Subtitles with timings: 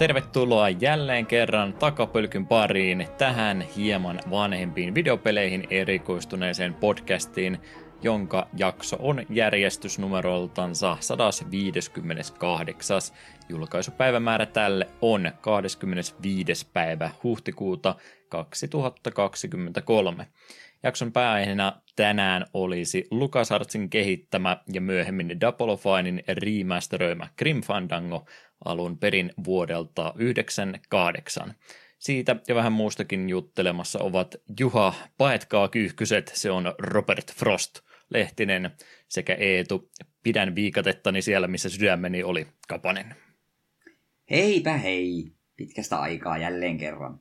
[0.00, 7.58] Tervetuloa jälleen kerran takapölkyn pariin tähän hieman vanhempiin videopeleihin erikoistuneeseen podcastiin,
[8.02, 13.00] jonka jakso on järjestysnumeroltansa 158.
[13.48, 16.66] Julkaisupäivämäärä tälle on 25.
[16.72, 17.94] päivä huhtikuuta
[18.28, 20.26] 2023.
[20.82, 28.24] Jakson pääaiheena tänään olisi LucasArtsin kehittämä ja myöhemmin Double Finein remasteröimä Grim Fandango
[28.64, 31.54] alun perin vuodelta 98.
[31.98, 38.70] Siitä ja vähän muustakin juttelemassa ovat Juha Paetkaa Kyyhkyset, se on Robert Frost Lehtinen
[39.08, 39.90] sekä Eetu
[40.22, 43.14] Pidän viikatettani siellä, missä sydämeni oli Kapanen.
[44.30, 45.32] Heipä hei!
[45.56, 47.20] Pitkästä aikaa jälleen kerran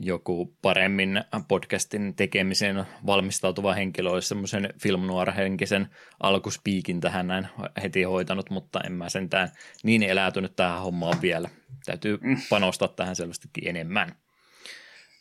[0.00, 5.00] joku paremmin podcastin tekemiseen valmistautuva henkilö olisi semmoisen film
[5.36, 5.88] henkisen
[6.20, 7.48] alkuspiikin tähän näin
[7.82, 9.50] heti hoitanut, mutta en mä sentään
[9.82, 11.50] niin eläytynyt tähän hommaan vielä.
[11.84, 12.36] Täytyy mm.
[12.50, 14.16] panostaa tähän selvästikin enemmän.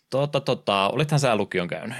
[0.09, 1.97] Tota, tota, olithan sä lukion käynyt?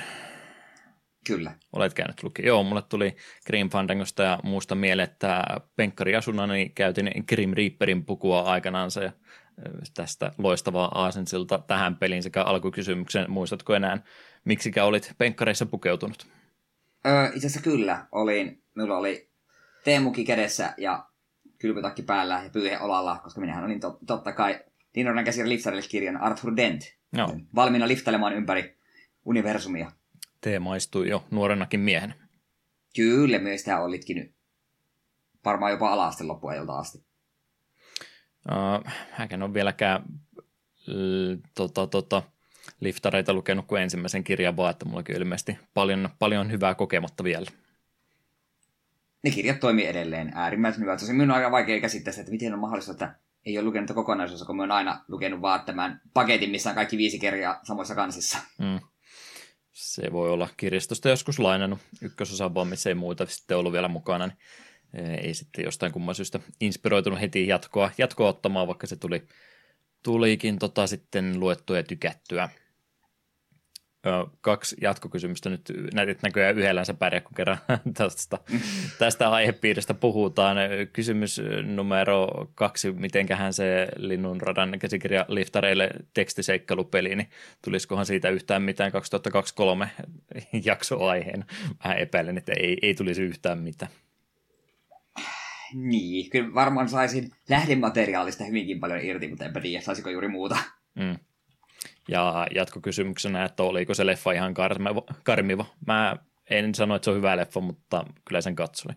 [1.28, 1.52] Kyllä.
[1.74, 2.48] Olet käynyt lukion.
[2.48, 5.44] Joo, mulle tuli Grim Fandangosta ja muusta mieleen, että
[5.76, 9.12] penkkari asunani niin käytin Grim Reaperin pukua aikanaansa ja
[9.94, 13.32] tästä loistavaa aasensilta tähän peliin sekä alkukysymyksen.
[13.32, 13.98] Muistatko enää,
[14.46, 16.28] miksikä olit penkkareissa pukeutunut?
[17.06, 18.06] Öö, itse asiassa kyllä.
[18.12, 19.30] Olin, minulla oli
[19.84, 21.06] teemuki kädessä ja
[21.58, 24.60] kylpytakki päällä ja pyyhe olalla, koska minähän olin to, totta kai
[24.96, 26.82] Dinoran käsirä liftarille kirjan Arthur Dent.
[27.12, 27.36] No.
[27.56, 28.78] Valmiina liftailemaan ympäri
[29.26, 29.92] universumia.
[30.42, 32.16] Tee maistui jo nuorenakin miehen.
[32.96, 34.36] Kyllä, myös sitä olitkin
[35.46, 37.06] varmaan jopa ala-asteen loppuajalta asti.
[38.52, 40.04] Uh, hän on vieläkään
[40.88, 42.24] l, tota, tota,
[42.80, 47.46] liftareita lukenut kuin ensimmäisen kirjan vaan, että mullakin on ilmeisesti paljon, paljon hyvää kokematta vielä.
[49.24, 50.98] Ne kirjat toimii edelleen äärimmäisen hyvä.
[50.98, 53.92] Tosi minun on aika vaikea käsittää sitä, että miten on mahdollista, että ei ole lukenut
[53.94, 57.96] kokonaisuus, kun mä oon aina lukenut vaan tämän paketin, missä on kaikki viisi kirjaa samoissa
[57.96, 58.38] kansissa.
[58.60, 58.80] Mm.
[59.72, 64.28] Se voi olla kirjastosta joskus lainannut ykkösosa vaan, missä ei muita sitten ollut vielä mukana,
[64.28, 64.38] niin
[64.96, 69.24] ei sitten jostain kumman syystä inspiroitunut heti jatkoa, jatkoa ottamaan, vaikka se tuli,
[70.04, 72.50] tulikin tota sitten luettua ja tykättyä.
[74.08, 74.10] Ö,
[74.42, 75.62] kaksi jatkokysymystä nyt
[75.94, 77.58] näytit näköjään yhdellänsä pärjää, kun kerran
[77.98, 78.38] tästä,
[79.00, 80.58] tästä aihepiiristä puhutaan.
[80.94, 87.30] Kysymys numero kaksi, mitenköhän se Linnun radan käsikirja liftareille tekstiseikkailupeli, niin
[87.64, 89.90] tulisikohan siitä yhtään mitään 2023
[90.66, 91.46] jaksoaiheen?
[91.84, 93.92] Vähän epäilen, että ei, ei tulisi yhtään mitään.
[95.76, 100.58] Niin, kyllä varmaan saisin lähdemateriaalista hyvinkin paljon irti, mutta enpä tiedä, saisiko juuri muuta.
[100.96, 101.16] Mm.
[102.08, 104.54] Ja jatkokysymyksenä, että oliko se leffa ihan
[105.24, 105.66] karmiva?
[105.88, 106.18] Mä
[106.50, 108.96] en sano, että se on hyvä leffa, mutta kyllä sen katsoin.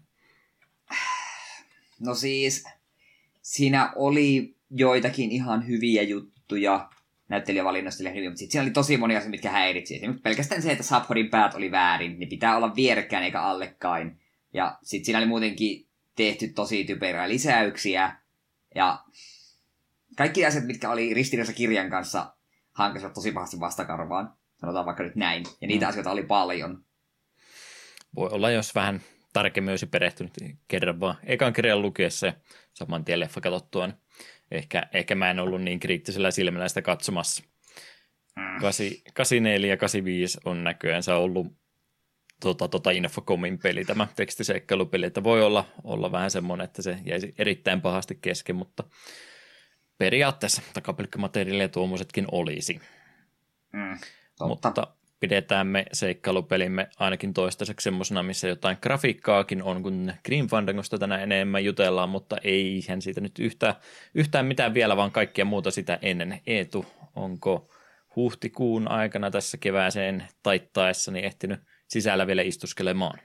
[2.01, 2.65] No siis,
[3.43, 6.91] siinä oli joitakin ihan hyviä juttuja,
[7.29, 9.95] näyttelijävalinnasta oli hyvin, mutta sitten siinä oli tosi monia asioita, mitkä häiritsi.
[9.95, 14.21] Esimerkiksi pelkästään se, että Saphodin päät oli väärin, niin pitää olla vierekkäin eikä allekkain.
[14.55, 15.88] Ja sitten siinä oli muutenkin
[16.19, 18.17] tehty tosi typerää lisäyksiä.
[18.75, 19.05] Ja
[20.17, 22.35] kaikki asiat, mitkä oli ristiriidassa kirjan kanssa,
[22.73, 24.35] hankasivat tosi pahasti vastakarvaan.
[24.61, 25.45] Sanotaan vaikka nyt näin.
[25.61, 25.89] Ja niitä mm.
[25.89, 26.85] asioita oli paljon.
[28.17, 29.01] Voi olla, jos vähän
[29.33, 30.33] tarkemmin olisi perehtynyt
[30.69, 32.33] kerran vaan ekan kirjan lukiessa ja
[32.73, 33.97] saman tien leffa katsottua, niin
[34.51, 37.43] ehkä, ehkä mä en ollut niin kriittisellä silmällä sitä katsomassa.
[38.37, 38.61] Mm.
[39.15, 41.47] 84 ja 85 on näköjään ollut
[42.41, 47.35] tota, tota Infocomin peli, tämä tekstiseikkailupeli, että voi olla, olla vähän semmoinen, että se jäisi
[47.39, 48.85] erittäin pahasti kesken, mutta
[49.99, 52.81] periaatteessa takapelkkymateriaalia tuommoisetkin olisi.
[53.73, 53.99] Mm,
[54.41, 54.87] mutta
[55.21, 61.65] pidetään me seikkailupelimme ainakin toistaiseksi semmoisena, missä jotain grafiikkaakin on, kun Green Fandangosta tänään enemmän
[61.65, 63.75] jutellaan, mutta eihän siitä nyt yhtään,
[64.15, 66.41] yhtään mitään vielä, vaan kaikkia muuta sitä ennen.
[66.47, 66.87] Eetu,
[67.17, 67.71] onko
[68.17, 73.19] huhtikuun aikana tässä kevääseen taittaessani ehtinyt sisällä vielä istuskelemaan.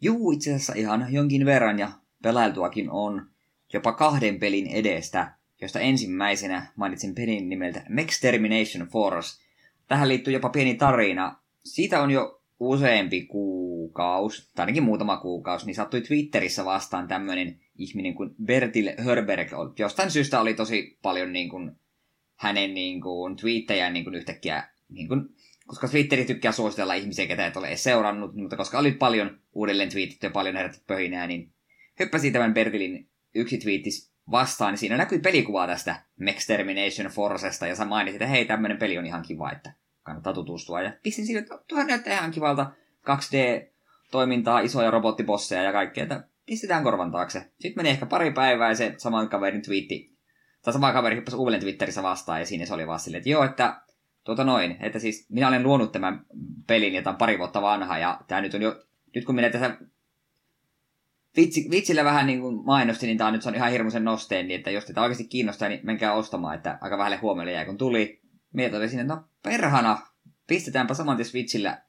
[0.00, 1.90] Juu, itse asiassa ihan jonkin verran ja
[2.22, 3.26] pelailtuakin on
[3.72, 9.42] jopa kahden pelin edestä, josta ensimmäisenä mainitsin pelin nimeltä Max Termination Force.
[9.86, 11.36] Tähän liittyy jopa pieni tarina.
[11.64, 18.14] Siitä on jo useampi kuukausi, tai ainakin muutama kuukausi, niin sattui Twitterissä vastaan tämmöinen ihminen
[18.14, 19.48] kuin Bertil Hörberg.
[19.78, 21.72] Jostain syystä oli tosi paljon niin kuin,
[22.36, 25.28] hänen niin kuin, twiittejään niin kuin, yhtäkkiä niin kuin,
[25.70, 29.88] koska Twitteri tykkää suositella ihmisiä, ketä et ole edes seurannut, mutta koska oli paljon uudelleen
[29.88, 31.52] twiitit ja paljon herätty pöhinää, niin
[32.00, 37.76] hyppäsi tämän Bertilin yksi twiittis vastaan, niin siinä näkyi pelikuvaa tästä Max Termination Forcesta, ja
[37.76, 39.72] sä mainitsit, että hei, tämmöinen peli on ihan kiva, että
[40.02, 40.82] kannattaa tutustua.
[40.82, 42.70] Ja pistin sille, että tuohan näyttää ihan kivalta
[43.02, 47.38] 2D-toimintaa, isoja robottibosseja ja kaikkea, että pistetään korvan taakse.
[47.38, 50.16] Sitten meni ehkä pari päivää ja se saman kaverin twiitti
[50.62, 53.44] tai sama kaveri hyppäsi uudelleen Twitterissä vastaan, ja siinä se oli vaan silleen, että joo,
[53.44, 53.80] että
[54.30, 56.26] tuota noin, että siis minä olen luonut tämän
[56.66, 58.82] pelin, ja tämä on pari vuotta vanha, ja tämä nyt on jo,
[59.14, 59.76] nyt kun minä tässä
[61.36, 64.70] vitsi, vitsillä vähän niin kuin mainosti, niin tämä nyt on ihan hirmuisen nosteen, niin että
[64.70, 68.20] jos tätä oikeasti kiinnostaa, niin menkää ostamaan, että aika vähälle huomiolle jäi kun tuli.
[68.52, 69.98] Mietin oli sinne, että no perhana,
[70.46, 71.82] pistetäänpä saman tien Switchillä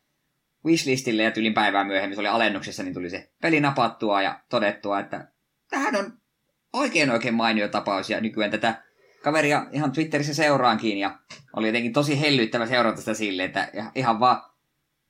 [0.66, 5.00] wishlistille ja tylin päivää myöhemmin, se oli alennuksessa, niin tuli se peli napattua ja todettua,
[5.00, 5.28] että
[5.70, 6.14] tähän on
[6.74, 8.84] oikein oikein mainio tapaus ja nykyään tätä
[9.24, 11.20] kaveria ihan Twitterissä seuraankin ja
[11.56, 14.42] oli jotenkin tosi hellyttävä seurata sitä sille, että ihan vaan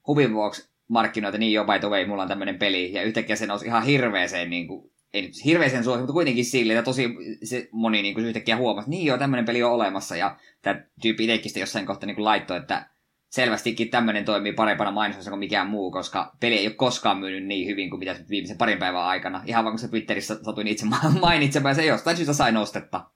[0.07, 3.45] huvin vuoksi markkinoita, niin jo by the way, mulla on tämmöinen peli, ja yhtäkkiä se
[3.45, 7.09] nousi ihan hirveeseen, niin kuin, ei nyt hirveeseen suosi, mutta kuitenkin sille, että tosi
[7.43, 11.23] se moni niin kuin yhtäkkiä huomasi, niin joo, tämmöinen peli on olemassa, ja tämä tyyppi
[11.23, 12.89] itsekin jossain kohtaa niin laittoi, että
[13.29, 17.67] selvästikin tämmöinen toimii parempana mainosessa kuin mikään muu, koska peli ei ole koskaan myynyt niin
[17.67, 19.43] hyvin kuin mitä viimeisen parin päivän aikana.
[19.45, 20.85] Ihan vaan kun se Twitterissä satuin itse
[21.21, 23.09] mainitsemaan, se jostain syystä sai nostetta.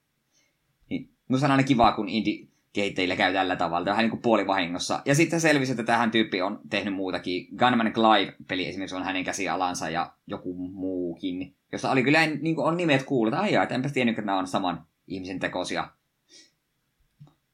[1.30, 5.02] Minusta on aina kivaa, kun indie kehittäjillä käy tällä tavalla, vähän niin kuin puolivahingossa.
[5.06, 7.48] Ja sitten selvisi, että tähän tyyppi on tehnyt muutakin.
[7.58, 12.78] Gunman Clive-peli esimerkiksi on hänen käsialansa ja joku muukin, jossa oli kyllä niin kuin on
[12.78, 15.90] nimet kuullut, aijaa, että enpä tiennyt, että nämä on saman ihmisen tekosia.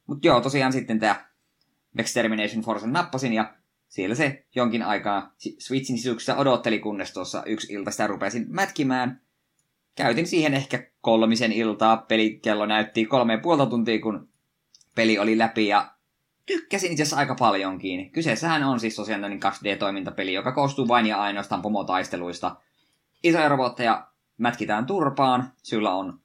[0.08, 1.26] Mutta joo, tosiaan sitten tämä
[1.98, 3.54] Extermination Force nappasin ja
[3.88, 9.22] siellä se jonkin aikaa Switchin sisuksessa odotteli, kunnes tuossa yksi ilta sitä rupesin mätkimään.
[9.96, 14.30] Käytin siihen ehkä kolmisen iltaa, pelikello näytti kolme ja puolta tuntia, kun
[14.96, 15.92] peli oli läpi ja
[16.46, 18.12] tykkäsin itse asiassa aika paljonkin.
[18.12, 22.56] Kyseessähän on siis tosiaan 2D-toimintapeli, joka koostuu vain ja ainoastaan pomotaisteluista.
[23.24, 24.08] Isoja robotteja
[24.38, 26.20] mätkitään turpaan, sillä on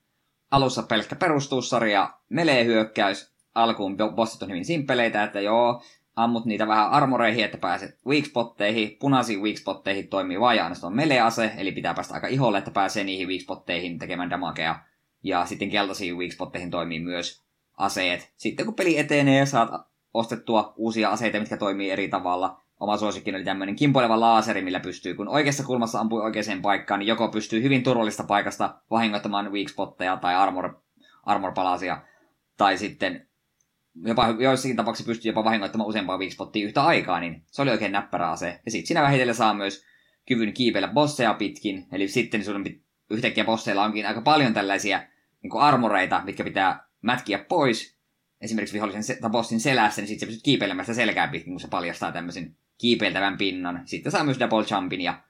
[0.51, 5.83] alussa pelkkä perustuussarja, melee-hyökkäys, alkuun bossit on hyvin simpeleitä, että joo,
[6.17, 8.97] ammut niitä vähän armoreihin, että pääset weak spotteihin.
[9.01, 13.29] Punaisiin weak spotteihin toimii vain ainoastaan melee-ase, eli pitää päästä aika iholle, että pääsee niihin
[13.29, 14.79] weak spotteihin tekemään damagea.
[15.23, 17.45] Ja sitten keltaisiin weak spotteihin toimii myös
[17.77, 18.33] aseet.
[18.37, 19.71] Sitten kun peli etenee, saat
[20.15, 22.61] ostettua uusia aseita, mitkä toimii eri tavalla.
[22.81, 27.07] Oma suosikki oli tämmöinen kimpoileva laaseri, millä pystyy, kun oikeassa kulmassa ampuu oikeaan paikkaan, niin
[27.07, 30.81] joko pystyy hyvin turvallista paikasta vahingoittamaan weak spotteja tai armor,
[31.23, 32.03] armor-palasia,
[32.57, 33.26] tai sitten
[34.05, 37.93] jopa joissakin tapauksissa pystyy jopa vahingoittamaan useampaa weak spottia yhtä aikaa, niin se oli oikein
[37.93, 38.61] näppärä ase.
[38.65, 39.85] Ja sitten siinä vähitellen saa myös
[40.29, 42.65] kyvyn kiipeillä bosseja pitkin, eli sitten sun
[43.11, 45.03] yhtäkkiä bosseilla onkin aika paljon tällaisia
[45.43, 47.99] niin armoreita, mitkä pitää mätkiä pois,
[48.41, 51.61] esimerkiksi vihollisen se, tai bossin selässä, niin sitten se pystyt kiipeilemään sitä selkää pitkin, kun
[51.61, 53.83] se paljastaa tämmöisen kiipeiltävän pinnan.
[53.85, 55.23] Sitten saa myös double jumpin ja...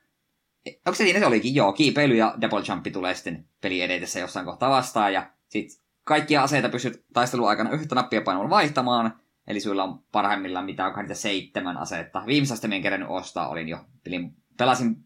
[0.67, 1.55] Onko se siinä se olikin?
[1.55, 6.43] Joo, kiipeily ja double jumpi tulee sitten peli edetessä jossain kohtaa vastaan ja sitten kaikkia
[6.43, 11.15] aseita pystyt taistelun aikana yhtä nappia painamalla vaihtamaan, eli sulla on parhaimmillaan mitä onko niitä
[11.15, 12.23] seitsemän asetta.
[12.27, 13.79] Viimeisestä minä kerännyt ostaa, olin jo.
[14.05, 14.97] Pelin, pelasin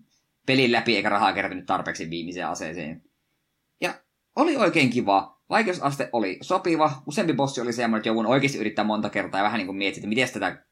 [0.47, 3.03] pelin läpi eikä rahaa kertynyt tarpeeksi viimeiseen aseeseen.
[3.81, 3.95] Ja
[4.37, 5.41] oli oikein kiva.
[5.51, 7.03] Vaikeusaste oli sopiva.
[7.07, 9.99] Useampi bossi oli semmoinen, että joudun oikeasti yrittää monta kertaa ja vähän niin kuin miettiä,
[9.99, 10.65] että miten tätä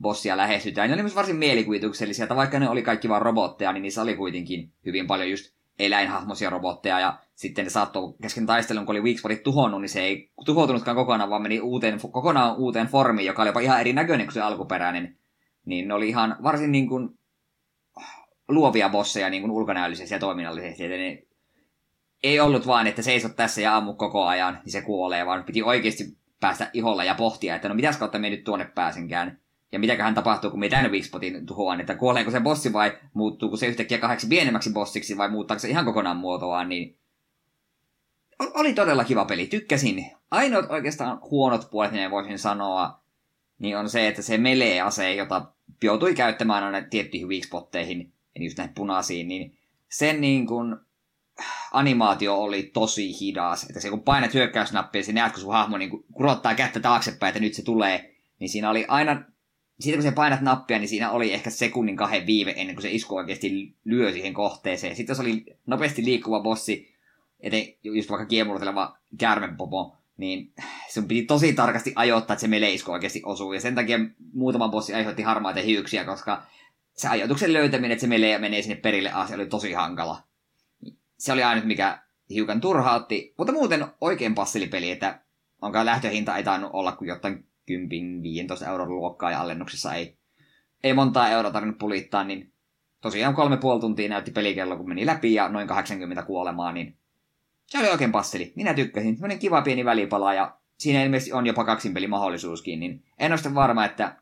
[0.00, 0.88] bossia lähestytään.
[0.88, 4.16] Ne oli myös varsin mielikuvituksellisia, että vaikka ne oli kaikki vain robotteja, niin niissä oli
[4.16, 9.42] kuitenkin hyvin paljon just eläinhahmoisia robotteja ja sitten ne saattoi kesken taistelun, kun oli Weakspottit
[9.42, 13.60] tuhonnut, niin se ei tuhoutunutkaan kokonaan, vaan meni uuteen, kokonaan uuteen formiin, joka oli jopa
[13.60, 15.16] ihan erinäköinen kuin se alkuperäinen.
[15.64, 17.18] Niin ne oli ihan varsin niin kuin
[18.48, 20.88] luovia bosseja niin kuin ulkonäöllisesti ja toiminnallisesti.
[20.88, 21.22] Ne
[22.22, 25.62] ei ollut vaan, että seisot tässä ja ammu koko ajan, niin se kuolee, vaan piti
[25.62, 29.38] oikeasti päästä iholla ja pohtia, että no mitäs kautta me nyt tuonne pääsenkään.
[29.72, 33.66] Ja mitäköhän tapahtuu, kun me tämän Weakspotin tuhoan, että kuoleeko se bossi vai muuttuuko se
[33.66, 36.98] yhtäkkiä kahdeksi pienemmäksi bossiksi vai muuttaako se ihan kokonaan muotoaan, niin
[38.38, 40.06] oli todella kiva peli, tykkäsin.
[40.30, 43.02] Ainoat oikeastaan huonot puolet, niin voisin sanoa,
[43.58, 45.52] niin on se, että se melee-ase, jota
[45.82, 50.76] joutui käyttämään aina tiettyihin weakspotteihin, eli just näihin punaisiin, niin sen niin kuin
[51.72, 53.64] animaatio oli tosi hidas.
[53.64, 57.40] Että se kun painat hyökkäysnappia, niin näet, kun sun hahmo niin kurottaa kättä taaksepäin, että
[57.40, 58.14] nyt se tulee.
[58.38, 59.22] Niin siinä oli aina,
[59.82, 62.90] siitä kun sä painat nappia, niin siinä oli ehkä sekunnin kahden viive ennen kuin se
[62.90, 64.96] isku oikeasti lyö siihen kohteeseen.
[64.96, 66.94] Sitten jos oli nopeasti liikkuva bossi,
[67.40, 70.52] eten, just vaikka kiemurteleva käärmepopo, niin
[70.88, 73.52] sun piti tosi tarkasti ajoittaa, että se melee isku oikeasti osuu.
[73.52, 73.98] Ja sen takia
[74.32, 76.42] muutama bossi aiheutti harmaita hiuksiä, koska
[76.92, 80.22] se ajoituksen löytäminen, että se melee menee sinne perille asti, oli tosi hankala
[81.22, 81.98] se oli ainut, mikä
[82.30, 85.20] hiukan turhautti, mutta muuten oikein passilipeli, että
[85.60, 90.16] onkaan lähtöhinta ei tainnut olla kuin jotain 10-15 euron luokkaa ja alennuksessa ei,
[90.84, 92.52] ei montaa euroa tarvinnut pulittaa, niin
[93.00, 96.96] tosiaan kolme puoli tuntia näytti pelikello, kun meni läpi ja noin 80 kuolemaa, niin
[97.66, 98.52] se oli oikein passeli.
[98.56, 99.14] Minä tykkäsin.
[99.16, 103.54] Sellainen kiva pieni välipala ja siinä ilmeisesti on jopa kaksin mahdollisuuskin, niin en ole sitten
[103.54, 104.16] varma, että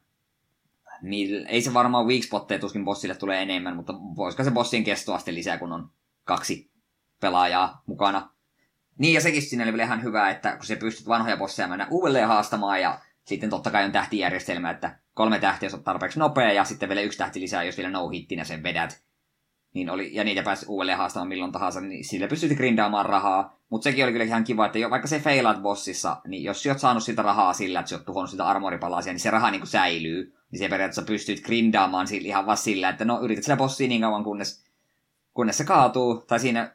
[1.02, 5.34] niin, ei se varmaan weak spotteja tuskin bossille tulee enemmän, mutta voisiko se bossien kestoaste
[5.34, 5.90] lisää, kun on
[6.24, 6.70] kaksi
[7.20, 8.30] pelaajaa mukana.
[8.98, 11.86] Niin, ja sekin siinä oli vielä ihan hyvä, että kun se pystyt vanhoja bosseja mennä
[11.90, 16.64] uudelleen haastamaan, ja sitten totta kai on tähtijärjestelmä, että kolme tähtiä, on tarpeeksi nopea, ja
[16.64, 19.02] sitten vielä yksi tähti lisää, jos vielä no hittinä sen vedät.
[19.74, 23.56] Niin oli, ja niitä pääsi uudelleen haastamaan milloin tahansa, niin sillä pystyt grindaamaan rahaa.
[23.68, 26.78] Mutta sekin oli kyllä ihan kiva, että jo, vaikka se feilaat bossissa, niin jos oot
[26.78, 29.68] saanut sitä rahaa sillä, että sä oot tuhonnut sitä armoripalasia, niin se raha niin kuin
[29.68, 30.34] säilyy.
[30.50, 34.00] Niin se periaatteessa pystyt grindaamaan sillä ihan vaan sillä, että no yrität sitä bossia niin
[34.00, 34.64] kauan, kunnes,
[35.34, 36.74] kunnes se kaatuu, tai siinä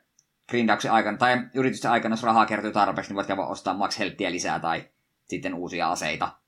[0.50, 4.60] grindauksen aikana, tai yritysten aikana, jos rahaa kertyy tarpeeksi, niin voit käydä ostaa max lisää,
[4.60, 4.90] tai
[5.24, 6.45] sitten uusia aseita.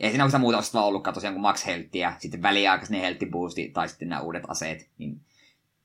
[0.00, 3.68] Ei siinä oikeastaan muuta osasta vaan ollutkaan tosiaan kuin max helttiä, sitten väliaikaisen heltti boosti,
[3.68, 4.90] tai sitten nämä uudet aseet.
[4.98, 5.20] Niin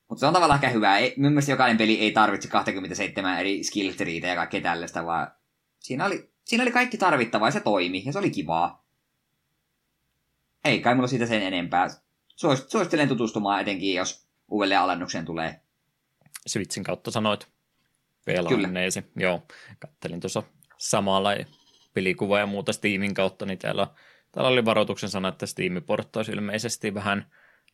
[0.09, 0.97] mutta se on tavallaan ehkä hyvä.
[0.97, 3.93] Ei, mun mielestä jokainen peli ei tarvitse 27 eri skill
[4.27, 5.31] ja kaikkea tällaista, vaan
[5.79, 8.85] siinä oli, siinä oli kaikki tarvittavaa ja se toimi ja se oli kivaa.
[10.65, 11.87] Ei kai mulla siitä sen enempää.
[12.67, 15.61] Suosittelen tutustumaan etenkin, jos uudelleen alennukseen tulee.
[16.47, 17.47] Switchin kautta sanoit
[18.25, 19.03] pelanneesi.
[19.15, 19.43] Joo,
[19.79, 20.43] kattelin tuossa
[20.77, 21.33] samalla
[21.97, 23.87] pelikuva ja muuta Steamin kautta, niin täällä,
[24.31, 27.25] täällä oli varoituksen sana, että Steam porttaisi ilmeisesti vähän–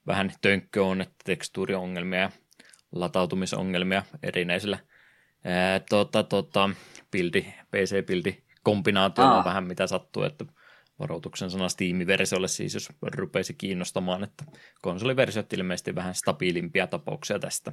[0.08, 2.32] vähän tönkkö on, että tekstuuriongelmia ja
[2.92, 4.80] latautumisongelmia erinäisillä
[5.44, 6.70] ää, tota, tota,
[7.12, 10.46] pildi, PC-pildi kombinaatiolla on vähän mitä sattuu, että
[11.00, 14.46] varoituksen sana Steam-versiolle siis, jos rupeisi kiinnostamaan, että
[14.82, 17.72] konsoliversiot ilmeisesti vähän stabiilimpia tapauksia tästä.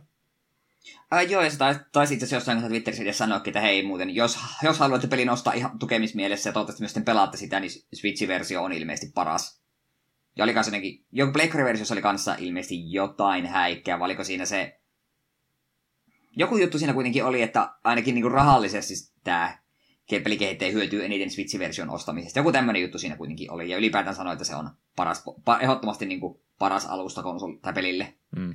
[1.13, 4.15] Äh, joo, ja se taisi, taisi itse asiassa jossain Twitterissä edes sanoa, että hei muuten,
[4.15, 8.73] jos, jos haluatte pelin nostaa ihan tukemismielessä ja toivottavasti myös pelaatte sitä, niin Switch-versio on
[8.73, 9.63] ilmeisesti paras.
[10.37, 14.81] Ja oli kanssa jotenkin, joku Pleikkari-versiossa oli kanssa ilmeisesti jotain häikkää, vai oliko siinä se...
[16.37, 18.95] Joku juttu siinä kuitenkin oli, että ainakin niinku rahallisesti
[19.25, 19.59] tämä
[20.19, 22.39] pelikehittäjä hyötyy eniten Switch-version ostamisesta.
[22.39, 26.07] Joku tämmöinen juttu siinä kuitenkin oli, ja ylipäätään sanoi, että se on paras, pa, ehdottomasti
[26.07, 28.15] niinku paras alusta konsol, tai pelille.
[28.37, 28.55] Mm.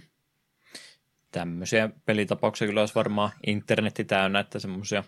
[1.35, 5.03] Tämmöisiä pelitapauksia kyllä olisi varmaan internetti täynnä, että semmoisia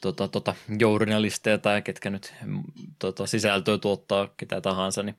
[0.00, 2.34] tota, tota, journalisteja tai ketkä nyt
[2.98, 5.14] tota, sisältöä tuottaa ketä tahansa, niin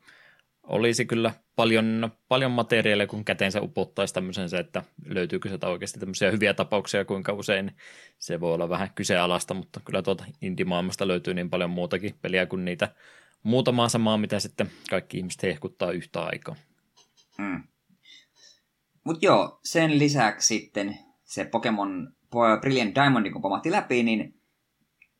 [0.63, 6.31] olisi kyllä paljon, paljon materiaalia, kun käteensä upottaisi tämmöisen se, että löytyykö sieltä oikeasti tämmöisiä
[6.31, 7.71] hyviä tapauksia, kuinka usein
[8.17, 12.65] se voi olla vähän kyseenalaista, mutta kyllä tuota indie-maailmasta löytyy niin paljon muutakin peliä kuin
[12.65, 12.95] niitä
[13.43, 16.55] muutamaa samaa, mitä sitten kaikki ihmiset hehkuttaa yhtä aikaa.
[17.38, 17.63] Mm.
[19.10, 22.13] Mutta joo, sen lisäksi sitten se Pokemon
[22.62, 24.42] Brilliant Diamond, kun pomahti läpi, niin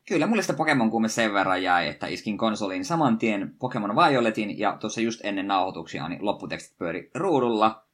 [0.08, 4.58] Kyllä, mulle sitä Pokemon kuume sen verran jäi, että iskin konsoliin saman tien Pokemon Violetin
[4.58, 7.84] ja tuossa just ennen nauhoituksia niin lopputekstit pyöri ruudulla.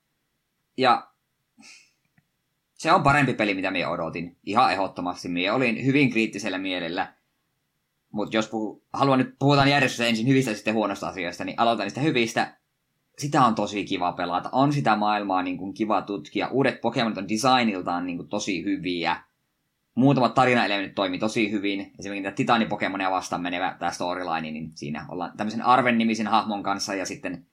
[0.76, 1.10] Ja
[2.74, 4.36] se on parempi peli, mitä minä odotin.
[4.44, 5.28] Ihan ehdottomasti.
[5.28, 7.14] Minä olin hyvin kriittisellä mielellä.
[8.12, 8.50] Mutta jos
[8.92, 12.56] haluan nyt puhutaan järjestystä ensin hyvistä ja sitten huonosta asioista, niin aloitan niistä hyvistä.
[13.18, 14.48] Sitä on tosi kiva pelata.
[14.52, 16.48] On sitä maailmaa niin kuin kiva tutkia.
[16.48, 19.22] Uudet Pokemonit on designiltaan niin kuin tosi hyviä
[19.94, 21.92] muutamat tarinaelementit toimii tosi hyvin.
[21.98, 27.06] Esimerkiksi tämä Titani-Pokemonia vastaan menevä tämä storyline, niin siinä ollaan tämmöisen Arven-nimisen hahmon kanssa ja
[27.06, 27.46] sitten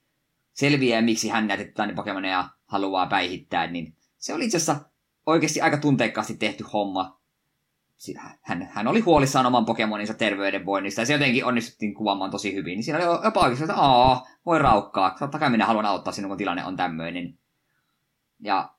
[0.54, 4.90] selviää, miksi hän näitä Titani-Pokemonia haluaa päihittää, niin se oli itse asiassa
[5.26, 7.23] oikeasti aika tunteikkaasti tehty homma.
[8.42, 12.76] Hän, hän oli huolissaan oman Pokemoninsa terveydenvoinnista ja se jotenkin onnistuttiin kuvaamaan tosi hyvin.
[12.76, 16.30] Niin siinä oli jopa oikeasti, että aa, voi raukkaa, totta kai minä haluan auttaa sinun,
[16.30, 17.38] kun tilanne on tämmöinen.
[18.40, 18.70] Ja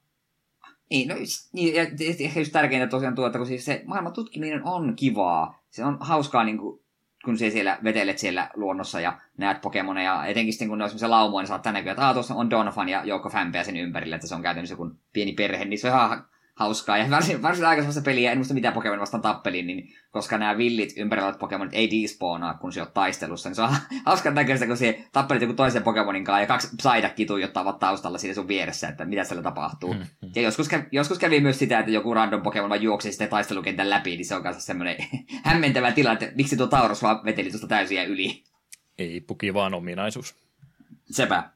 [0.90, 1.14] niin, no,
[1.52, 1.82] niin, ja
[2.20, 5.58] ehkä just tärkeintä tosiaan tuo, että kun siis se maailman tutkiminen on kivaa.
[5.70, 6.80] Se on hauskaa, niin kuin,
[7.24, 10.26] kun se siellä vetelet siellä luonnossa ja näet Pokemoneja.
[10.26, 13.04] Etenkin sitten, kun ne on semmoisia laumoja, niin saat näkyä, että tuossa on Donphan ja
[13.04, 16.26] joukko fanpeja sen ympärillä, että se on käytännössä joku pieni perhe, niin se on ihan
[16.54, 16.99] hauskaa.
[16.99, 20.56] Ja varsin, varsin aika sellaista peliä, en muista mitä Pokemon vastaan tappelin, niin koska nämä
[20.58, 24.66] villit ympärillä olevat Pokemonit ei despawnaa, kun se on taistelussa, niin se on hauskaa näköistä,
[24.66, 28.88] kun se tappelit joku toisen Pokemonin kanssa ja kaksi Psyduckia tuijottavat taustalla siinä sun vieressä,
[28.88, 29.92] että mitä siellä tapahtuu.
[29.92, 30.30] Mm-hmm.
[30.34, 33.90] Ja joskus, kävi, joskus kävi myös sitä, että joku random Pokemon vaan juoksi sitten taistelukentän
[33.90, 34.96] läpi, niin se on kanssa semmoinen
[35.44, 38.44] hämmentävä tila, että miksi tuo Tauros vaan veteli tuosta täysiä yli.
[38.99, 40.34] Ei puki vaan ominaisuus.
[41.11, 41.50] Sepä.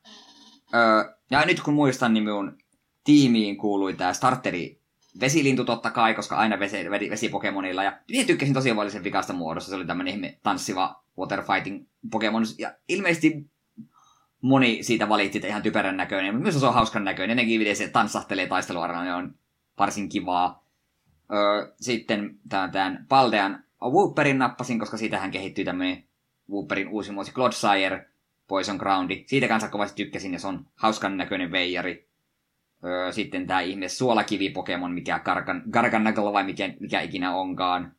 [0.75, 2.59] Öö, ja nyt kun muistan, niin minun
[3.05, 4.78] tiimiin kuului tämä starteri
[5.21, 7.85] vesilintu totta kai, koska aina vesi, vesipokemonilla.
[7.85, 9.71] Ja minä tykkäsin tosi paljon sen vikasta muodossa.
[9.71, 12.45] Se oli tämmöinen ihme tanssiva waterfighting Pokemon.
[12.59, 13.51] Ja ilmeisesti
[14.43, 16.35] moni siitä valitti, että ihan typerän näköinen.
[16.35, 17.37] Mutta myös se on hauskan näköinen.
[17.37, 19.35] Nekin se tanssahtelee taisteluarana, ne on
[19.79, 20.65] varsin kivaa.
[21.33, 26.05] Öö, sitten tämän, tämän Paldean Wooperin nappasin, koska siitähän kehittyy tämmöinen
[26.51, 28.09] Wooperin uusi muosi Clodsire,
[28.49, 29.25] Poison Groundi.
[29.27, 32.08] Siitä kanssa kovasti tykkäsin ja se on hauskan näköinen veijari.
[32.85, 37.93] Öö, sitten tämä ihme suolakivi-pokemon, mikä Gargan, Garganagel vai mikä, mikä ikinä onkaan.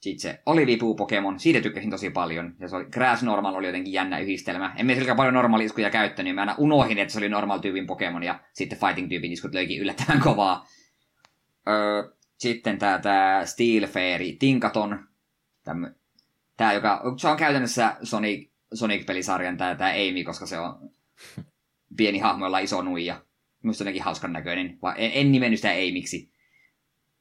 [0.00, 2.54] Sitten se Olivipuu-pokemon, siitä tykkäsin tosi paljon.
[2.60, 4.74] Ja se oli, Grass Normal oli jotenkin jännä yhdistelmä.
[4.76, 8.78] Emme silläkään paljon normaaliskuja käyttänyt, mä aina unohin, että se oli normal-tyypin Pokemon, ja sitten
[8.78, 10.66] Fighting-tyypin iskut löikin yllättävän kovaa.
[11.68, 15.08] Öö, sitten tää, tää Steel Fairy, Tinkaton,
[15.64, 15.94] tämmö,
[16.56, 20.90] tää, joka, se on käytännössä Sonic, Sonic-pelisarjan tää, tää Amy, koska se on
[21.96, 23.22] pieni hahmo, jolla iso nuija.
[23.62, 26.32] Minusta jotenkin hauskan näköinen, vaan en, en nimennyt sitä Amyksi.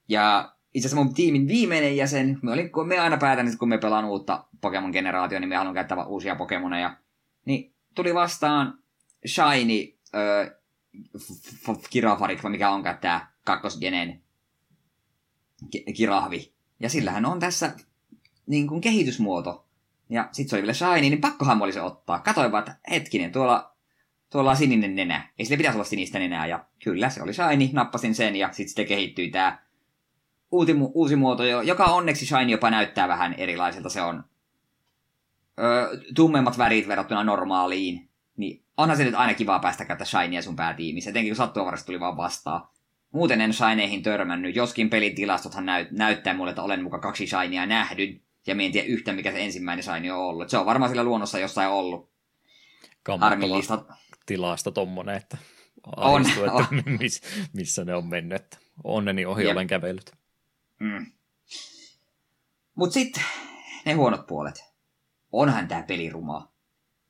[0.10, 3.70] Ja itse asiassa mun tiimin viimeinen jäsen, me, olin, kun me aina päätän, että kun
[3.70, 6.98] me pelaan uutta Pokemon-generaatioa, niin me haluan käyttää uusia Pokemoneja.
[7.46, 8.80] Niin tuli vastaan
[9.28, 10.52] Shiny äh,
[11.90, 14.22] Kirafarik, mikä on tämä kakkosgenen
[15.96, 16.54] kirahvi.
[16.80, 17.76] Ja sillähän on tässä
[18.48, 19.66] niin kuin kehitysmuoto.
[20.10, 22.20] Ja sit se oli vielä shiny, niin pakkohan oli se ottaa.
[22.20, 23.75] Katoin vaan, että hetkinen, tuolla,
[24.36, 25.30] tuolla on sininen nenä.
[25.40, 26.48] Ei sille pitäisi olla sinistä nenää.
[26.48, 29.60] Ja kyllä, se oli shiny, nappasin sen ja sitten sitten kehittyi tämä
[30.52, 33.90] uusi, uusi muoto, joka onneksi shiny jopa näyttää vähän erilaiselta.
[33.90, 34.24] Se on
[35.60, 38.10] öö, tummemmat värit verrattuna normaaliin.
[38.38, 42.00] Niin onhan se nyt aina kivaa päästä käyttää shinyä sun päätiimissä, etenkin kun sattuavarasti tuli
[42.00, 42.68] vaan vastaan.
[43.12, 48.22] Muuten en shineihin törmännyt, joskin pelitilastothan näyt, näyttää mulle, että olen muka kaksi shinyä nähnyt,
[48.48, 50.50] ja en tiedä yhtä, mikä se ensimmäinen shiny on ollut.
[50.50, 52.16] Se on varmaan sillä luonnossa jossain ollut.
[53.20, 53.86] Harmillista.
[54.26, 55.38] Tilasta tommonen, että
[55.98, 56.68] on, aistuu, että on.
[57.00, 57.22] Miss,
[57.54, 58.44] missä ne on mennyt.
[58.84, 59.52] Onneni ohi Jep.
[59.52, 60.12] olen kävellyt.
[60.80, 61.06] Mm.
[62.76, 63.24] Mut sitten
[63.86, 64.64] ne huonot puolet.
[65.32, 66.52] Onhan tää peli ruma.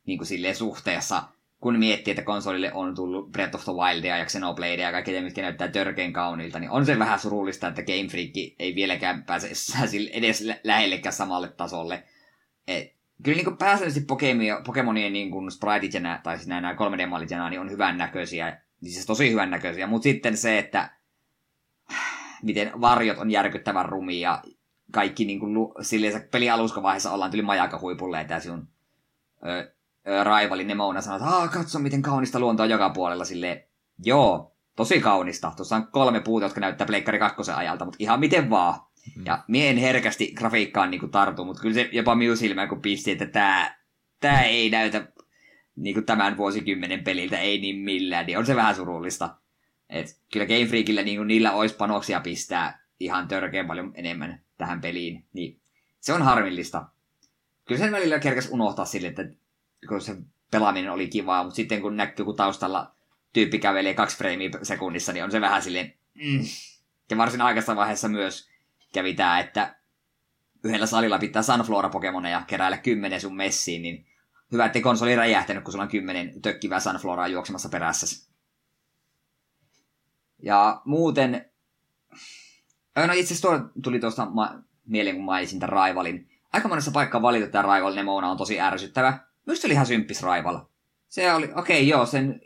[0.05, 1.23] Niin kuin silleen suhteessa
[1.65, 5.41] kun miettii, että konsolille on tullut Breath of the Wildia ja Xenobladea ja kaikki mitkä
[5.41, 9.47] näyttää törkeän kauniilta, niin on se vähän surullista, että Game Freak ei vieläkään pääse
[10.13, 12.03] edes lähellekään samalle tasolle.
[12.67, 17.31] Et, kyllä niin pääsääntöisesti Pokemia, Pokemonien niin kuin spriteit ja nää, tai siis nämä 3D-mallit
[17.31, 20.89] ja nää, niin on hyvän näköisiä, siis tosi hyvän näköisiä, mutta sitten se, että
[22.43, 24.41] miten varjot on järkyttävän rumia ja
[24.91, 28.67] kaikki niin kuin, silleen peli aluskavaiheessa ollaan tyli majakahuipulle ja sun
[29.47, 29.75] ö,
[30.23, 33.25] Raivali Nemona sanoi, että Aa, katso miten kaunista luontoa joka puolella.
[33.25, 33.67] Sille
[34.03, 35.51] joo, tosi kaunista.
[35.57, 38.79] Tuossa on kolme puuta, jotka näyttää Pleikkari kakkosen ajalta, mutta ihan miten vaan.
[39.15, 39.25] Mm.
[39.25, 43.25] Ja mien herkästi grafiikkaan niin tartu, mutta kyllä se jopa minun silmään kun pisti, että
[43.25, 43.75] tämä,
[44.19, 45.07] tämä ei näytä
[45.75, 49.35] niin kuin tämän vuosikymmenen peliltä, ei niin millään, niin on se vähän surullista.
[49.89, 54.81] Et kyllä Game Freakillä niin kuin niillä olisi panoksia pistää ihan törkeän paljon enemmän tähän
[54.81, 55.59] peliin, niin
[55.99, 56.85] se on harmillista.
[57.65, 59.27] Kyllä sen välillä kerkäs unohtaa sille, että
[59.87, 60.15] kun se
[60.51, 62.91] pelaaminen oli kivaa, mutta sitten kun näkyy, kun taustalla
[63.33, 65.93] tyyppi kävelee kaksi freimiä sekunnissa, niin on se vähän silleen...
[66.13, 66.45] Mm.
[67.09, 68.49] Ja varsin aikaisessa vaiheessa myös
[68.95, 69.75] kävi tämä, että
[70.63, 74.05] yhdellä salilla pitää Sunflora-pokemoneja keräillä kymmenen sun messiin, niin
[74.51, 78.27] hyvä, ettei konsoli räjähtänyt, kun sulla on kymmenen tökkivää Sunfloraa juoksemassa perässä.
[80.43, 81.45] Ja muuten...
[82.95, 86.29] No itse asiassa tuli tuosta ma- mieleen, kun mainitsin tämän Raivalin.
[86.53, 89.19] Aika monessa paikkaa valita tämä Raival Nemona on tosi ärsyttävä.
[89.45, 90.69] Myös se oli ihan symppis Raivala.
[91.07, 92.41] Se oli, okei okay, joo, sen,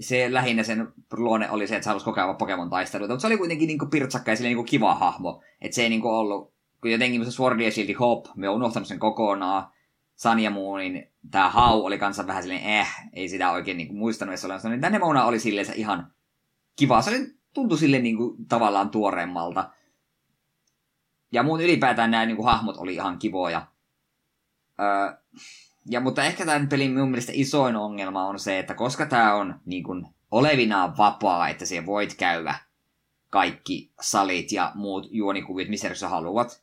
[0.00, 3.36] se lähinnä sen luonne oli se, että se halusi kokea Pokemon taisteluita, mutta se oli
[3.36, 5.42] kuitenkin niinku pirtsakka ja niinku kiva hahmo.
[5.60, 8.88] Että se ei niinku ollut, kun jotenkin se Sword ja Shield Hop, me on unohtanut
[8.88, 9.72] sen kokonaan.
[10.14, 14.58] Sanja Moonin tämä Hau oli kanssa vähän silleen, eh, ei sitä oikein niinku muistanut, että
[14.58, 16.12] se oli Tänne Mona oli silleen se ihan
[16.76, 17.02] kiva.
[17.02, 19.70] Se oli, tuntui sille niinku tavallaan tuoreemmalta.
[21.32, 23.66] Ja muun ylipäätään nämä niinku hahmot oli ihan kivoja.
[24.80, 25.16] Öö,
[25.86, 29.60] ja mutta ehkä tämän pelin minun mielestä isoin ongelma on se, että koska tämä on
[29.66, 32.54] niin kuin, olevinaan vapaa, että siellä voit käydä
[33.30, 36.62] kaikki salit ja muut juonikuvit, missä sä haluat,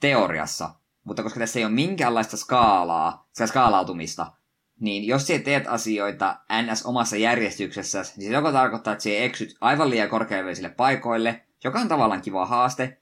[0.00, 0.70] teoriassa.
[1.04, 4.32] Mutta koska tässä ei ole minkäänlaista skaalaa, sitä skaalautumista,
[4.80, 6.86] niin jos sä teet asioita ns.
[6.86, 11.88] omassa järjestyksessä, niin se joko tarkoittaa, että sä eksyt aivan liian korkeaveisille paikoille, joka on
[11.88, 12.98] tavallaan kiva haaste,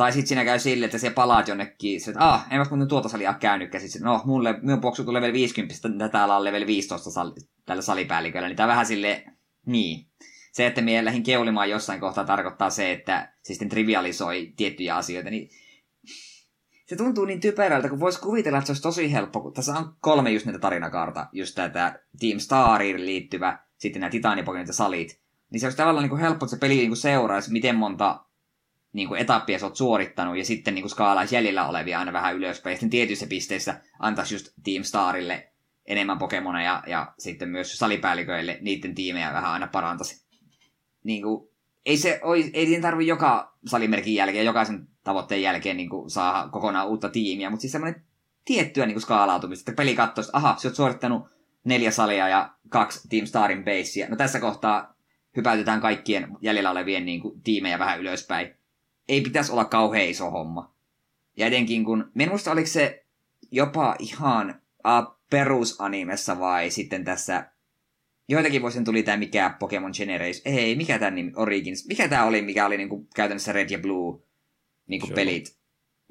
[0.00, 3.08] tai sitten siinä käy sille, että se palaat jonnekin, että ah, en mä muuten tuota
[3.08, 3.82] salia käynytkään.
[3.82, 7.32] Sitten, no, mulle, minun boksu tulee level 50, täällä on level 15 sal,
[7.66, 9.24] tällä salipäälliköllä, niin tämä vähän sille
[9.66, 10.06] niin.
[10.52, 15.30] Se, että minä lähdin keulimaan jossain kohtaa tarkoittaa se, että se sitten trivialisoi tiettyjä asioita,
[15.30, 15.50] niin
[16.86, 19.94] se tuntuu niin typerältä, kun voisi kuvitella, että se olisi tosi helppo, kun tässä on
[20.00, 25.60] kolme just näitä tarinakaarta, just tätä Team Stariin liittyvä, sitten nämä Titanipokenit ja salit, niin
[25.60, 28.24] se olisi tavallaan niin kuin helppo, että se peli niin seuraisi, miten monta
[28.92, 32.36] niin kuin etappia sä oot suorittanut, ja sitten niin kuin skaalaisi jäljellä olevia aina vähän
[32.36, 32.72] ylöspäin.
[32.72, 35.52] Ja sitten tietyissä pisteissä antaisi just Team Starille
[35.86, 40.26] enemmän Pokemoneja, ja sitten myös salipäälliköille niiden tiimejä vähän aina parantaisi.
[41.04, 41.50] Niin kuin,
[41.86, 46.48] ei se oi, ei siinä tarvi joka salimerkin jälkeen, jokaisen tavoitteen jälkeen niin kuin saa
[46.48, 48.02] kokonaan uutta tiimiä, mutta siis semmoinen
[48.44, 51.28] tiettyä niin kuin skaalautumista, että peli katsoo, että aha, sä oot suorittanut
[51.64, 54.08] neljä salia ja kaksi Team Starin basea.
[54.08, 54.94] No tässä kohtaa
[55.36, 58.59] hypäytetään kaikkien jäljellä olevien niin kuin, tiimejä vähän ylöspäin
[59.10, 60.74] ei pitäisi olla kauhean iso homma.
[61.36, 63.04] Ja etenkin kun, minusta oliko se
[63.50, 67.50] jopa ihan uh, perusanimessa vai sitten tässä
[68.28, 72.42] joitakin vuosien tuli tämä mikä Pokemon Generation, ei, mikä tämä nimi, Origins, mikä tämä oli,
[72.42, 74.20] mikä oli niinku käytännössä Red ja Blue
[74.86, 75.58] niinku pelit.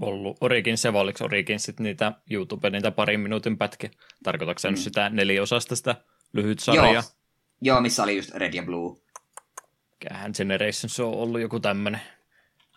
[0.01, 3.89] ollut Origins ja oliko Origins sit niitä YouTube, niitä parin minuutin pätkiä.
[4.23, 4.71] Tarkoitatko mm.
[4.71, 5.95] nyt sitä neliosasta sitä
[6.33, 6.93] lyhyt sarjaa?
[6.93, 7.03] Joo,
[7.62, 8.97] joo, missä oli just Red ja Blue.
[9.91, 12.01] Mikähän Generations on ollut joku tämmönen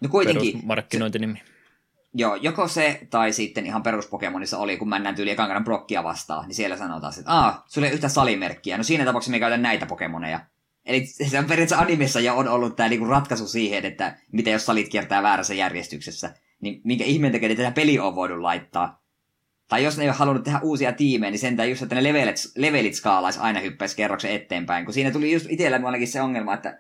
[0.03, 1.43] No kuitenkin, perusmarkkinointinimi.
[2.15, 6.47] Joo, joko se tai sitten ihan peruspokemonissa oli, kun mennään tyyli ekan kerran blokkia vastaan,
[6.49, 8.77] niin siellä sanotaan, että aah, sulla ei yhtä salimerkkiä.
[8.77, 10.41] No siinä tapauksessa me käytän näitä pokemoneja.
[10.85, 14.67] Eli se on periaatteessa animessa jo on ollut tämä niinku ratkaisu siihen, että mitä jos
[14.67, 16.35] salit kiertää väärässä järjestyksessä.
[16.61, 19.03] Niin minkä ihmeen takia tätä peli on voinut laittaa.
[19.69, 22.37] Tai jos ne ei ole halunnut tehdä uusia tiimejä, niin sentään just, että ne levelit,
[22.57, 24.85] levelit skaalaisi aina hyppäisi kerroksen eteenpäin.
[24.85, 26.79] Kun siinä tuli just itsellä ainakin se ongelma, että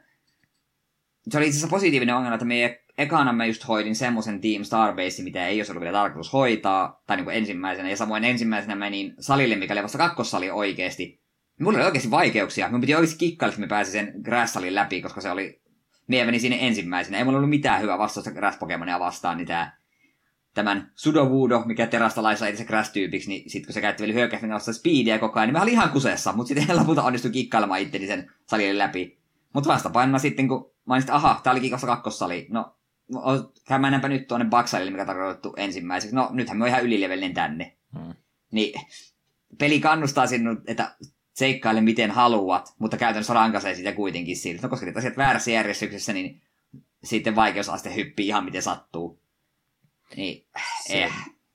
[1.28, 5.22] se oli itse asiassa positiivinen ongelma, että me ekana mä just hoidin semmoisen Team Starbase,
[5.22, 9.14] mitä ei olisi ollut vielä tarkoitus hoitaa, tai niin kuin ensimmäisenä, ja samoin ensimmäisenä menin
[9.18, 11.22] salille, mikä oli vasta kakkossali oikeasti.
[11.60, 12.68] Mulla oli oikeasti vaikeuksia.
[12.68, 15.62] Mun piti oikeasti kikkailla, että mä pääsin sen Grass-salin läpi, koska se oli...
[16.06, 17.18] Mie meni sinne ensimmäisenä.
[17.18, 19.78] Ei mulla ollut mitään hyvää vastausta Grass-Pokemonia vastaan, niin tää
[20.54, 25.40] tämän Sudowoodo, mikä terastalaissa itse Grass-tyypiksi, niin sit kun se käytti vielä hyökkäysmenossa speedia koko
[25.40, 29.18] ajan, niin mä olin ihan kusessa, mutta sitten lopulta onnistui kikkailemaan itteni sen salille läpi.
[29.54, 32.76] Mutta vastapainona sitten, kun mä olin, että aha, tää olikin vasta kakkossali, no
[33.78, 36.16] mennäänpä nyt tuonne Baksalille, mikä tarkoitettu ensimmäiseksi.
[36.16, 37.76] No, nythän me on ihan ylilevelinen tänne.
[37.98, 38.14] Hmm.
[38.50, 38.80] Niin,
[39.58, 40.96] peli kannustaa sinut, että
[41.34, 44.62] seikkaile miten haluat, mutta käytännössä rankaisee sitä kuitenkin siltä.
[44.62, 46.42] No, koska niitä asiat väärässä järjestyksessä, niin
[47.04, 49.22] sitten vaikeusaste hyppii ihan miten sattuu.
[50.16, 50.46] Niin,
[50.88, 51.12] eh.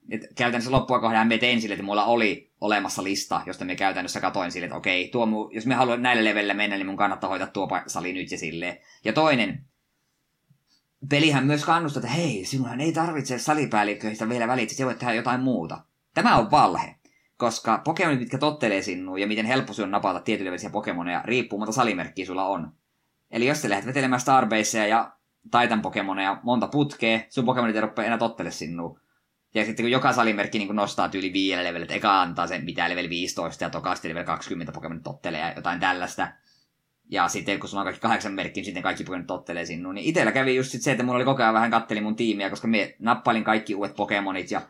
[0.10, 4.22] Et käytännössä loppua kohdan me tein sille, että mulla oli olemassa lista, josta me käytännössä
[4.22, 7.30] katoin sille, että okei, tuo mu, jos me haluan näille levelille mennä, niin mun kannattaa
[7.30, 8.78] hoitaa tuo sali nyt ja silleen.
[9.06, 9.66] Ja toinen,
[11.10, 15.42] pelihän myös kannustaa, että hei, sinunhan ei tarvitse salipäällikköistä vielä välittää, se voit tehdä jotain
[15.42, 15.84] muuta.
[16.14, 16.96] Tämä on valhe,
[17.38, 22.26] koska Pokemonit, mitkä tottelee sinua ja miten helppo sinun napata tietynlaisia Pokemoneja, riippuu monta salimerkkiä
[22.26, 22.72] sulla on.
[23.32, 25.12] Eli jos sä lähdet vetelemään Starbaseja ja
[25.44, 29.00] Titan Pokemoneja monta putkea, sun Pokemonit ei rupea enää tottele sinua.
[29.58, 32.90] Ja sitten kun joka salimerkki niin nostaa tyyli viidelle level, että eka antaa sen mitä
[32.90, 36.28] level 15 ja tokaasti level 20 Pokemonit tottelee ja jotain tällaista,
[37.10, 39.96] ja sitten kun sulla on kaikki kahdeksan merkkiä, niin sitten kaikki Pokemonit tottelee sinun.
[39.96, 42.50] Niin itellä kävi just sit se, että mulla oli koko ajan vähän katteli mun tiimiä,
[42.50, 44.62] koska me nappailin kaikki uudet Pokemonit ja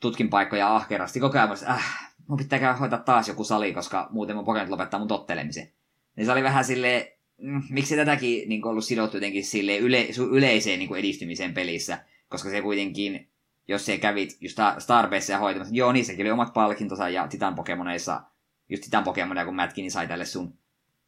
[0.00, 1.20] tutkin paikkoja ahkerasti.
[1.20, 4.70] Koko ajan että äh, mun pitää käydä hoitaa taas joku sali, koska muuten mun Pokemonit
[4.70, 5.72] lopettaa mun tottelemisen.
[6.16, 7.06] Niin se oli vähän silleen,
[7.38, 12.62] mm, miksi tätäkin niin ollut sidottu jotenkin sille yle, yleiseen niin edistymiseen pelissä, koska se
[12.62, 13.28] kuitenkin,
[13.68, 18.22] jos se kävit just Starbaseja hoitamassa, joo, niissäkin oli omat palkintonsa ja Titan Pokemoneissa,
[18.68, 20.58] just Titan Pokemoneja, kun Mätkin niin sai tälle sun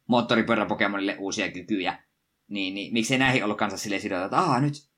[0.07, 2.03] moottoripyörä Pokemonille uusia kykyjä,
[2.47, 4.89] niin, niin miksei näihin ollut kanssa silleen sidota, että aah, nyt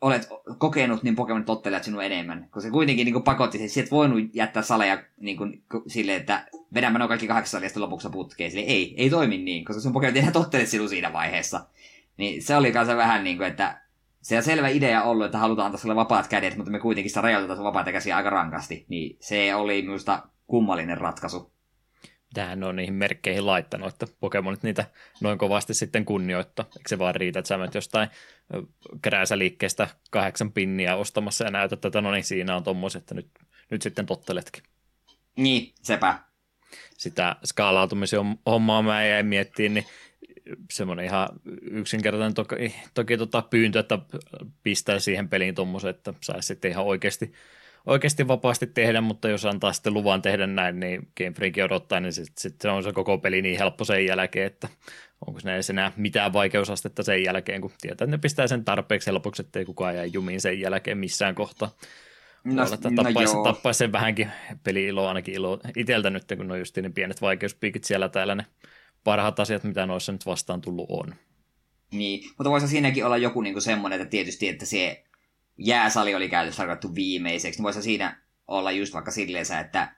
[0.00, 2.42] olet kokenut, niin Pokemon tottelevat sinua enemmän.
[2.50, 6.46] Koska se kuitenkin niin kuin pakotti, että et voinut jättää saleja niin kuin, silleen, että
[6.74, 8.50] vedämme nuo kaikki kahdeksan salia lopuksi putkeen.
[8.50, 11.66] Sille ei, ei toimi niin, koska sun Pokemon enää tottele sinua siinä vaiheessa.
[12.16, 13.80] Niin se oli kanssa vähän niin kuin, että
[14.26, 17.20] se on selvä idea ollut, että halutaan antaa sulle vapaat kädet, mutta me kuitenkin sitä
[17.20, 18.84] rajoitetaan vapaita käsiä aika rankasti.
[18.88, 21.56] Niin se oli minusta kummallinen ratkaisu
[22.34, 24.84] tähän on niihin merkkeihin laittanut, että Pokemonit niitä
[25.20, 26.64] noin kovasti sitten kunnioittaa.
[26.76, 28.08] Eikö se vaan riitä, että sä menet jostain
[29.34, 33.28] liikkeestä kahdeksan pinniä ostamassa ja näytät että no niin siinä on tommoset, että nyt,
[33.70, 34.62] nyt sitten totteletkin.
[35.36, 36.18] Niin, sepä.
[36.98, 39.86] Sitä skaalautumisen hommaa mä jäin miettiin, niin
[40.72, 41.28] semmoinen ihan
[41.62, 43.98] yksinkertainen toki, toki tota pyyntö, että
[44.62, 47.32] pistää siihen peliin tommosen, että saisi sitten ihan oikeasti
[47.86, 52.12] oikeasti vapaasti tehdä, mutta jos antaa sitten luvan tehdä näin, niin Game Freak odottaa, niin
[52.12, 54.68] sitten sit se on se koko peli niin helppo sen jälkeen, että
[55.26, 59.06] onko ne edes enää mitään vaikeusastetta sen jälkeen, kun tietää, että ne pistää sen tarpeeksi
[59.06, 61.70] helpoksi, ettei kukaan jää jumiin sen jälkeen missään kohtaa.
[62.44, 64.30] No, että tappaisi, no tappaisi sen vähänkin
[64.64, 68.46] peli-ilo, ainakin ilo itseltä nyt, kun on just ne pienet vaikeuspiikit siellä täällä, ne
[69.06, 71.14] parhaat asiat, mitä noissa nyt vastaan tullut on.
[71.90, 75.04] Niin, mutta voisi siinäkin olla joku niin semmoinen, että tietysti, että se
[75.58, 79.96] jääsali oli käytössä tarkoitettu viimeiseksi, niin voisi siinä olla just vaikka silleen, että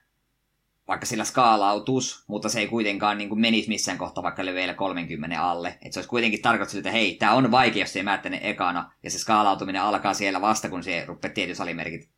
[0.88, 5.42] vaikka sillä skaalautus, mutta se ei kuitenkaan niin kuin menisi missään kohtaa vaikka level 30
[5.42, 5.68] alle.
[5.68, 8.92] Että se olisi kuitenkin tarkoitus, että hei, tämä on vaikea, jos ei mä tänne ekana,
[9.02, 12.08] ja se skaalautuminen alkaa siellä vasta, kun se rupeaa tietyt salimerkit.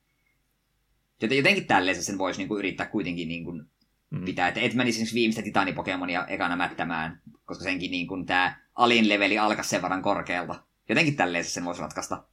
[1.22, 3.66] Joten jotenkin tälleen sen voisi niin kuin yrittää kuitenkin niin kuin
[4.10, 4.24] mm.
[4.24, 9.08] pitää, että et menisi esimerkiksi viimeistä titanipokemonia ekana mättämään, koska senkin niin kuin tämä alin
[9.08, 10.62] leveli alkaa sen verran korkealta.
[10.88, 12.24] Jotenkin tälleen sen voisi ratkaista.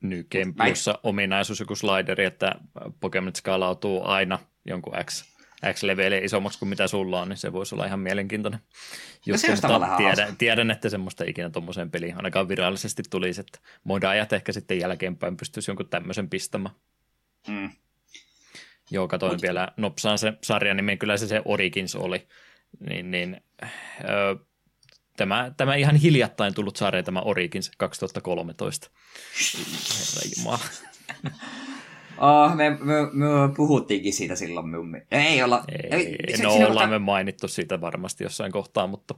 [0.00, 2.54] New Game Plussa ominaisuus joku slideri, että
[3.00, 5.24] Pokemon skaalautuu aina jonkun X,
[5.72, 8.60] x leveille isommaksi kuin mitä sulla on, niin se voisi olla ihan mielenkiintoinen.
[9.26, 13.58] Just, no se mutta tiedän, tiedän, että semmoista ikinä tuommoiseen peliin ainakaan virallisesti tulisi, että
[13.84, 16.74] modaajat ehkä sitten jälkeenpäin pystyisi jonkun tämmöisen pistämään.
[17.48, 17.70] Mm.
[18.90, 19.42] Joo, katoin Mut...
[19.42, 22.26] vielä nopsaan se sarjan nimen, kyllä se se Origins oli.
[22.80, 23.40] niin, niin
[24.04, 24.36] ö,
[25.16, 28.90] tämä, tämä ihan hiljattain tullut sarja, tämä Origins 2013.
[29.98, 30.58] Herra Jumala.
[32.20, 33.26] Oh, me, me, me,
[33.56, 34.66] puhuttiinkin siitä silloin.
[35.10, 35.64] Ei olla...
[35.90, 36.86] Ei, ei no ollaanota...
[36.86, 39.14] me mainittu siitä varmasti jossain kohtaa, mutta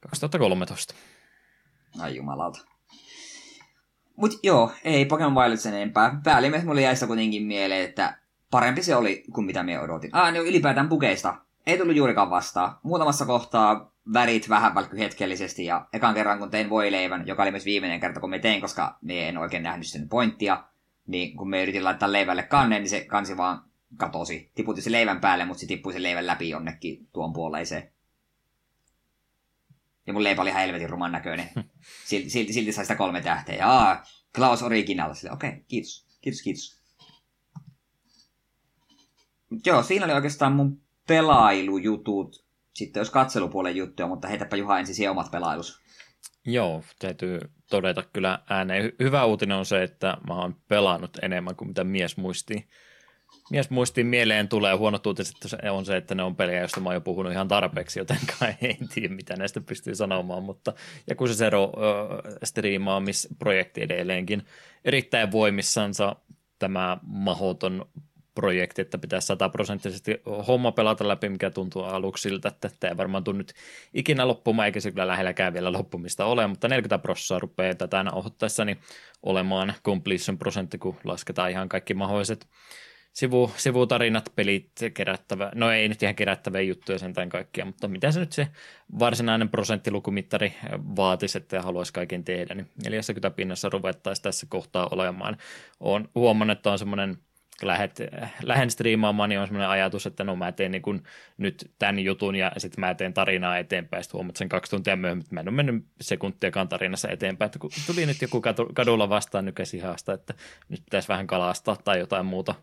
[0.00, 0.94] 2013.
[1.98, 2.58] Ai jumalauta.
[4.16, 6.20] Mut joo, ei Pokemon Wild sen enempää.
[6.24, 8.21] Päällimmäisenä mulle jäi sitä kuitenkin mieleen, että
[8.52, 10.10] parempi se oli kuin mitä me odotin.
[10.12, 11.36] Ah, niin ylipäätään pukeista.
[11.66, 12.76] Ei tullut juurikaan vastaan.
[12.82, 17.64] Muutamassa kohtaa värit vähän välkky hetkellisesti ja ekan kerran kun tein voileivän, joka oli myös
[17.64, 20.64] viimeinen kerta kun me tein, koska me en oikein nähnyt sen pointtia,
[21.06, 23.64] niin kun me yritin laittaa leivälle kannen, niin se kansi vaan
[23.96, 24.52] katosi.
[24.54, 27.92] Tiputti se leivän päälle, mutta se tippui se leivän läpi jonnekin tuon puoleiseen.
[30.06, 31.48] Ja mun leipä oli ihan helvetin ruman näköinen.
[32.08, 33.66] Silti, silti, silti sai sitä kolme tähteä.
[33.66, 35.10] Aa, Klaus Original.
[35.10, 36.06] Okei, okay, kiitos.
[36.20, 36.81] Kiitos, kiitos.
[39.52, 42.44] Mut joo, siinä oli oikeastaan mun pelailujutut.
[42.74, 45.82] Sitten jos katselupuolen juttuja, mutta heitäpä Juha ensin omat pelailus.
[46.46, 47.38] Joo, täytyy
[47.70, 48.92] todeta kyllä ääneen.
[48.98, 52.68] Hyvä uutinen on se, että mä oon pelannut enemmän kuin mitä mies muistii.
[53.50, 54.74] Mies muistiin mieleen tulee.
[54.74, 55.36] Huonot uutiset
[55.70, 58.18] on se, että ne on pelejä, joista mä oon jo puhunut ihan tarpeeksi, joten
[58.62, 60.42] en tiedä, mitä näistä pystyy sanomaan.
[60.42, 60.72] Mutta,
[61.06, 64.42] ja kun se Zero äh, striimaamisprojekti edelleenkin
[64.84, 66.16] erittäin voimissansa,
[66.58, 67.86] tämä mahoton
[68.34, 73.24] projekti, että pitäisi sataprosenttisesti homma pelata läpi, mikä tuntuu aluksi siltä, että tämä ei varmaan
[73.24, 73.54] tule nyt
[73.94, 78.78] ikinä loppumaan, eikä se kyllä lähelläkään vielä loppumista ole, mutta 40 prosenttia rupeaa tätä nauhoittaessani
[79.22, 82.46] olemaan completion prosentti, kun lasketaan ihan kaikki mahdolliset
[83.12, 88.20] sivu, sivutarinat, pelit, kerättävä, no ei nyt ihan kerättäviä juttuja sentään kaikkia, mutta mitä se
[88.20, 88.48] nyt se
[88.98, 90.54] varsinainen prosenttilukumittari
[90.96, 95.36] vaatisi, että haluaisi kaiken tehdä, niin 40 pinnassa ruvettaisiin tässä kohtaa olemaan.
[95.80, 97.18] Olen huomannut, että on semmoinen
[97.62, 98.00] lähet,
[98.42, 101.02] lähden striimaamaan, niin on semmoinen ajatus, että no mä teen niin kuin
[101.38, 104.02] nyt tämän jutun ja sitten mä teen tarinaa eteenpäin.
[104.02, 107.46] Sitten huomaat sen kaksi tuntia myöhemmin, että mä en ole mennyt sekuntiakaan tarinassa eteenpäin.
[107.46, 108.42] Että kun tuli nyt joku
[108.74, 110.34] kadulla vastaan nykäisihasta, että
[110.68, 112.54] nyt pitäisi vähän kalastaa tai jotain muuta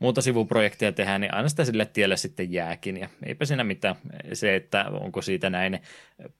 [0.00, 2.96] muuta sivuprojektia tehdään, niin aina sitä sille tielle sitten jääkin.
[2.96, 3.94] Ja eipä siinä mitään.
[4.32, 5.80] Se, että onko siitä näin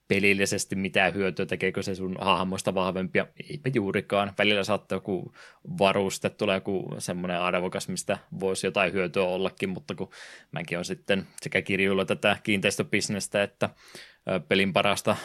[0.08, 4.32] pelillisesti mitään hyötyä, tekeekö se sun hahmoista vahvempia, eipä juurikaan.
[4.38, 5.32] Välillä saattaa joku
[5.78, 10.10] varuste, tulee joku semmoinen arvokas, mistä voisi jotain hyötyä ollakin, mutta kun
[10.52, 13.70] mäkin on sitten sekä kirjuilla tätä kiinteistöbisnestä, että
[14.48, 15.16] pelin parasta,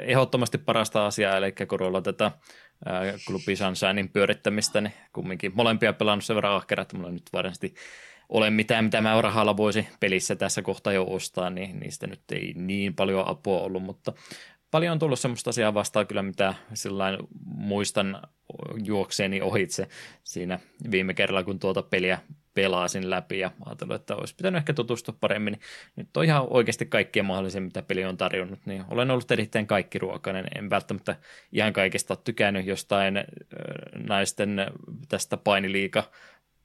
[0.00, 2.30] ehdottomasti parasta asiaa, eli korolla tätä
[3.26, 7.74] Klubi Sunshinein pyörittämistä, niin kumminkin molempia pelannut sen verran ahkera, että mulla nyt varmasti
[8.28, 12.52] ole mitään, mitä mä rahalla voisi pelissä tässä kohtaa jo ostaa, niin niistä nyt ei
[12.56, 14.12] niin paljon apua ollut, mutta
[14.70, 18.22] paljon on tullut semmoista asiaa vastaan kyllä, mitä sillain muistan
[18.84, 19.88] juokseeni ohitse
[20.24, 20.58] siinä
[20.90, 22.18] viime kerralla, kun tuota peliä
[22.58, 25.60] pelasin läpi ja ajattelin, että olisi pitänyt ehkä tutustua paremmin.
[25.96, 29.98] Nyt on ihan oikeasti kaikkea mahdollisia, mitä peli on tarjonnut, niin olen ollut erittäin kaikki
[29.98, 30.44] ruokainen.
[30.54, 31.16] En välttämättä
[31.52, 33.24] ihan kaikista ole tykännyt jostain
[34.08, 34.66] naisten
[35.08, 36.04] tästä painiliika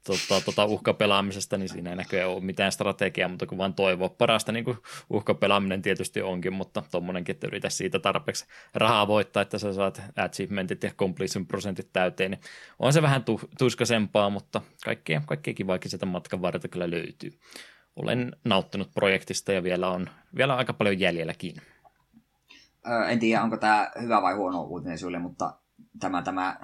[0.04, 4.52] tota, tota uhkapelaamisesta, niin siinä ei näköjään ole mitään strategiaa, mutta kun vaan toivoa parasta,
[4.52, 4.78] niin kuin
[5.10, 10.84] uhkapelaaminen tietysti onkin, mutta tuommoinenkin, että yritä siitä tarpeeksi rahaa voittaa, että sä saat achievementit
[10.84, 12.42] ja completion prosentit täyteen, niin
[12.80, 17.32] on se vähän tu- tuskasempaa, mutta kaikkea, kaikkea kivaakin sieltä matkan varrelta kyllä löytyy.
[17.96, 21.56] Olen nauttinut projektista ja vielä on vielä aika paljon jäljelläkin.
[22.88, 25.54] Öö, en tiedä, onko tämä hyvä vai huono uutinen sulle, mutta
[26.00, 26.60] tämä, tämä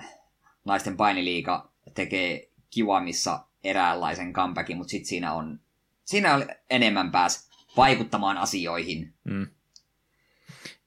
[0.66, 5.60] naisten painiliika tekee kivaamissa eräänlaisen comebackin, mutta sitten siinä on
[6.10, 9.14] siinä on enemmän pääs vaikuttamaan asioihin.
[9.24, 9.48] Mm.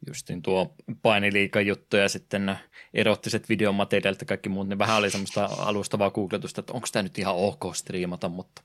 [0.07, 2.57] Justin tuo painiliikajuttu ja sitten
[2.95, 7.19] erottiset videomateriaalit ja kaikki muut, niin vähän oli semmoista alustavaa googletusta, että onko tämä nyt
[7.19, 8.63] ihan ok striimata, mutta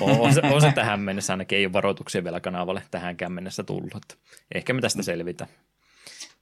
[0.00, 4.18] on se, on se tähän mennessä, ainakin ei ole varoituksia vielä kanavalle tähänkään mennessä tullut.
[4.54, 5.50] Ehkä me tästä selvitään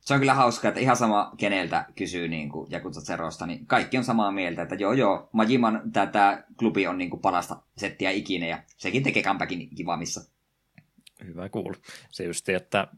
[0.06, 2.68] se on kyllä hauskaa, että ihan sama keneltä kysyy niin kuin
[3.04, 7.20] Zerosta, niin kaikki on samaa mieltä, että joo joo, Majiman tätä klubi on niin kuin
[7.20, 10.20] parasta settiä ikinä ja sekin tekee comebackin kivamissa.
[11.24, 11.76] Hyvä kuulla.
[12.10, 12.88] Se just, että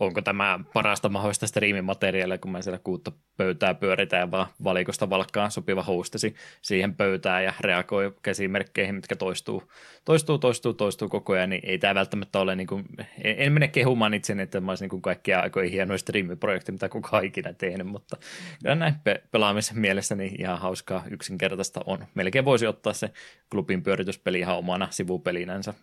[0.00, 5.50] onko tämä parasta mahdollista striimimateriaalia, kun mä siellä kuutta pöytää pyöritään ja vaan valikosta valkkaan
[5.50, 9.62] sopiva hostesi siihen pöytään ja reagoi käsimerkkeihin, mitkä toistuu,
[10.04, 12.84] toistuu, toistuu, toistuu koko ajan, niin ei tämä välttämättä ole, niin kuin,
[13.24, 17.24] en, en mene kehumaan itseni, että mä olisin niin kaikkia aikoja hienoja striimiprojekti, mitä kukaan
[17.24, 18.16] ikinä tehnyt, mutta
[18.62, 22.04] kyllä näin pe- pelaamisen mielessä niin ihan hauskaa yksinkertaista on.
[22.14, 23.10] Melkein voisi ottaa se
[23.50, 25.74] klubin pyörityspeli ihan omana sivupelinänsä,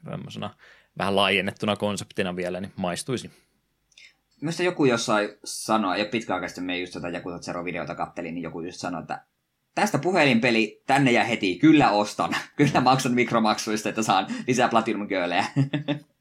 [0.97, 3.31] vähän laajennettuna konseptina vielä, niin maistuisi.
[4.41, 8.79] Minusta joku jossain sanoi, ja pitkäaikaisesti me just tätä Yakuza Zero-videota kattelin, niin joku just
[8.79, 9.25] sanoi, että
[9.75, 12.35] tästä puhelinpeli tänne ja heti, kyllä ostan.
[12.57, 15.45] Kyllä maksan mikromaksuista, että saan lisää Platinum Girlejä.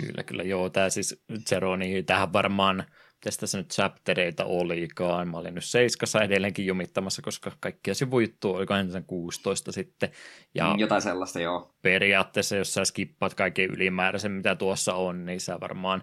[0.00, 0.42] Kyllä, kyllä.
[0.42, 2.84] Joo, tämä siis Zero, niin tähän varmaan,
[3.20, 5.28] tästä tässä nyt chaptereita olikaan.
[5.28, 10.10] Mä olin nyt seiskassa edelleenkin jumittamassa, koska kaikkia sivujuttuja oliko ensin 16 sitten.
[10.54, 11.74] Ja mm, Jotain sellaista, joo.
[11.82, 16.02] Periaatteessa, jos sä skippaat kaiken ylimääräisen, mitä tuossa on, niin sä varmaan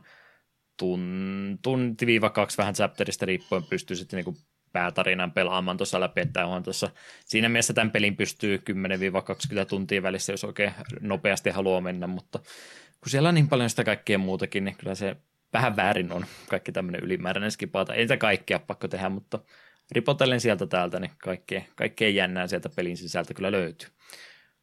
[0.77, 4.37] tun, tunti-kaksi vähän chapterista riippuen pystyy sitten niin
[4.71, 6.89] päätarinan pelaamaan tuossa läpi, että on tuossa,
[7.25, 8.63] siinä mielessä tämän pelin pystyy
[9.63, 12.39] 10-20 tuntia välissä, jos oikein nopeasti haluaa mennä, mutta
[13.01, 15.15] kun siellä on niin paljon sitä kaikkea muutakin, niin kyllä se
[15.53, 17.93] vähän väärin on kaikki tämmöinen ylimääräinen skipata.
[17.93, 19.39] Ei sitä kaikkea pakko tehdä, mutta
[19.91, 23.89] ripotellen sieltä täältä, niin kaikkea, kaikkea jännää sieltä pelin sisältä kyllä löytyy.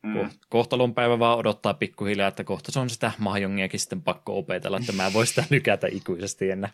[0.03, 0.31] Mm.
[0.49, 4.93] Kohtalon päivä vaan odottaa pikkuhiljaa, että kohta se on sitä mahjongiakin sitten pakko opetella, että
[4.93, 6.71] mä voin sitä lykätä ikuisesti enää.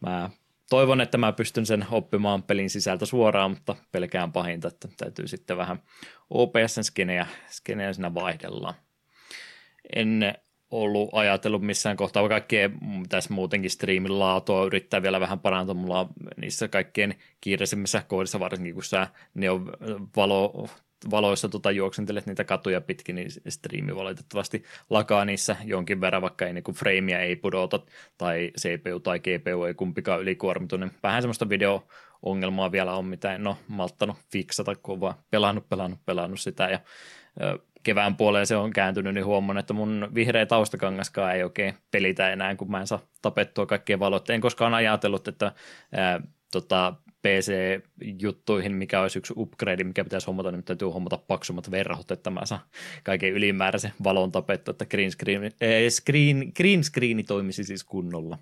[0.00, 0.30] Mä
[0.70, 5.56] toivon, että mä pystyn sen oppimaan pelin sisältä suoraan, mutta pelkään pahinta, että täytyy sitten
[5.56, 5.82] vähän
[6.30, 7.26] OPSn skenejä,
[7.92, 8.74] siinä vaihdellaan.
[9.96, 10.34] En
[10.70, 12.70] ollut ajatellut missään kohtaa, kaikkea
[13.08, 15.74] tässä muutenkin striimin laatua yrittää vielä vähän parantaa.
[15.74, 19.72] Mulla niissä kaikkein kiireisimmissä kohdissa, varsinkin kun sä ne on
[20.16, 20.68] valo,
[21.10, 26.52] valoissa tota, juoksentelet niitä katuja pitkin, niin striimi valitettavasti lakaa niissä jonkin verran, vaikka ei
[26.52, 27.80] niinku frameja ei pudota,
[28.18, 31.86] tai CPU tai GPU ei kumpikaan ylikuormitu, niin vähän semmoista video
[32.22, 36.80] ongelmaa vielä on, mitä en ole malttanut fiksata, kun vaan pelannut, pelannut, pelannut sitä, ja
[37.82, 42.56] kevään puoleen se on kääntynyt, niin huomaan, että mun vihreä taustakangaskaan ei oikein pelitä enää,
[42.56, 44.30] kun mä en saa tapettua kaikkea valot.
[44.30, 45.52] En koskaan ajatellut, että
[45.92, 46.20] ää,
[46.52, 52.30] tota, PC-juttuihin, mikä olisi yksi upgrade, mikä pitäisi hommata, niin täytyy hommata paksummat verhot, että
[52.30, 52.60] mä saan
[53.02, 55.50] kaiken ylimääräisen valon tapettua, että green, screen, äh,
[55.88, 58.38] screen, green screeni toimisi siis kunnolla.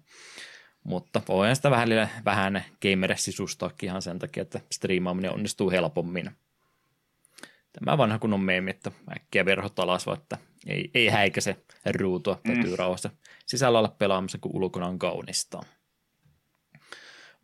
[0.85, 1.88] Mutta voin sitä vähän,
[2.25, 6.31] vähän gamer sisustaakin ihan sen takia, että striimaaminen onnistuu helpommin.
[7.73, 11.57] Tämä vanha kunnon meemi, että äkkiä verhot alas, vaan että ei, ei häikäse
[11.95, 12.79] ruutua, täytyy mm.
[12.79, 13.11] rauhassa
[13.47, 15.61] sisällä olla pelaamassa, kun ulkona on kaunista.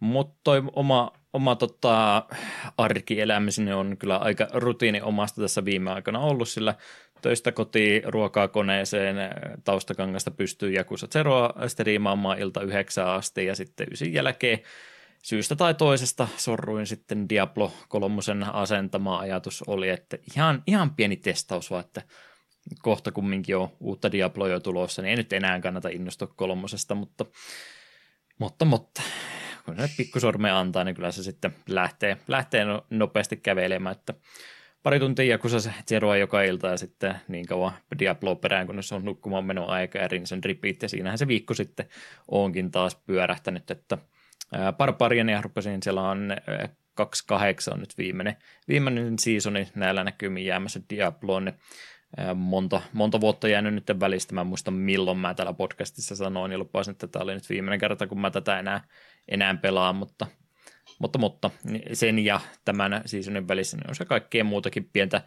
[0.05, 2.27] Mutta toi oma, oma tota,
[2.79, 6.75] arkielämiseni on kyllä aika rutiini omasta tässä viime aikana ollut, sillä
[7.23, 9.17] töistä kotiin ruokaa koneeseen,
[9.65, 14.59] taustakangasta pystyy Jakusa Zeroa striimaamaan ilta yhdeksään asti ja sitten ysin jälkeen
[15.23, 21.71] syystä tai toisesta sorruin sitten Diablo kolmosen asentama ajatus oli, että ihan, ihan pieni testaus
[21.71, 22.03] vaan, että
[22.83, 27.25] kohta kumminkin on uutta Diabloa jo tulossa, niin ei nyt enää kannata innostua kolmosesta, mutta,
[28.39, 29.03] mutta, mutta
[29.65, 34.15] kun se pikkusorme antaa, niin kyllä se sitten lähtee, lähtee no, nopeasti kävelemään, että
[34.83, 38.95] pari tuntia kun se Zeroa joka ilta ja sitten niin kauan Diablo perään, kun se
[38.95, 41.87] on nukkumaan menon aika ja Rinsen repeat ja siinähän se viikko sitten
[42.29, 43.99] onkin taas pyörähtänyt, että
[45.33, 46.37] ja rupesin, siellä on
[46.95, 48.37] 28 on nyt viimeinen,
[48.69, 51.55] viimeinen seasoni näillä näkymin jäämässä Diabloon, niin
[52.35, 54.35] monta, monta vuotta jäänyt nyt välistä.
[54.35, 57.81] Mä en muista milloin mä täällä podcastissa sanoin ja lupasin, että tämä oli nyt viimeinen
[57.81, 58.85] kerta, kun mä tätä enää,
[59.29, 60.27] enää pelaan, mutta,
[60.99, 61.51] mutta, mutta
[61.93, 65.23] sen ja tämän seasonin välissä niin on se kaikkea muutakin pientä,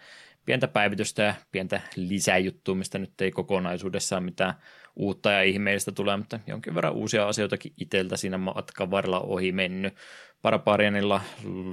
[0.45, 4.53] pientä päivitystä ja pientä lisäjuttua, mistä nyt ei kokonaisuudessaan mitään
[4.95, 9.93] uutta ja ihmeellistä tulee, mutta jonkin verran uusia asioitakin itseltä siinä matkan varrella ohi mennyt.
[10.41, 11.21] Paraparianilla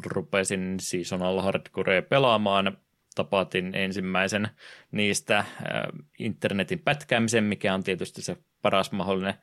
[0.06, 2.76] rupesin seasonal hardcore pelaamaan,
[3.14, 4.48] tapatin ensimmäisen
[4.90, 5.46] niistä äh,
[6.18, 9.34] internetin pätkäämisen, mikä on tietysti se paras mahdollinen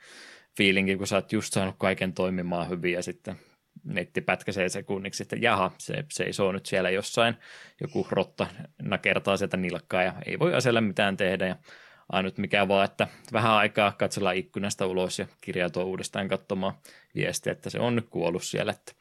[0.57, 3.35] fiilinki, kun sä oot just saanut kaiken toimimaan hyvin ja sitten
[3.83, 7.35] netti pätkäsee sekunniksi, että jaha, se seisoo nyt siellä jossain,
[7.81, 8.47] joku rotta
[8.81, 11.55] nakertaa sieltä nilkkaa ja ei voi asialle mitään tehdä ja
[12.09, 16.73] ainut mikä vaan, että vähän aikaa katsellaan ikkunasta ulos ja kirjautua uudestaan katsomaan
[17.15, 18.93] viestiä, että se on nyt kuollut siellä, että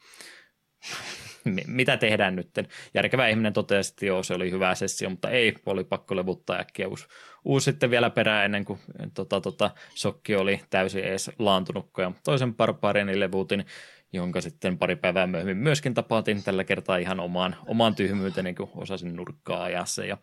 [1.66, 2.50] mitä tehdään nyt?
[2.94, 6.88] Järkevä ihminen totesi, että joo, se oli hyvä sessio, mutta ei, oli pakko levuttaa äkkiä
[6.88, 7.06] uusi,
[7.44, 8.78] uusi sitten vielä perään ennen kuin
[9.14, 12.02] tota, tota, sokki oli täysin edes laantunutko.
[12.02, 13.64] Ja toisen barbaariani levutin,
[14.12, 19.16] jonka sitten pari päivää myöhemmin myöskin tapatin tällä kertaa ihan omaan, omaan tyhmyyteni, kun osasin
[19.16, 20.04] nurkkaa ajassa.
[20.04, 20.16] Ja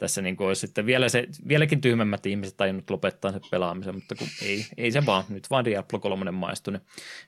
[0.00, 4.14] tässä niin kuin olisi sitten vielä se, vieläkin tyhmemmät ihmiset tajunnut lopettaa sen pelaamisen, mutta
[4.14, 6.82] kun ei, ei se vaan, nyt vaan Diablo 3 maistui, niin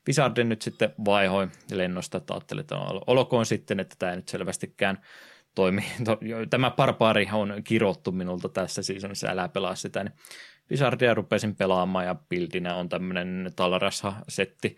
[0.09, 4.99] Wizardin nyt sitten vaihoi lennosta, että ajattelin, että olkoon sitten, että tämä nyt selvästikään
[5.55, 5.85] toimi.
[6.51, 10.15] Tämä barbaari on kirottu minulta tässä seasonissa, älä pelaa sitä, niin
[10.71, 14.77] Wizardia rupesin pelaamaan ja bildinä on tämmöinen Talarassa-setti,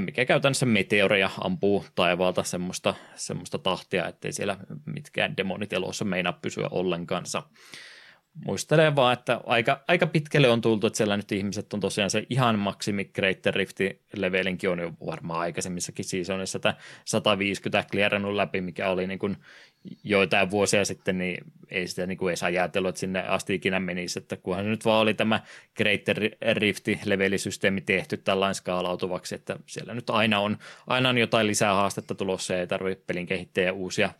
[0.00, 4.56] mikä käytännössä meteoreja ampuu taivaalta semmoista, semmoista tahtia, ettei siellä
[4.86, 7.24] mitkään demonit elossa meinaa pysyä ollenkaan.
[8.44, 12.26] muistelen vaan, että aika, aika pitkälle on tultu, että siellä nyt ihmiset on tosiaan se
[12.30, 16.74] ihan maksimi Greater Rifti levelinkin on jo varmaan aikaisemmissakin seasonissa, että
[17.04, 19.36] 150 klierannut läpi, mikä oli niin kuin
[20.04, 24.18] joitain vuosia sitten, niin ei sitä niin kuin edes ajatellut, että sinne asti ikinä menisi,
[24.18, 25.40] että kunhan se nyt vaan oli tämä
[25.76, 26.16] Greater
[26.52, 32.14] Rifti levelisysteemi tehty tällainen skaalautuvaksi, että siellä nyt aina on, aina on jotain lisää haastetta
[32.14, 34.10] tulossa ja ei tarvitse pelin kehittäjä uusia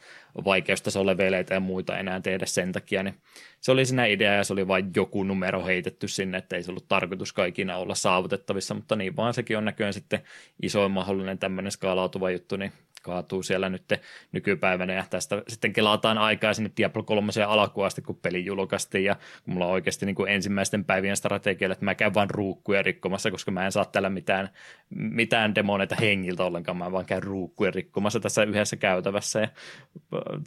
[0.44, 3.14] vaikeustasoleveleitä ja muita enää tehdä sen takia, niin
[3.60, 6.70] se oli siinä idea ja se oli vain joku numero heitetty sinne, että ei se
[6.70, 10.20] ollut tarkoitus kaikina olla saavutettavissa, mutta niin vaan sekin on näköjään sitten
[10.62, 13.84] isoin mahdollinen tämmöinen skaalautuva juttu, niin kaatuu siellä nyt
[14.32, 19.16] nykypäivänä ja tästä sitten kelataan aikaa sinne Diablo 3 alkuun asti, kun peli julkaistiin ja
[19.44, 23.30] kun mulla on oikeasti niin kuin ensimmäisten päivien strategialla, että mä käyn vaan ruukkuja rikkomassa,
[23.30, 24.48] koska mä en saa tällä mitään,
[24.90, 29.48] mitään demoneita hengiltä ollenkaan, mä vaan käyn ruukkuja rikkomassa tässä yhdessä käytävässä ja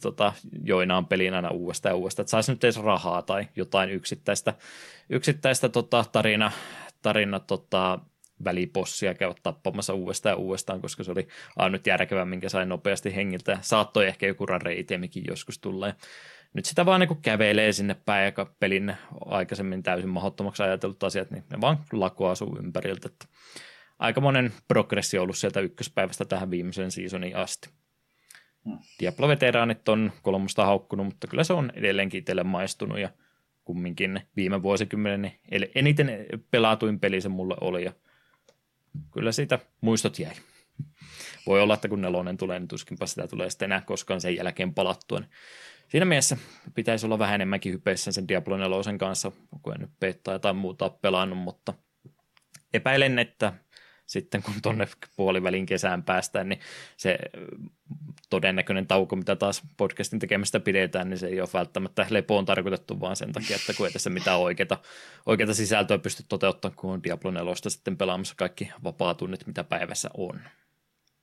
[0.02, 0.32] tota,
[0.64, 4.54] joinaan pelin aina uudestaan ja uudestaan, että saisi nyt edes rahaa tai jotain yksittäistä,
[5.10, 6.52] yksittäistä tota, tarina,
[7.02, 7.98] tarina tota,
[8.44, 13.58] välipossia käydä tappamassa uudestaan ja uudestaan, koska se oli ainut järkevä, minkä sain nopeasti hengiltä.
[13.60, 15.86] Saattoi ehkä joku rareitemikin joskus tulla.
[15.86, 15.94] Ja
[16.54, 21.44] nyt sitä vaan niin kävelee sinne päin, ja pelin aikaisemmin täysin mahdottomaksi ajatellut asiat, niin
[21.50, 23.08] ne vaan lakoaa sun ympäriltä.
[23.12, 23.26] Että
[23.98, 27.68] aika monen progressio ollut sieltä ykköspäivästä tähän viimeiseen seasoniin asti.
[28.64, 28.78] Hmm.
[29.00, 33.10] Diablo-veteraanit on kolmosta haukkunut, mutta kyllä se on edelleenkin itselle maistunut ja
[33.64, 35.32] kumminkin viime vuosikymmenen
[35.74, 37.92] eniten pelatuin peli se mulle oli ja
[39.12, 40.34] kyllä siitä muistot jäi.
[41.46, 44.74] Voi olla, että kun nelonen tulee, niin tuskinpa sitä tulee sitten enää koskaan sen jälkeen
[44.74, 45.18] palattua.
[45.18, 45.30] Niin
[45.88, 46.36] siinä mielessä
[46.74, 49.32] pitäisi olla vähän enemmänkin hypeissä sen Diablo 4 kanssa,
[49.62, 51.74] kun en nyt peittaa tai muuta pelannut, mutta
[52.74, 53.52] epäilen, että
[54.12, 56.60] sitten kun tuonne puolivälin kesään päästään, niin
[56.96, 57.18] se
[58.30, 63.16] todennäköinen tauko, mitä taas podcastin tekemistä pidetään, niin se ei ole välttämättä lepoon tarkoitettu, vaan
[63.16, 64.78] sen takia, että kun ei tässä mitään oikeita,
[65.26, 70.40] oikeita sisältöä pysty toteuttamaan, kun on Diablo 4 sitten pelaamassa kaikki vapaatunnit, mitä päivässä on.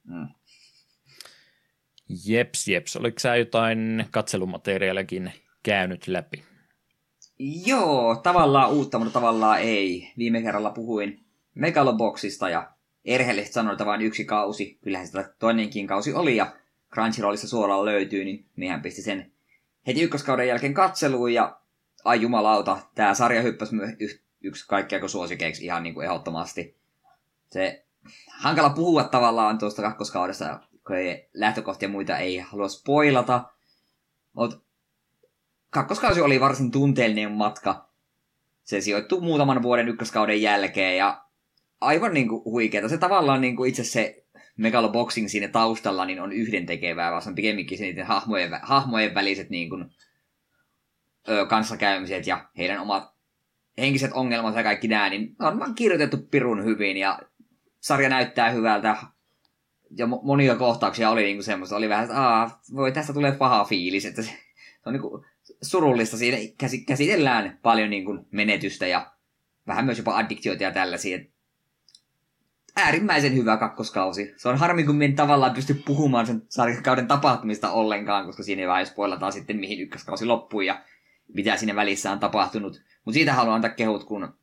[0.04, 0.28] Mm.
[2.26, 2.96] Jeps, jeps.
[2.96, 5.34] Oliko sä jotain katselumateriaaliakin
[5.64, 6.44] käynyt läpi?
[7.66, 10.12] Joo, tavallaan uutta, mutta tavallaan ei.
[10.18, 11.26] Viime kerralla puhuin
[11.56, 14.80] Megaloboxista ja erheellisesti sanoin, että vain yksi kausi.
[14.82, 16.54] Kyllähän sitä toinenkin kausi oli ja
[16.93, 19.32] Crunchyrollissa suoraan löytyy, niin mehän pisti sen
[19.88, 21.60] heti ykköskauden jälkeen katseluun ja
[22.04, 23.91] ai jumalauta, tämä sarja hyppäsi myös
[24.41, 26.78] yksi kaikkea kuin suosikeiksi ihan niin kuin ehdottomasti.
[27.52, 27.86] Se
[28.38, 33.43] hankala puhua tavallaan tuosta kakkoskaudesta, kun ei lähtökohtia muita ei halua spoilata.
[34.34, 34.58] Mutta
[35.70, 37.89] kakkoskausi oli varsin tunteellinen matka.
[38.64, 41.26] Se sijoittuu muutaman vuoden ykköskauden jälkeen ja
[41.82, 42.90] aivan niin kuin huikeeta.
[42.90, 44.26] Se tavallaan niin kuin itse se
[44.58, 49.50] Megaloboxing siinä taustalla niin on yhdentekevää, vaan se on pikemminkin se niiden hahmojen, hahmojen väliset
[49.50, 49.86] niin kuin,
[51.30, 53.20] ö, kanssakäymiset ja heidän omat
[53.78, 57.20] henkiset ongelmat ja kaikki nämä, niin on vaan kirjoitettu pirun hyvin ja
[57.80, 58.98] sarja näyttää hyvältä.
[59.98, 64.06] Ja monia kohtauksia oli niinku semmoista, oli vähän, että Aa, voi tästä tulee paha fiilis,
[64.06, 64.36] että se, se
[64.86, 65.26] on niinku
[65.62, 66.38] surullista, siinä
[66.88, 69.12] käsitellään paljon niinku menetystä ja
[69.68, 71.20] vähän myös jopa addiktioita ja tällaisia.
[72.80, 74.34] Äärimmäisen hyvä kakkoskausi.
[74.38, 78.86] Se on harmi, kun en tavallaan pysty puhumaan sen sarjakauden tapahtumista ollenkaan, koska siinä vähän
[78.86, 80.82] spoilataan sitten, mihin ykköskausi loppui ja
[81.34, 82.82] mitä siinä välissä on tapahtunut.
[83.06, 84.34] Mutta siitä haluan antaa kehut, kun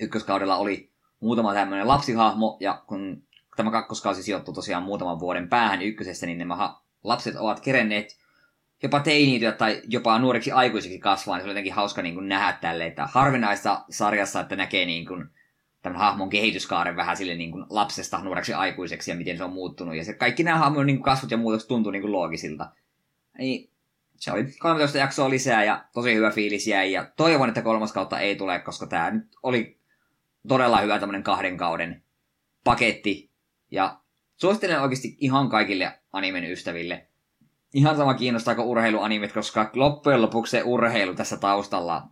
[0.00, 3.22] ykköskaudella oli muutama tämmöinen lapsihahmo, ja kun
[3.56, 8.22] tämä kakkoskausi sijoittuu tosiaan muutaman vuoden päähän ykkösestä, niin nämä lapset ovat kerenneet
[8.82, 12.58] jopa teiniityä tai jopa nuoreksi aikuisiksi kasvaa, niin se oli jotenkin hauska niin kuin nähdä
[12.60, 15.28] tälle, että harvinaista sarjassa, että näkee niin kuin
[15.82, 19.96] tämän hahmon kehityskaaren vähän sille niin kuin lapsesta nuoreksi aikuiseksi ja miten se on muuttunut.
[19.96, 22.70] Ja se, kaikki nämä hahmon niin kasvut ja muutokset tuntuu niin kuin loogisilta.
[23.38, 23.70] Niin,
[24.16, 26.92] se oli 13 jaksoa lisää ja tosi hyvä fiilis jäi.
[26.92, 29.78] Ja toivon, että kolmas kautta ei tule, koska tämä nyt oli
[30.48, 32.02] todella hyvä tämmöinen kahden kauden
[32.64, 33.30] paketti.
[33.70, 34.00] Ja
[34.36, 37.06] suosittelen oikeasti ihan kaikille animen ystäville.
[37.74, 42.08] Ihan sama kiinnostaako urheiluanimet, koska loppujen lopuksi se urheilu tässä taustalla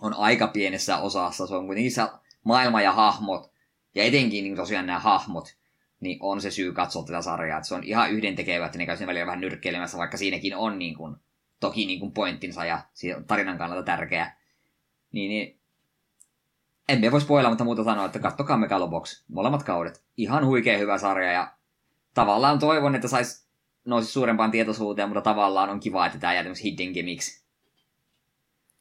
[0.00, 1.46] on aika pienessä osassa.
[1.46, 1.92] Se on kuitenkin
[2.48, 3.52] maailma ja hahmot,
[3.94, 5.56] ja etenkin niin tosiaan nämä hahmot,
[6.00, 7.58] niin on se syy katsoa tätä sarjaa.
[7.58, 10.94] Että se on ihan yhdentekevä, että ne käy välillä vähän nyrkkeilemässä, vaikka siinäkin on niin
[10.94, 11.16] kuin,
[11.60, 12.82] toki niin kuin pointtinsa ja
[13.26, 14.32] tarinan kannalta tärkeä.
[15.12, 15.60] Niin, niin
[16.88, 20.04] emme voi mutta muuta sanoa, että kattokaa Megalobox, molemmat kaudet.
[20.16, 21.52] Ihan huikea hyvä sarja ja
[22.14, 23.48] tavallaan toivon, että sais
[23.84, 27.47] nousi suurempaan tietoisuuteen, mutta tavallaan on kiva, että tämä jää hidden gimmicks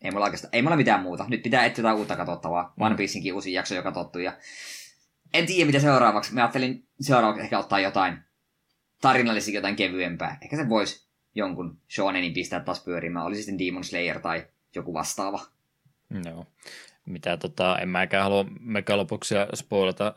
[0.02, 1.26] ei mulla oikeastaan, ei mulla mitään muuta.
[1.28, 2.74] Nyt pitää etsiä jotain uutta katsottavaa.
[2.78, 2.86] Mm.
[2.86, 4.38] One Pieceinkin uusi jakso jo katsottu ja
[5.34, 6.34] en tiedä mitä seuraavaksi.
[6.34, 8.18] Mä ajattelin seuraavaksi ehkä ottaa jotain
[9.02, 10.38] tarinallisesti jotain kevyempää.
[10.42, 13.26] Ehkä se voisi jonkun shonenin pistää taas pyörimään.
[13.26, 15.40] Olisi sitten Demon Slayer tai joku vastaava.
[16.26, 16.46] Joo.
[17.06, 20.14] Mitä tota, en mäkään halua megalopuksia spoilata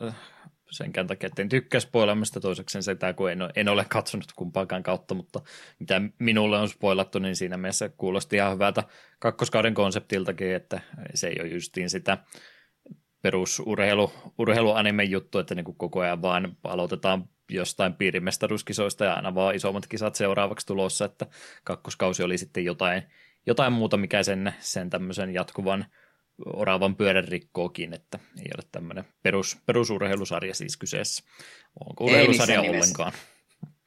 [0.71, 5.13] senkään takia, että en tykkää spoilamista toiseksi sitä, kun en en ole katsonut kumpaakaan kautta,
[5.13, 5.41] mutta
[5.79, 8.83] mitä minulle on spoilattu, niin siinä mielessä kuulosti ihan hyvältä
[9.19, 10.81] kakkoskauden konseptiltakin, että
[11.13, 12.17] se ei ole justiin sitä
[13.21, 19.87] perusurheilu, urheiluanime juttu, että niin koko ajan vaan aloitetaan jostain piirimestaruuskisoista ja aina vaan isommat
[19.87, 21.27] kisat seuraavaksi tulossa, että
[21.63, 23.03] kakkoskausi oli sitten jotain,
[23.45, 25.85] jotain muuta, mikä sen, sen tämmöisen jatkuvan
[26.45, 31.23] oravan pyörän rikkookin, että ei ole tämmöinen perus, perusurheilusarja siis kyseessä.
[31.85, 33.13] Onko urheilusarja ollenkaan?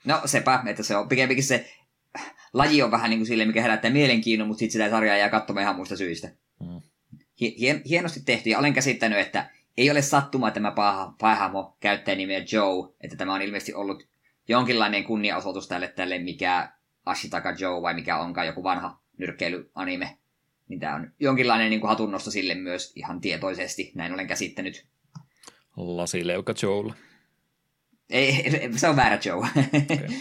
[0.05, 1.75] No sepä, että se on pikemminkin se
[2.53, 5.63] laji on vähän niin kuin sille, mikä herättää mielenkiinnon, mutta sitten sitä sarjaa jää katsomaan
[5.63, 6.31] ihan muista syistä.
[6.65, 6.81] Hmm.
[7.41, 10.75] Hien, hienosti tehty ja olen käsittänyt, että ei ole sattumaa, että tämä
[11.21, 14.09] pahamo käyttää nimeä Joe, että tämä on ilmeisesti ollut
[14.49, 16.73] jonkinlainen kunniaosoitus tälle, tälle mikä
[17.07, 20.19] Ashitaka Joe vai mikä onkaan joku vanha nyrkkeilyanime.
[20.69, 24.87] Niin tämä on jonkinlainen niin kuin hatunnosto sille myös ihan tietoisesti, näin olen käsittänyt.
[25.77, 26.95] Lasileuka Joe.
[28.11, 28.45] Ei,
[28.77, 29.37] se on väärä Joe.
[29.39, 30.09] Okay.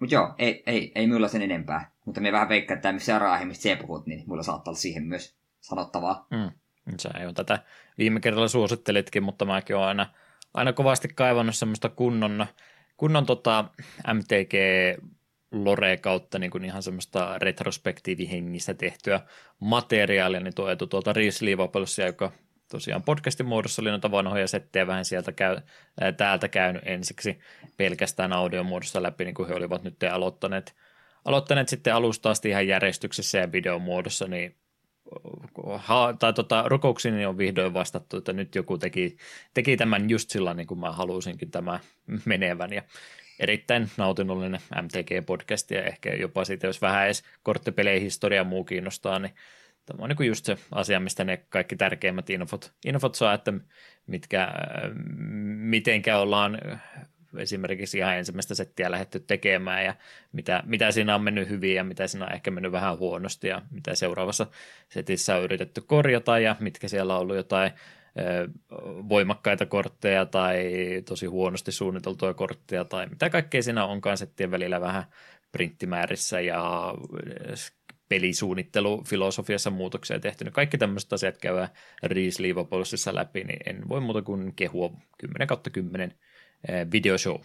[0.00, 1.90] Mutta joo, ei, ei, ei mulla sen enempää.
[2.04, 5.36] Mutta me vähän veikkaa, että tämä seuraava mistä puhut, niin mulla saattaa olla siihen myös
[5.60, 6.26] sanottavaa.
[6.30, 6.50] Mm.
[6.98, 7.58] Sä jo tätä
[7.98, 10.06] viime kerralla suosittelitkin, mutta mäkin olen aina,
[10.54, 12.46] aina kovasti kaivannut semmoista kunnon,
[12.96, 13.64] kunnon tota
[14.14, 14.54] MTG
[15.52, 19.20] lore kautta niin kuin ihan semmoista retrospektiivihengistä tehtyä
[19.60, 21.46] materiaalia, niin tuo etu tuolta Reese
[22.06, 22.32] joka
[22.70, 25.56] tosiaan podcastin muodossa oli noita vanhoja settejä vähän sieltä käy,
[26.00, 27.38] ää, täältä käynyt ensiksi
[27.76, 30.74] pelkästään audio muodossa läpi, niin kuin he olivat nyt aloittaneet,
[31.24, 34.56] aloittaneet sitten alusta asti ihan järjestyksessä ja videomuodossa, niin
[35.76, 39.16] ha, tai tota, rukouksiin on vihdoin vastattu, että nyt joku teki,
[39.54, 41.80] teki tämän just sillä niin kuin mä halusinkin tämä
[42.24, 42.82] menevän ja
[43.38, 49.34] erittäin nautinnollinen MTG-podcast ja ehkä jopa siitä, jos vähän edes korttipelejä historia muu kiinnostaa, niin
[49.86, 53.52] tämä on niin just se asia, mistä ne kaikki tärkeimmät infot, infot saa, että
[54.06, 54.48] mitkä,
[55.56, 56.58] mitenkä ollaan
[57.36, 59.94] esimerkiksi ihan ensimmäistä settiä lähdetty tekemään ja
[60.32, 63.62] mitä, mitä siinä on mennyt hyvin ja mitä siinä on ehkä mennyt vähän huonosti ja
[63.70, 64.46] mitä seuraavassa
[64.88, 67.72] setissä on yritetty korjata ja mitkä siellä on ollut jotain
[69.08, 70.72] voimakkaita kortteja tai
[71.08, 75.04] tosi huonosti suunniteltuja kortteja tai mitä kaikkea siinä onkaan settien välillä vähän
[75.52, 76.94] printtimäärissä ja
[78.08, 80.44] pelisuunnittelufilosofiassa muutoksia tehty.
[80.50, 81.68] Kaikki tämmöiset asiat käydään
[82.02, 82.42] Reese
[83.12, 86.14] läpi, niin en voi muuta kuin kehua 10 kautta 10
[86.92, 87.40] videoshow.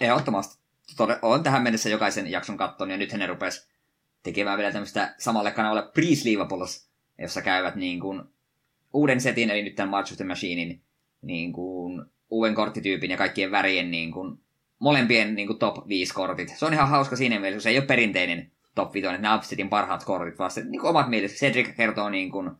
[0.00, 0.58] Ehdottomasti.
[1.22, 3.68] Olen tähän mennessä jokaisen jakson kattonut ja nyt ne rupes
[4.22, 8.22] tekemään vielä tämmöistä samalle kanavalle Pre-Sleevables, jossa käyvät niin kuin
[8.92, 10.82] uuden setin, eli nyt tämän March of the Machinein
[11.22, 14.38] niin kuin uuden korttityypin ja kaikkien värien niin kuin,
[14.78, 16.48] molempien niin kuin top 5 kortit.
[16.48, 19.68] Se on ihan hauska siinä mielessä, se ei ole perinteinen top 5, että nämä setin
[19.68, 21.46] parhaat kortit, vaan se niin kuin omat mielessä.
[21.46, 22.50] Cedric kertoo niin kuin,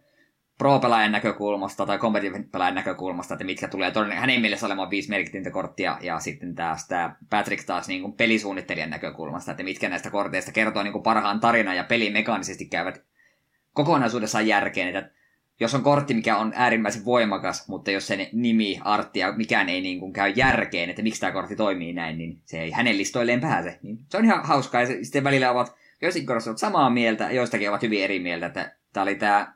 [0.59, 5.99] pro-pelaajan näkökulmasta tai competitive-pelaajan näkökulmasta, että mitkä tulee todennäköisesti hänen mielessä olemaan viisi merkitintä korttia,
[6.01, 10.83] ja sitten taas tämä Patrick taas niin kuin pelisuunnittelijan näkökulmasta, että mitkä näistä korteista kertoo
[10.83, 13.05] niin kuin parhaan tarinan ja peli mekaanisesti käyvät
[13.73, 15.11] kokonaisuudessaan järkeen, että
[15.61, 19.81] jos on kortti, mikä on äärimmäisen voimakas, mutta jos sen nimi, artti ja mikään ei
[19.81, 23.41] niin kuin käy järkeen, että miksi tämä kortti toimii näin, niin se ei hänen listoilleen
[23.41, 23.79] pääse.
[23.83, 27.69] Niin se on ihan hauskaa, ja sitten välillä ovat, joissakin korostat ovat samaa mieltä, joistakin
[27.69, 29.55] ovat hyvin eri mieltä, että tämä oli tämä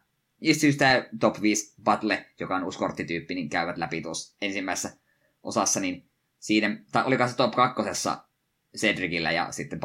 [0.52, 4.90] siis tämä top 5 battle, joka on uusi korttityyppi, niin käyvät läpi tuossa ensimmäisessä
[5.42, 6.04] osassa, niin
[6.38, 8.24] siinä, tai oliko se top kakkosessa
[8.76, 9.80] Cedricillä, ja sitten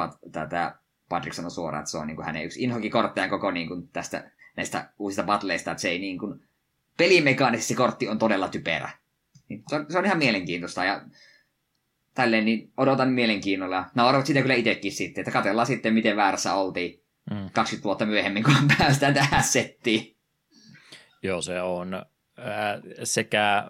[0.50, 0.76] tämä
[1.10, 3.88] Patrick sanoi suoraan, että se on niin kuin hänen yksi inhokin kortteja koko niin kuin
[3.88, 6.40] tästä, näistä uusista battleista, että se ei niin kuin,
[6.98, 8.90] pelimekaanisesti se kortti on todella typerä.
[9.50, 11.06] Niin se, on, se on ihan mielenkiintoista, ja
[12.14, 13.86] tälleen niin odotan mielenkiinnolla.
[13.96, 17.50] Naurat sitä kyllä itsekin sitten, että katsellaan sitten, miten väärässä oltiin mm.
[17.54, 20.16] 20 vuotta myöhemmin, kun päästään tähän settiin.
[21.24, 22.06] Joo, se on
[23.04, 23.68] sekä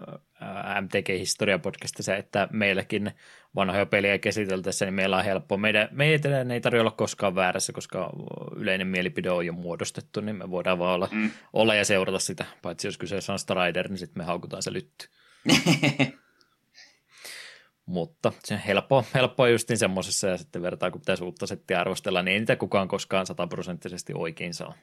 [0.81, 3.11] MTG-historia podcastissa että meilläkin
[3.55, 5.57] vanhoja pelejä käsiteltäessä, niin meillä on helppo.
[5.57, 8.09] Meidän, meidän ei tarvitse olla koskaan väärässä, koska
[8.55, 11.31] yleinen mielipide on jo muodostettu, niin me voidaan vaan olla, mm.
[11.53, 12.45] olla ja seurata sitä.
[12.61, 15.07] Paitsi jos kyseessä on Strider, niin sitten me haukutaan se lytty.
[17.85, 22.21] Mutta se on helppo, helppo justiin semmoisessa, ja sitten vertaa, kun pitäisi uutta settiä arvostella,
[22.21, 24.73] niin ei niitä kukaan koskaan sataprosenttisesti oikein saa.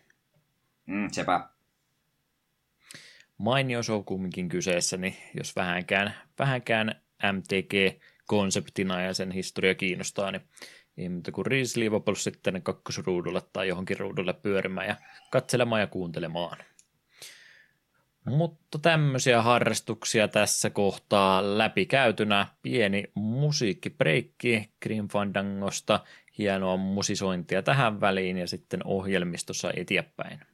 [0.86, 1.48] Mm, sepä
[3.42, 6.94] mainio show kumminkin kyseessä, niin jos vähänkään, vähänkään
[7.32, 10.42] MTG-konseptina ja sen historia kiinnostaa, niin
[10.96, 14.96] ei muuta kuin Liverpool sitten kakkosruudulle tai johonkin ruudulle pyörimään ja
[15.30, 16.58] katselemaan ja kuuntelemaan.
[18.26, 22.46] Mutta tämmöisiä harrastuksia tässä kohtaa läpikäytynä.
[22.62, 26.00] Pieni musiikkibreikki Grim Fandangosta,
[26.38, 30.51] hienoa musisointia tähän väliin ja sitten ohjelmistossa eteenpäin.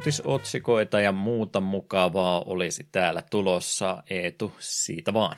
[0.00, 4.02] Uutisotsikoita ja muuta mukavaa olisi täällä tulossa.
[4.10, 5.36] Eetu, siitä vaan.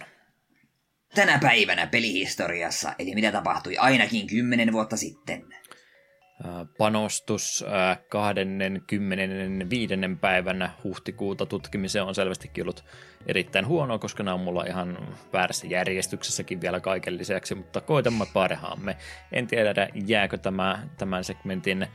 [1.14, 5.44] Tänä päivänä pelihistoriassa, eli mitä tapahtui ainakin kymmenen vuotta sitten.
[6.78, 7.64] Panostus
[8.08, 9.94] 25.
[10.20, 12.84] päivänä huhtikuuta tutkimiseen on selvästikin ollut
[13.26, 18.96] erittäin huono, koska nämä on mulla ihan väärässä järjestyksessäkin vielä kaiken lisäksi, mutta koitamme parhaamme.
[19.32, 21.86] En tiedä, jääkö tämä, tämän segmentin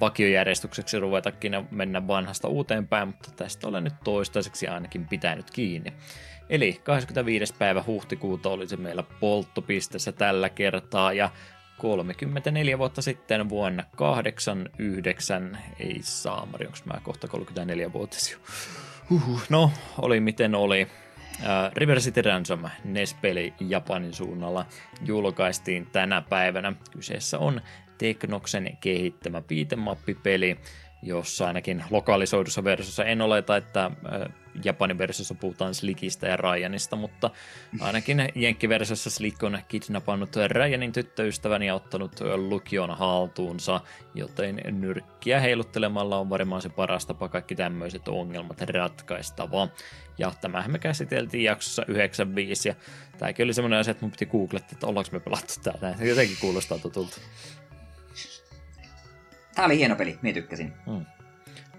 [0.00, 5.92] vakiojärjestykseksi ruvetakin ja mennä vanhasta uuteen päin, mutta tästä olen nyt toistaiseksi ainakin pitänyt kiinni.
[6.50, 7.54] Eli 25.
[7.58, 11.30] päivä huhtikuuta oli se meillä polttopistessä tällä kertaa ja
[11.78, 18.38] 34 vuotta sitten vuonna 89, ei saamari, onko mä kohta 34 vuotias jo.
[19.10, 20.88] Uhuh, no, oli miten oli.
[21.32, 24.66] Uh, River City Ransom NES-peli Japanin suunnalla
[25.04, 26.72] julkaistiin tänä päivänä.
[26.90, 27.60] Kyseessä on
[28.02, 30.58] Teknoksen kehittämä beat'em
[31.02, 33.90] jossa ainakin lokalisoidussa versiossa en oleta, että
[34.64, 37.30] Japanin versiossa puhutaan Slickistä ja Ryanista, mutta
[37.80, 43.80] ainakin Jenkki-versiossa Slick on kidnappannut Ryanin tyttöystävän ja ottanut lukion haltuunsa,
[44.14, 49.68] joten nyrkkiä heiluttelemalla on varmaan se paras tapa kaikki tämmöiset ongelmat ratkaistava.
[50.18, 52.74] Ja tämähän me käsiteltiin jaksossa 95, ja
[53.18, 55.96] tämäkin oli semmoinen asia, että mun piti googlettaa, että ollaanko me pelattu täällä.
[56.00, 57.20] Jotenkin kuulostaa tutulta.
[59.54, 60.72] Tämä oli hieno peli, minä tykkäsin.
[60.86, 61.06] Hmm.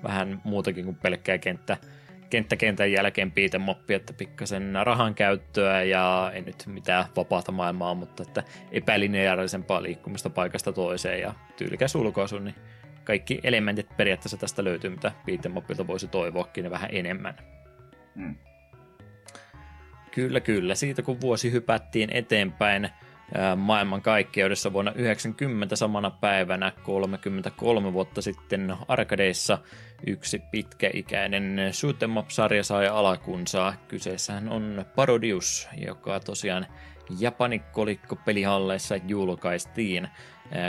[0.03, 1.77] Vähän muutakin kuin pelkkää kenttä,
[2.29, 8.43] kenttäkentän jälkeen piitemoppi, että pikkasen rahan käyttöä ja ei nyt mitään vapaata maailmaa, mutta että
[8.71, 12.55] epälineaarisempaa liikkumista paikasta toiseen ja tyylikäs ulkoasu, niin
[13.03, 17.35] kaikki elementit periaatteessa tästä löytyy, mitä piitemopilta voisi toivoakin vähän enemmän.
[18.15, 18.35] Hmm.
[20.11, 20.75] Kyllä, kyllä.
[20.75, 22.89] Siitä kun vuosi hypättiin eteenpäin,
[23.55, 29.57] maailmankaikkeudessa vuonna 90 samana päivänä 33 vuotta sitten arkadeissa
[30.07, 33.73] yksi pitkäikäinen shoot'em up-sarja sai alakunsaa.
[33.87, 36.65] Kyseessähän on Parodius, joka tosiaan
[37.19, 40.07] Japanikolikko pelihalleissa julkaistiin.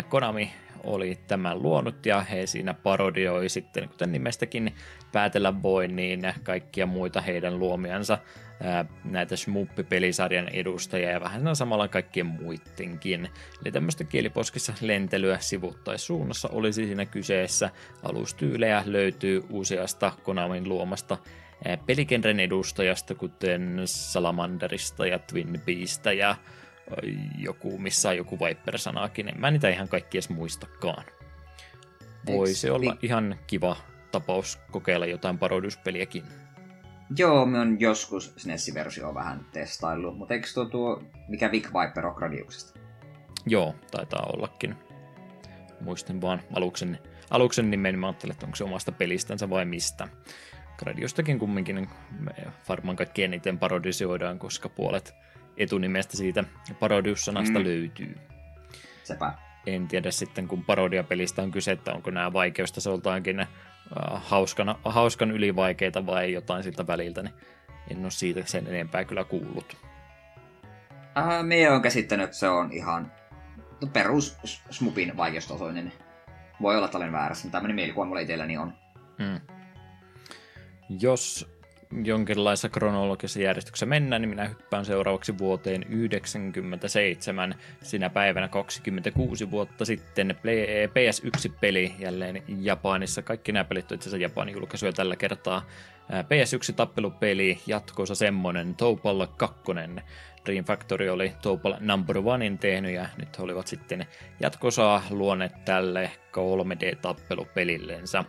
[0.08, 0.52] Konami
[0.84, 4.74] oli tämän luonut ja he siinä parodioi sitten, kuten nimestäkin
[5.12, 8.18] päätellä voi, niin kaikkia muita heidän luomiansa
[9.04, 13.28] näitä Shmuppi-pelisarjan edustajia ja vähän samalla kaikkien muidenkin.
[13.64, 17.70] Eli tämmöistä kieliposkissa lentelyä sivuttaissuunnassa olisi siinä kyseessä.
[18.02, 21.18] Alustyylejä löytyy useasta Konamin luomasta
[21.86, 26.36] pelikenren edustajasta, kuten Salamanderista ja Twin Beasta ja
[27.38, 29.28] joku, missä on joku Viper-sanaakin.
[29.28, 31.04] En mä niitä ihan kaikki edes muistakaan.
[32.26, 33.76] Voisi olla vi- ihan kiva
[34.12, 36.24] tapaus kokeilla jotain parodiuspeliäkin.
[37.16, 42.14] Joo, me on joskus SNES-versio vähän testaillut, mutta eikö tuo, tuo mikä Vic Viper on
[42.14, 42.80] Gradiuksesta?
[43.46, 44.74] Joo, taitaa ollakin.
[45.80, 46.98] Muistin vaan aluksen,
[47.30, 50.08] aluksen nimen, mä ajattelin, että onko se omasta pelistänsä vai mistä.
[50.78, 51.88] Gradiostakin kumminkin
[52.68, 55.14] varmaan kaikki eniten parodisoidaan, koska puolet
[55.56, 56.44] etunimestä siitä
[56.80, 57.64] parodiussanasta mm.
[57.64, 58.16] löytyy.
[59.02, 59.34] Sepä.
[59.66, 63.46] En tiedä sitten, kun parodiapelistä on kyse, että onko nämä vaikeustasoltaankin äh,
[64.12, 67.34] hauskana, hauskan ylivaikeita vai jotain siltä väliltä, niin
[67.90, 69.76] en ole siitä sen enempää kyllä kuullut.
[71.18, 73.12] Äh, me on käsittänyt, että se on ihan
[73.92, 74.38] perus
[74.70, 75.92] Smupin vaikeustasoinen.
[76.62, 78.72] Voi olla, että olen väärässä, mutta tämmöinen mielikuva mulla itselläni on.
[79.18, 79.40] Hmm.
[81.00, 81.53] Jos
[82.04, 87.54] jonkinlaisessa kronologisessa järjestyksessä mennään, niin minä hyppään seuraavaksi vuoteen 1997.
[87.82, 90.36] Sinä päivänä 26 vuotta sitten
[90.86, 93.22] PS1-peli jälleen Japanissa.
[93.22, 95.66] Kaikki nämä pelit on itse asiassa Japanin julkaisuja tällä kertaa.
[96.10, 99.62] PS1-tappelupeli, jatkoosa semmonen, Topal 2.
[100.46, 104.06] Dream Factory oli Topal Number Onein tehnyt ja nyt he olivat sitten
[104.40, 108.24] jatkosaa luoneet tälle 3D-tappelupelillensä.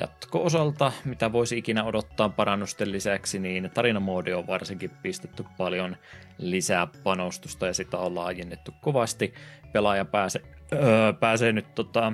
[0.00, 5.96] Jatko-osalta, mitä voisi ikinä odottaa parannusten lisäksi, niin tarinamoodi on varsinkin pistetty paljon
[6.38, 9.34] lisää panostusta ja sitä on laajennettu kovasti.
[9.72, 12.12] Pelaaja pääsee, öö, pääsee nyt tota,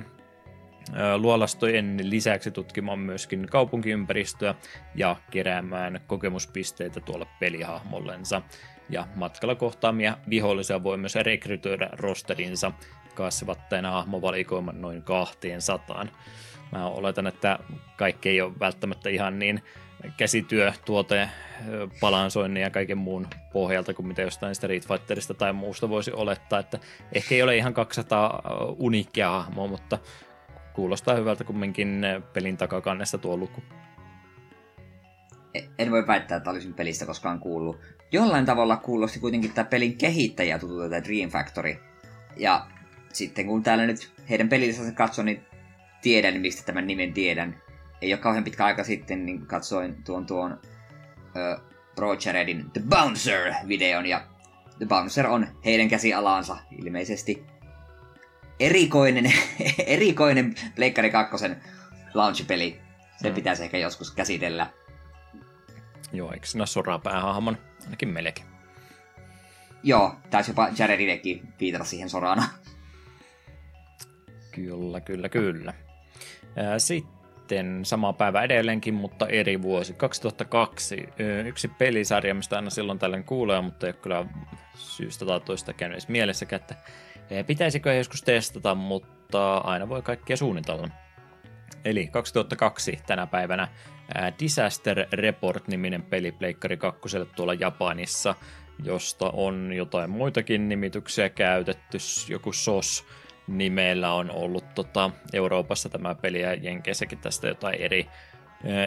[0.97, 4.55] öö, luolastojen lisäksi tutkimaan myöskin kaupunkiympäristöä
[4.95, 8.41] ja keräämään kokemuspisteitä tuolle pelihahmollensa.
[8.89, 12.71] Ja matkalla kohtaamia vihollisia voi myös rekrytoida rosterinsa
[13.15, 16.11] kasvattaen hahmovalikoiman noin kahteen sataan.
[16.71, 17.59] Mä oletan, että
[17.97, 19.63] kaikki ei ole välttämättä ihan niin
[20.17, 21.29] käsityö, tuote,
[21.99, 26.79] balansoinnin ja kaiken muun pohjalta kuin mitä jostain Street Fighterista tai muusta voisi olettaa, että
[27.13, 28.41] ehkä ei ole ihan 200
[28.77, 29.97] uniikkia hahmoa, mutta
[30.73, 32.01] kuulostaa hyvältä kumminkin
[32.33, 33.63] pelin takakannessa tuo luku.
[35.53, 37.79] E, en voi väittää, että olisin pelistä koskaan kuullut.
[38.11, 41.75] Jollain tavalla kuulosti kuitenkin tämä pelin kehittäjä tutulta Dream Factory.
[42.37, 42.67] Ja
[43.13, 45.41] sitten kun täällä nyt heidän pelissä katson, niin
[46.01, 47.61] tiedän, mistä tämän nimen tiedän.
[48.01, 50.59] ei ole kauhean pitkä aika sitten, niin katsoin tuon tuon
[51.35, 51.59] ö,
[52.25, 54.27] Jaredin The Bouncer-videon, ja
[54.77, 57.45] The Bouncer on heidän käsialansa ilmeisesti
[58.59, 59.33] erikoinen,
[59.85, 61.45] erikoinen Pleikkari 2
[62.13, 62.81] launchpeli.
[63.21, 63.35] Se mm.
[63.35, 64.67] pitäisi ehkä joskus käsitellä.
[66.13, 67.57] Joo, eikö siinä soraa päähahmon?
[67.83, 68.47] Ainakin melkein.
[69.83, 72.43] Joo, taisi jopa Jaredinekin viitata siihen sorana.
[74.51, 75.73] Kyllä, kyllä, kyllä.
[76.77, 79.93] Sitten sama päivä edelleenkin, mutta eri vuosi.
[79.93, 81.09] 2002.
[81.45, 84.25] Yksi pelisarja, mistä aina silloin tällöin kuulee, mutta ei ole kyllä
[84.75, 86.75] syystä tai toista käynyt edes mielessäkään, että
[87.47, 90.87] pitäisikö joskus testata, mutta aina voi kaikkea suunnitella.
[91.85, 93.67] Eli 2002 tänä päivänä
[94.39, 96.99] Disaster Report-niminen peli Pleikkari 2
[97.35, 98.35] tuolla Japanissa,
[98.83, 101.97] josta on jotain muitakin nimityksiä käytetty,
[102.29, 103.05] joku SOS
[103.57, 108.07] nimellä on ollut tota, Euroopassa tämä peli ja Jenkeissäkin tästä jotain eri,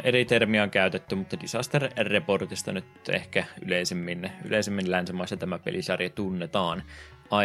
[0.05, 6.83] eri termiä on käytetty, mutta Disaster Reportista nyt ehkä yleisemmin, yleisemmin länsimaissa tämä pelisarja tunnetaan.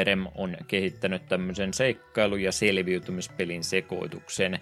[0.01, 4.59] Irem on kehittänyt tämmöisen seikkailu- ja selviytymispelin sekoituksen,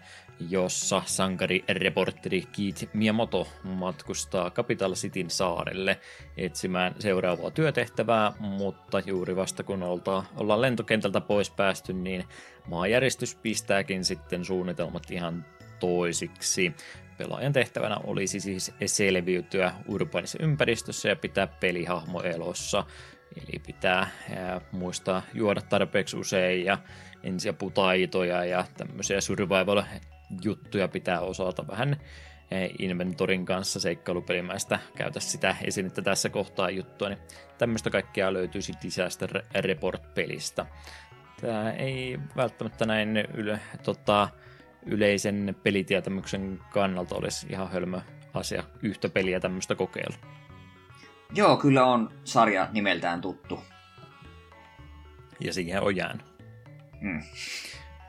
[0.49, 5.99] jossa sankari-reporteri Keith Miyamoto matkustaa Capital Cityn saarelle
[6.38, 9.84] etsimään seuraavaa työtehtävää, mutta juuri vasta kun
[10.38, 12.23] ollaan lentokentältä pois päästy, niin
[12.67, 15.45] maajäristys pistääkin sitten suunnitelmat ihan
[15.80, 16.73] toisiksi.
[17.17, 22.84] Pelaajan tehtävänä olisi siis selviytyä urbaanissa ympäristössä ja pitää pelihahmo elossa.
[23.38, 24.07] Eli pitää
[24.71, 26.78] muistaa juoda tarpeeksi usein ja
[27.23, 29.84] ensiaputaitoja ja tämmöisiä survival
[30.43, 31.97] juttuja pitää osata vähän
[32.80, 37.19] inventorin kanssa seikkailupelimäistä käytä sitä esinettä tässä kohtaa juttua, niin
[37.57, 40.65] tämmöistä kaikkea löytyisi Disaster Report-pelistä.
[41.41, 44.30] Tämä ei välttämättä näin yle, tota,
[44.86, 48.01] yleisen pelitietämyksen kannalta olisi ihan hölmö
[48.34, 50.17] asia yhtä peliä tämmöistä kokeilla.
[51.34, 53.63] Joo, kyllä on sarja nimeltään tuttu.
[55.39, 56.26] Ja siihen on jäänyt.
[57.01, 57.21] Mm.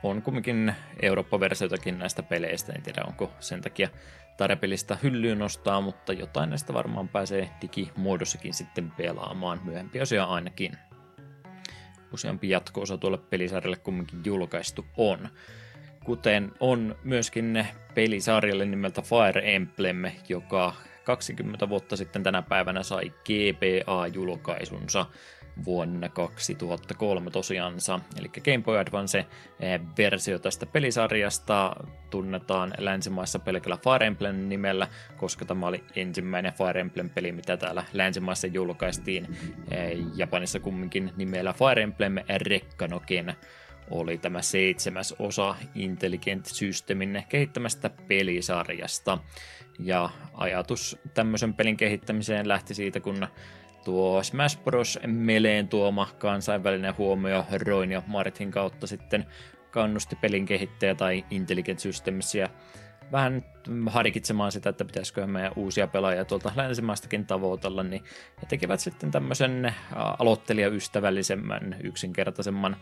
[0.03, 3.89] On kumminkin Eurooppa-versioitakin näistä peleistä, en tiedä onko sen takia
[4.37, 10.73] tarpeellista hyllyyn nostaa, mutta jotain näistä varmaan pääsee digimuodossakin sitten pelaamaan, myöhempiä osia ainakin.
[12.13, 15.29] Useampi jatko-osa tuolle pelisarjalle kumminkin julkaistu on.
[16.05, 20.75] Kuten on myöskin pelisarjalle nimeltä Fire Emblem, joka
[21.07, 25.07] 20 vuotta sitten tänä päivänä sai GBA-julkaisunsa
[25.65, 28.01] vuonna 2003 tosiaansa.
[28.19, 31.77] Eli Game Boy Advance-versio tästä pelisarjasta
[32.11, 38.47] tunnetaan länsimaissa pelkällä Fire Emblem nimellä, koska tämä oli ensimmäinen Fire Emblem-peli, mitä täällä länsimaissa
[38.47, 39.37] julkaistiin.
[40.17, 43.35] Japanissa kumminkin nimellä Fire Emblem Rekkanoken
[43.91, 49.19] oli tämä seitsemäs osa Intelligent Systemin kehittämästä pelisarjasta.
[49.79, 53.27] Ja ajatus tämmöisen pelin kehittämiseen lähti siitä, kun
[53.85, 54.99] tuo Smash Bros.
[55.07, 59.27] Meleen tuoma kansainvälinen huomio Roin ja Martin kautta sitten
[59.71, 62.49] kannusti pelin kehittäjä tai Intelligent Systemsia
[63.13, 63.45] vähän
[63.87, 68.05] harkitsemaan sitä, että pitäisikö meidän uusia pelaajia tuolta länsimaistakin tavoitella, niin
[68.43, 69.75] he tekevät sitten tämmöisen
[70.19, 72.77] aloittelijaystävällisemmän, yksinkertaisemman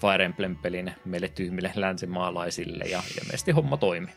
[0.00, 4.08] Fire Emblem-pelin meille tyhmille länsimaalaisille, ja ilmeisesti homma toimi.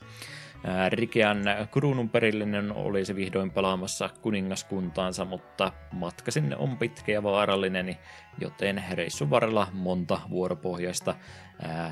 [0.90, 7.98] Rikean kruunun perillinen olisi vihdoin pelaamassa kuningaskuntaansa, mutta matka sinne on pitkä ja vaarallinen,
[8.40, 11.16] joten reissun varrella monta vuoropohjaista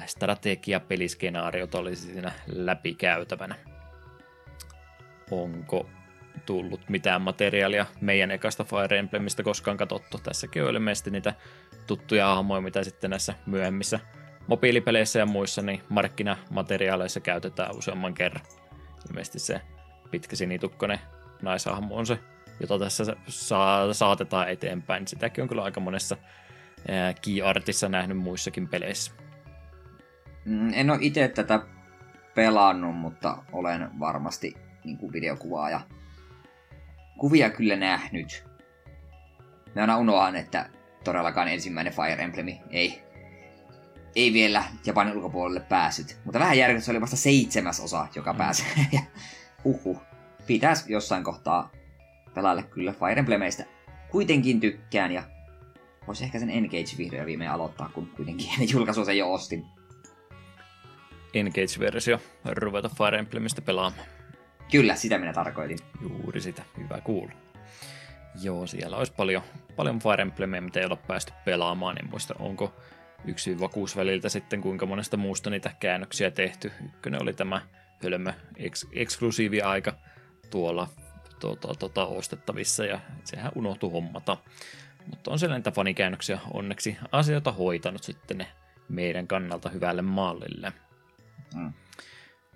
[0.05, 3.55] strategiapeliskenaariota olisi siinä läpikäytävänä.
[5.31, 5.89] Onko
[6.45, 10.17] tullut mitään materiaalia meidän ekasta Fire Emblemistä koskaan katsottu.
[10.23, 11.33] Tässäkin on ilmeisesti niitä
[11.87, 13.99] tuttuja hahmoja, mitä sitten näissä myöhemmissä
[14.47, 18.45] mobiilipeleissä ja muissa niin markkinamateriaaleissa käytetään useamman kerran.
[19.09, 19.61] Ilmeisesti se
[20.11, 20.99] pitkä sinitukkonen
[21.41, 22.19] naishahmo on se,
[22.59, 25.07] jota tässä saa, saatetaan eteenpäin.
[25.07, 26.17] Sitäkin on kyllä aika monessa
[27.21, 29.11] key artissa nähnyt muissakin peleissä.
[30.45, 31.59] Mm, en ole itse tätä
[32.35, 35.81] pelannut, mutta olen varmasti niin kuin videokuvaa ja
[37.17, 38.43] kuvia kyllä nähnyt.
[39.75, 40.69] Mä aina unohan, että
[41.03, 43.03] todellakaan ensimmäinen Fire Emblem ei
[44.19, 46.17] ei vielä Japanin ulkopuolelle päässyt.
[46.25, 48.37] Mutta vähän järkytys oli vasta seitsemäs osa, joka mm.
[48.37, 48.67] pääsee.
[48.91, 49.01] ja
[49.63, 50.01] huhu.
[50.47, 51.71] Pitäisi jossain kohtaa
[52.33, 53.65] pelailla kyllä Fire Emblemeistä.
[54.11, 55.23] Kuitenkin tykkään ja
[56.07, 59.65] voisi ehkä sen Engage vihdoin viimein aloittaa, kun kuitenkin ennen julkaisua sen jo ostin.
[61.33, 64.07] Engage-versio ruveta Fire Emblemistä pelaamaan.
[64.71, 65.79] Kyllä, sitä minä tarkoitin.
[66.01, 67.31] Juuri sitä, hyvä kuulla.
[68.41, 69.41] Joo, siellä olisi paljon,
[69.75, 72.73] paljon Fire Emblemia, mitä ei ole päästy pelaamaan, niin muista onko
[73.25, 73.31] 1-6
[73.95, 76.71] väliltä sitten kuinka monesta muusta niitä käännöksiä tehty.
[76.85, 77.61] Ykkönen oli tämä
[78.03, 79.93] hölmö eks, eksklusiivi aika
[80.49, 80.87] tuolla
[81.39, 84.37] tuota, tuota, ostettavissa ja sehän unohtui hommata.
[85.07, 88.47] Mutta on niitä fanikäännöksiä onneksi asioita hoitanut sitten ne
[88.89, 90.73] meidän kannalta hyvälle mallille.
[91.55, 91.73] Mm.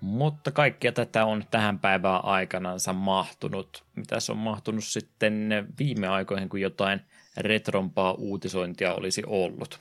[0.00, 3.84] Mutta kaikkia tätä on tähän päivään aikanansa mahtunut.
[3.96, 7.00] Mitä se on mahtunut sitten viime aikoihin, kun jotain
[7.36, 9.80] retrompaa uutisointia olisi ollut?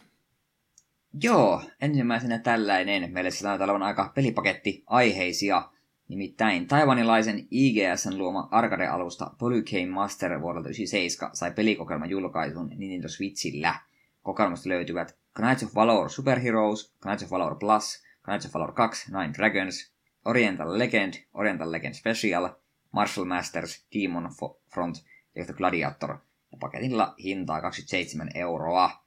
[1.22, 3.12] Joo, ensimmäisenä tällainen.
[3.12, 5.70] Meille sillä on olevan aika pelipaketti aiheisia.
[6.08, 13.76] Nimittäin taivanilaisen IGSn luoma arcade-alusta Polycane Master vuodelta 97 sai pelikokeilman julkaisun Nintendo Switchillä.
[14.24, 19.34] Kokeilmasta löytyvät Knights of Valor Superheroes, Knights of Valor Plus, Knights of Valor 2, Nine
[19.34, 19.94] Dragons,
[20.26, 22.50] Oriental Legend, Oriental Legend Special,
[22.92, 24.30] Martial Masters, Demon
[24.74, 24.96] Front
[25.36, 26.18] ja Gladiator.
[26.52, 29.03] Ja paketilla hintaa 27 euroa.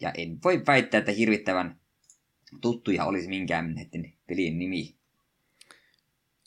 [0.00, 1.80] Ja en voi väittää, että hirvittävän
[2.60, 4.96] tuttuja olisi minkään näiden pelien nimi.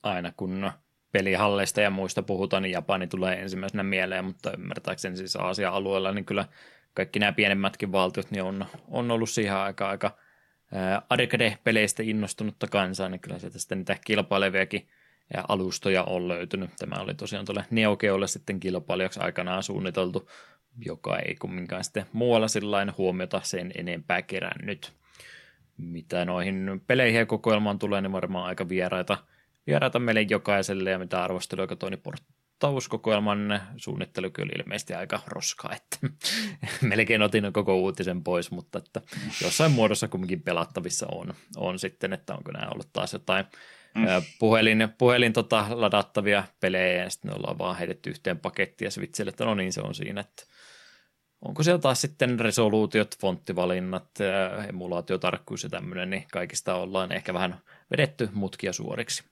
[0.03, 0.71] Aina kun
[1.11, 6.45] pelihalleista ja muista puhutaan, niin Japani tulee ensimmäisenä mieleen, mutta ymmärtääkseni siis Aasia-alueella, niin kyllä
[6.93, 10.17] kaikki nämä pienemmätkin valtiot niin on, on ollut siihen aika aika
[11.09, 14.87] arcade-peleistä innostunutta kansaa, niin kyllä sieltä sitten niitä kilpaileviakin
[15.33, 16.69] ja alustoja on löytynyt.
[16.79, 20.29] Tämä oli tosiaan tuolle Neogeolle sitten kilpailijaksi aikanaan suunniteltu,
[20.85, 24.93] joka ei kumminkaan sitten muualla sillain huomiota sen enempää kerännyt.
[25.77, 29.17] Mitä noihin peleihin ja kokoelmaan tulee, niin varmaan aika vieraita,
[29.67, 32.15] vieraita meille jokaiselle, ja mitä arvostelua katsoin, niin
[32.59, 35.97] tauskokoelman suunnittelu kyllä ilmeisesti aika roskaa, että
[36.81, 39.01] melkein otin koko uutisen pois, mutta että
[39.43, 43.45] jossain muodossa kumminkin pelattavissa on, on sitten, että onko nämä ollut taas jotain
[43.95, 44.03] mm.
[44.39, 49.45] puhelin, puhelin tota, ladattavia pelejä ja sitten ollaan vaan heitetty yhteen pakettiin ja Switchille, että
[49.45, 50.43] no niin se on siinä, että
[51.41, 54.09] onko siellä taas sitten resoluutiot, fonttivalinnat,
[54.69, 57.59] emulaatiotarkkuus ja tämmöinen, niin kaikista ollaan ehkä vähän
[57.91, 59.23] vedetty mutkia suoriksi.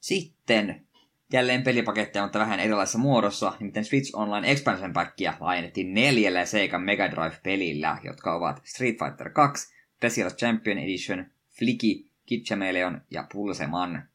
[0.00, 0.86] Sitten
[1.32, 7.10] jälleen pelipaketteja, mutta vähän erilaisessa muodossa, nimittäin Switch Online Expansion Packia laajennettiin neljällä Seikan Mega
[7.10, 11.26] Drive-pelillä, jotka ovat Street Fighter 2, Special Champion Edition,
[11.58, 14.08] Flicky, Kid Chameleon ja Pulseman.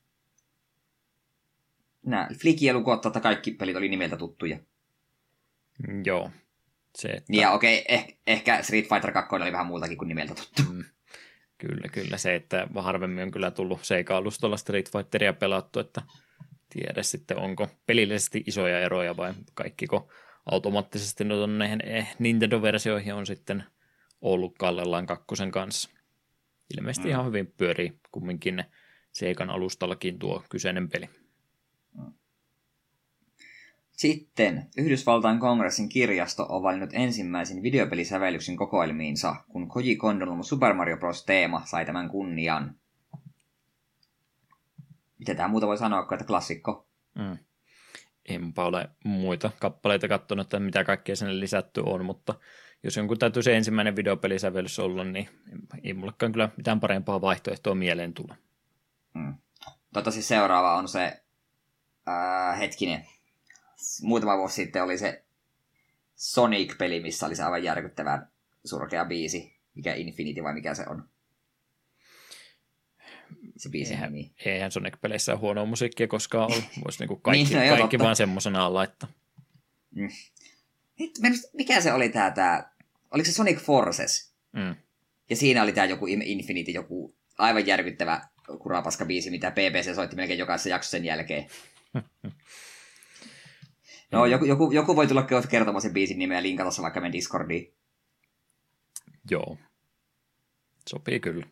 [2.05, 4.57] Nämä Flicky ja lukuotta, kaikki pelit oli nimeltä tuttuja.
[5.87, 6.31] Mm, joo.
[6.95, 7.23] Se, että...
[7.29, 10.61] Niin ja okei, okay, eh, ehkä Street Fighter 2 oli vähän muutakin kuin nimeltä tuttu.
[10.73, 10.83] Mm.
[11.57, 12.17] Kyllä, kyllä.
[12.17, 16.01] Se, että harvemmin on kyllä tullut seika-alustolla Street Fighteria pelattu, että
[16.69, 20.09] tiedä sitten onko pelillisesti isoja eroja vai kaikkiko
[20.45, 21.23] automaattisesti
[21.57, 23.63] näihin eh, Nintendo-versioihin on sitten
[24.21, 25.89] ollut kallellaan kakkosen kanssa.
[26.77, 27.11] Ilmeisesti mm.
[27.11, 28.63] ihan hyvin pyörii kumminkin
[29.11, 31.09] Seikan alustallakin tuo kyseinen peli.
[33.95, 41.25] Sitten Yhdysvaltain kongressin kirjasto on valinnut ensimmäisen videopelisävellyksen kokoelmiinsa, kun Koji Kondon Super Mario Bros.
[41.25, 42.75] teema sai tämän kunnian.
[45.19, 46.87] Mitä tämä muuta voi sanoa kuin, että klassikko?
[47.15, 47.37] Mm.
[48.25, 52.33] Enpä ole muita kappaleita katsonut, että mitä kaikkea sinne lisätty on, mutta
[52.83, 55.29] jos jonkun täytyy se ensimmäinen videopelisävellys olla, niin
[55.83, 58.35] ei mullekaan kyllä mitään parempaa vaihtoehtoa mieleen tule.
[59.13, 59.35] Mm.
[59.93, 61.23] Tota siis seuraava on se,
[62.05, 63.07] ää, hetkinen,
[64.01, 65.23] muutama vuosi sitten oli se
[66.15, 68.27] Sonic-peli, missä oli se aivan järkyttävän
[68.65, 69.55] surkea biisi.
[69.75, 71.09] Mikä Infinity vai mikä se on?
[73.57, 74.33] Se biisi eihän, nimi.
[74.45, 76.63] Eihän Sonic-peleissä ole huonoa musiikkia koskaan ollut.
[76.83, 79.09] Voisi niinku kaikki, niin, no, kaikki vaan semmoisena laittaa.
[79.95, 80.09] Mm.
[81.53, 82.71] mikä se oli tää, tää,
[83.11, 84.33] oliko se Sonic Forces?
[84.51, 84.75] Mm.
[85.29, 88.21] Ja siinä oli tää joku Infinity, joku aivan järkyttävä
[88.59, 91.47] kurapaska biisi, mitä BBC soitti melkein jokaisessa jaksossa sen jälkeen.
[94.11, 97.13] No, joku, joku, joku voi tulla kertomaan sen biisin nimeä ja linkata se vaikka meidän
[97.13, 97.73] Discordiin.
[99.31, 99.57] Joo.
[100.89, 101.45] Sopii kyllä.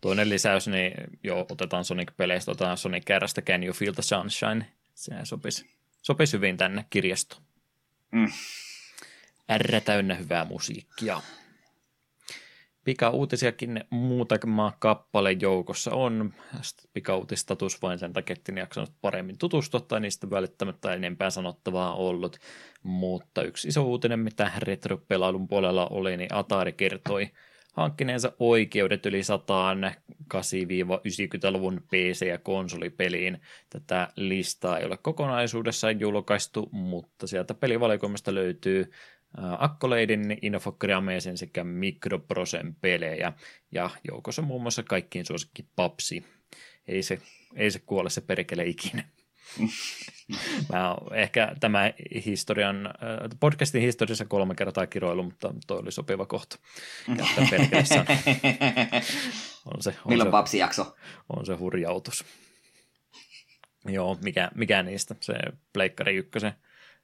[0.00, 0.92] Toinen lisäys, niin
[1.24, 4.66] joo, otetaan Sonic-peleistä, otetaan Sonic Kärrästä Can You Feel the Sunshine.
[4.94, 5.70] Se sopisi,
[6.02, 7.42] sopisi hyvin tänne kirjastoon.
[8.12, 8.32] Mm.
[9.58, 11.20] R täynnä hyvää musiikkia.
[12.84, 16.34] Pika-uutisiakin muutama kappale joukossa on.
[16.92, 22.38] Pika-uutistatus vain sen takia, että en jaksanut paremmin tutustua tai niistä välittämättä enempää sanottavaa ollut.
[22.82, 27.30] Mutta yksi iso uutinen, mitä retro-pelailun puolella oli, niin Atari kertoi
[27.72, 33.40] hankkineensa oikeudet yli 108-90-luvun PC- ja konsolipeliin.
[33.70, 38.90] Tätä listaa ei ole kokonaisuudessaan julkaistu, mutta sieltä pelivalikoimasta löytyy
[39.58, 43.32] Akkoleidin, Infogrammeisen sekä Mikroprosen pelejä
[43.72, 46.24] ja joukossa muun muassa kaikkiin suosikki Papsi.
[46.88, 47.20] Ei se,
[47.56, 49.04] ei se kuole se perkele ikinä.
[50.72, 51.92] Mä ehkä tämä
[52.24, 52.94] historian,
[53.40, 56.58] podcastin historiassa kolme kertaa kiroilu, mutta toi oli sopiva kohta
[57.16, 57.58] käyttää
[59.74, 60.96] on se, on Milloin se, Babsi-jakso?
[61.28, 62.24] On se hurjautus.
[63.84, 65.14] Joo, mikä, mikä niistä?
[65.20, 65.34] Se
[65.72, 66.52] Pleikkari ykkösen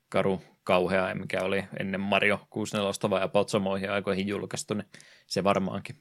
[0.08, 4.88] karu kauhea, mikä oli ennen Mario 64 vai About samoihin aikoihin julkaistu, niin
[5.26, 5.96] se varmaankin.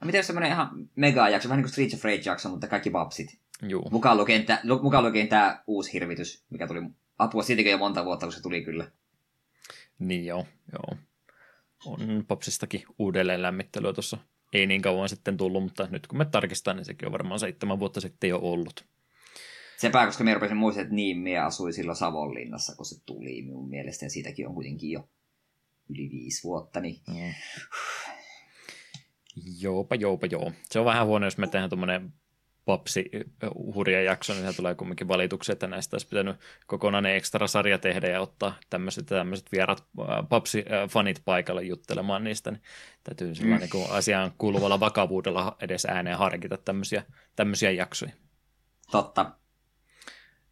[0.00, 3.38] No miten semmoinen ihan mega-jakso, vähän niin kuin Street of Rage-jakso, mutta kaikki Babsit?
[3.62, 3.88] Juu.
[3.90, 6.80] Mukaan lukien, tä, mukaan lukien tämä uusi hirvitys, mikä tuli
[7.18, 8.90] apua siitäkin jo monta vuotta, kun se tuli kyllä.
[9.98, 10.98] Niin joo, joo.
[11.86, 14.18] On Popsistakin uudelleen lämmittelyä tuossa
[14.52, 17.80] ei niin kauan sitten tullut, mutta nyt kun me tarkistan, niin sekin on varmaan seitsemän
[17.80, 18.84] vuotta sitten jo ollut.
[19.82, 23.68] Sepä, koska me rupesin muistaa, että niin, me asui silloin Savonlinnassa, kun se tuli minun
[23.68, 25.08] mielestä, ja siitäkin on kuitenkin jo
[25.88, 27.00] yli viisi vuotta, niin...
[27.08, 27.34] Mm.
[29.60, 30.52] Joopa, joopa, joo.
[30.64, 32.12] Se on vähän huono, jos me tehdään tuommoinen
[32.64, 33.10] papsi
[33.74, 38.20] hurja jakso, niin tulee kumminkin valituksia, että näistä olisi pitänyt kokonainen ekstra sarja tehdä ja
[38.20, 39.84] ottaa tämmöiset, tämmöiset vierat
[40.28, 42.62] papsi-fanit paikalle juttelemaan niistä, niin
[43.04, 43.58] täytyy mm.
[43.58, 47.02] niin asiaan kuuluvalla vakavuudella edes ääneen harkita tämmöisiä,
[47.36, 48.12] tämmöisiä jaksoja.
[48.90, 49.41] Totta.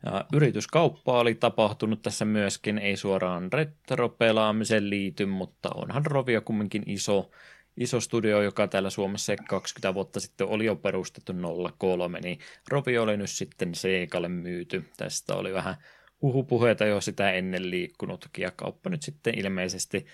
[0.05, 7.31] Ja yrityskauppa oli tapahtunut tässä myöskin, ei suoraan retro-pelaamiseen liity, mutta onhan Rovio kumminkin iso
[7.77, 11.33] iso studio, joka täällä Suomessa 20 vuotta sitten oli jo perustettu
[11.79, 12.39] 03, niin
[12.69, 14.85] Rovi oli nyt sitten Seikalle myyty.
[14.97, 15.77] Tästä oli vähän
[16.23, 20.07] huhupuheita jo sitä ennen liikkunutkin, ja kauppa nyt sitten ilmeisesti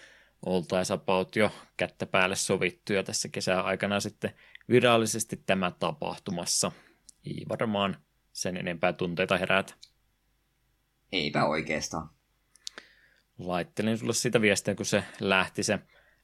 [0.46, 4.30] oltaisi about jo kättä päälle sovittu, ja tässä kesän aikana sitten
[4.68, 6.72] virallisesti tämä tapahtumassa.
[7.26, 7.96] Ei varmaan
[8.36, 9.74] sen enempää tunteita herätä.
[11.12, 12.10] Eipä oikeastaan.
[13.38, 15.78] Laittelin sulle sitä viestiä, kun se lähti se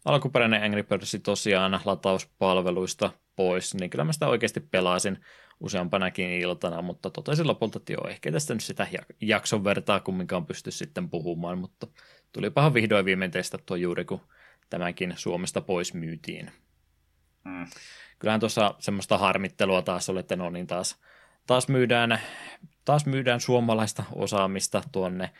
[0.04, 5.18] alkuperäinen Angry Birds tosiaan latauspalveluista pois, niin kyllä mä sitä oikeasti pelasin
[5.60, 8.86] useampanakin iltana, mutta totesin lopulta, että joo, ehkä tästä nyt sitä
[9.20, 11.86] jakson vertaa kumminkaan pysty sitten puhumaan, mutta
[12.32, 14.20] tulipahan vihdoin viimein testattua juuri kun
[14.70, 16.52] tämäkin Suomesta pois myytiin.
[17.44, 17.66] Mm.
[18.18, 21.00] Kyllähän tuossa semmoista harmittelua taas oli, että no niin taas,
[21.46, 22.20] taas myydään
[22.84, 25.30] taas myydään suomalaista osaamista tuonne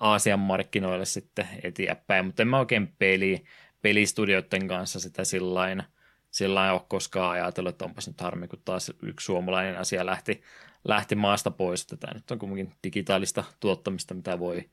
[0.00, 3.44] Aasian markkinoille sitten eteenpäin, mutta en mä oikein peli,
[3.82, 5.82] pelistudioiden kanssa sitä sillain,
[6.30, 10.42] sillain ole koskaan ajatellut, että onpas nyt harmi, kun taas yksi suomalainen asia lähti,
[10.84, 11.86] lähti maasta pois.
[11.86, 14.70] Tämä nyt on kuitenkin digitaalista tuottamista, mitä voi,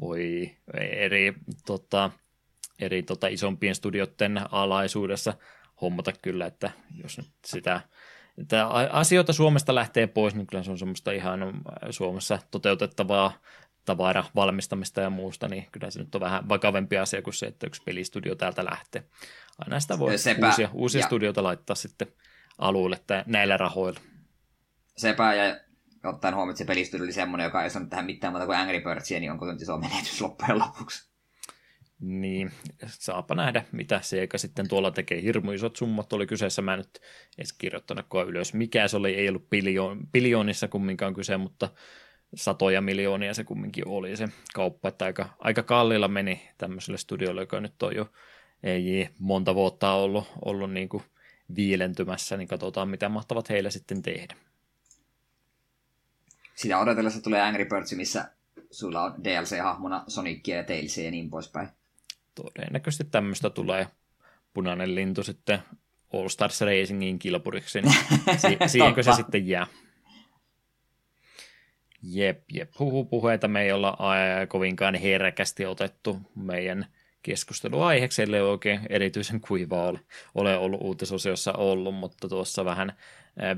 [0.00, 1.34] voi eri,
[1.66, 2.10] tota,
[2.78, 5.34] eri tota, isompien studioiden alaisuudessa
[5.80, 6.70] hommata kyllä, että
[7.02, 7.80] jos nyt sitä
[8.40, 11.40] että asioita Suomesta lähtee pois, niin kyllä se on semmoista ihan
[11.90, 13.32] Suomessa toteutettavaa
[13.84, 17.66] tavara valmistamista ja muusta, niin kyllä se nyt on vähän vakavempi asia kuin se, että
[17.66, 19.04] yksi pelistudio täältä lähtee.
[19.58, 21.06] Aina sitä voi Sepä, uusia, uusia ja...
[21.06, 22.08] studioita laittaa sitten
[22.58, 24.00] alueelle näillä rahoilla.
[24.96, 25.60] Sepä ja
[26.04, 28.80] ottaen huomioon, että se pelistudio oli semmoinen, joka ei sanonut tähän mitään muuta kuin Angry
[28.80, 31.09] Birdsia, niin onko se nyt iso menetys loppujen lopuksi?
[32.00, 32.52] Niin,
[32.86, 35.22] saapa nähdä, mitä se eikä sitten tuolla tekee.
[35.22, 36.62] Hirmu isot summat oli kyseessä.
[36.62, 37.00] Mä en nyt
[37.38, 39.14] edes kirjoittanutkaan ylös, mikä se oli.
[39.14, 41.68] Ei ollut biljoon, biljoonissa kumminkaan kyse, mutta
[42.34, 47.60] satoja miljoonia se kumminkin oli se kauppa, että aika, aika kalliilla meni tämmöiselle studiolle, joka
[47.60, 48.10] nyt on jo
[48.62, 51.02] ei monta vuotta ollut, ollut niin kuin
[51.56, 54.36] viilentymässä, niin katsotaan mitä mahtavat heille sitten tehdä.
[56.54, 58.30] Sitä odotellessa tulee Angry Birds, missä
[58.70, 61.68] sulla on DLC-hahmona Sonicia ja Tailsia ja niin poispäin.
[62.42, 63.86] Todennäköisesti tämmöistä tulee
[64.54, 65.58] punainen lintu sitten
[66.14, 67.94] All Stars Racingin kilpuriksi, niin
[68.38, 69.66] si- siihenkö se sitten jää.
[72.02, 72.70] Jep, jep.
[72.78, 73.98] Huhupuheita me ei olla
[74.48, 76.86] kovinkaan herkästi otettu meidän
[77.22, 80.00] keskusteluaiheeksi, ellei oikein erityisen kuiva ole,
[80.34, 82.92] ole ollut uutisosiossa ollut, mutta tuossa vähän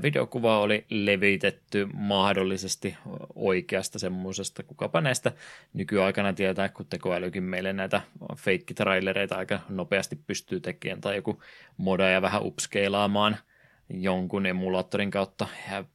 [0.01, 2.97] videokuva oli levitetty mahdollisesti
[3.35, 5.31] oikeasta semmoisesta, kukapa näistä
[5.73, 8.01] nykyaikana tietää, kun tekoälykin meille näitä
[8.37, 11.41] feikkitrailereita aika nopeasti pystyy tekemään, tai joku
[11.77, 13.37] moda ja vähän upskeilaamaan–
[13.89, 15.47] jonkun emulaattorin kautta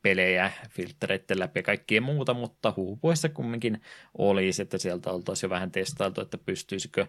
[0.02, 3.82] pelejä, filtreiden läpi ja kaikkea muuta, mutta huupuessa kumminkin
[4.18, 7.06] olisi, että sieltä oltaisiin jo vähän testailtu, että pystyisikö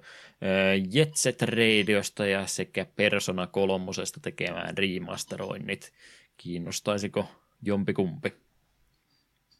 [0.91, 5.93] Jetset Radiosta ja sekä Persona kolmosesta tekemään remasteroinnit.
[6.39, 7.25] Kiinnostaisiko
[7.61, 8.33] jompikumpi?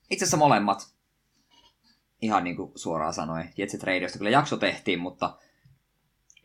[0.10, 0.94] Itse asiassa molemmat.
[2.22, 3.54] Ihan niin kuin suoraan sanoen.
[3.58, 5.38] Jetset Radiosta kyllä jakso tehtiin, mutta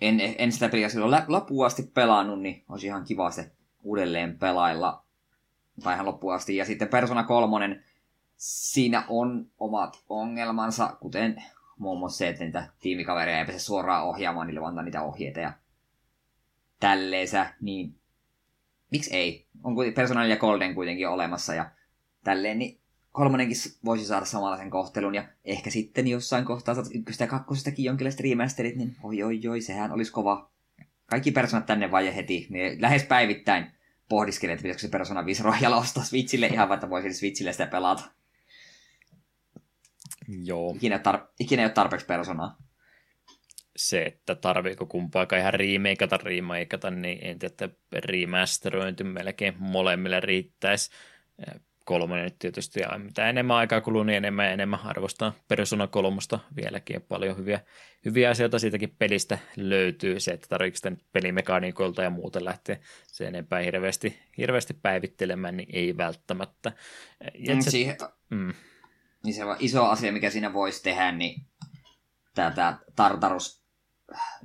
[0.00, 5.04] en, en sitä peliä silloin loppuun asti pelannut, niin olisi ihan kiva se uudelleen pelailla
[5.82, 6.56] tai ihan loppuun asti.
[6.56, 7.80] Ja sitten Persona 3,
[8.36, 11.42] siinä on omat ongelmansa, kuten
[11.78, 15.52] muun muassa se, että niitä tiimikavereja ei pääse suoraan ohjaamaan, niille antaa niitä ohjeita ja
[16.80, 17.98] tälleensä, niin
[18.94, 19.46] miksi ei?
[19.64, 21.70] On Persona ja Golden kuitenkin olemassa ja
[22.24, 22.80] tälleen, niin
[23.12, 28.20] kolmonenkin voisi saada samanlaisen kohtelun, ja ehkä sitten jossain kohtaa saat ykköstä ja kakkosestakin jonkinlaiset
[28.20, 30.50] remasterit, niin oi oi oi, sehän olisi kova.
[31.06, 33.66] Kaikki personat tänne vaje heti, niin lähes päivittäin
[34.08, 37.66] pohdiskelin, että pitäisikö se Persona 5 Royal ostaa Switchille ihan vaan, että voisin Switchille sitä
[37.66, 38.04] pelata.
[40.44, 40.74] Joo.
[40.76, 42.56] Ikinä, tar- ikinä ei ole tarpeeksi Personaa.
[43.76, 50.90] Se, että tarviiko kumpaakaan ihan remakeata, remakeata, niin en tiedä, että remasterointi melkein molemmille riittäisi
[51.84, 56.38] kolmonen nyt tietysti, ja mitä enemmän aikaa kuluu, niin enemmän ja enemmän arvostaa Persona kolmosta
[56.56, 57.60] vieläkin, paljon hyviä,
[58.04, 63.60] hyviä asioita siitäkin pelistä löytyy, se, että tarvitsetko sitä pelimekaniikoilta ja muuten lähteä se enempää
[63.60, 66.72] hirveästi, hirveästi päivittelemään, niin ei välttämättä.
[67.34, 67.96] Ja mm, se, siihen,
[68.30, 68.52] mm.
[69.24, 71.46] Niin se iso asia, mikä siinä voisi tehdä, niin
[72.34, 73.63] tätä Tartarus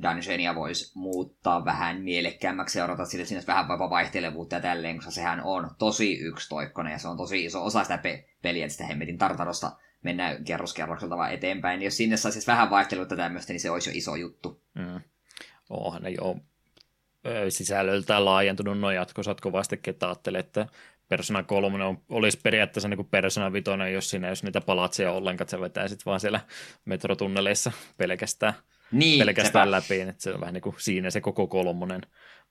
[0.03, 5.41] dungeonia voisi muuttaa vähän mielekkäämmäksi ja odottaa sille sinne vähän vaihtelevuutta ja tälleen, koska sehän
[5.43, 9.17] on tosi yksitoikkoinen ja se on tosi iso osa sitä pe- peliä, että sitä hemmetin
[9.17, 9.71] tartarosta
[10.03, 11.79] mennään kerroskerrokselta vaan eteenpäin.
[11.79, 14.63] Niin jos sinne saisi vähän vaihteluutta tämmöistä, niin se olisi jo iso juttu.
[14.75, 15.01] Mm.
[15.69, 16.35] Onhan ne jo
[17.49, 20.67] sisällöltään laajentunut noin jatkosat kovasti, ketä ajattelee, että
[21.07, 25.43] Persona 3 on, olisi periaatteessa niin kuin Persona 5, jos siinä jos niitä palatseja ollenkaan,
[25.43, 26.39] että sä vetää sitten vaan siellä
[26.85, 28.53] metrotunneleissa pelkästään
[28.91, 29.71] niin, pelkästään sepä.
[29.71, 32.01] läpi, että se on vähän niin kuin siinä se koko kolmonen.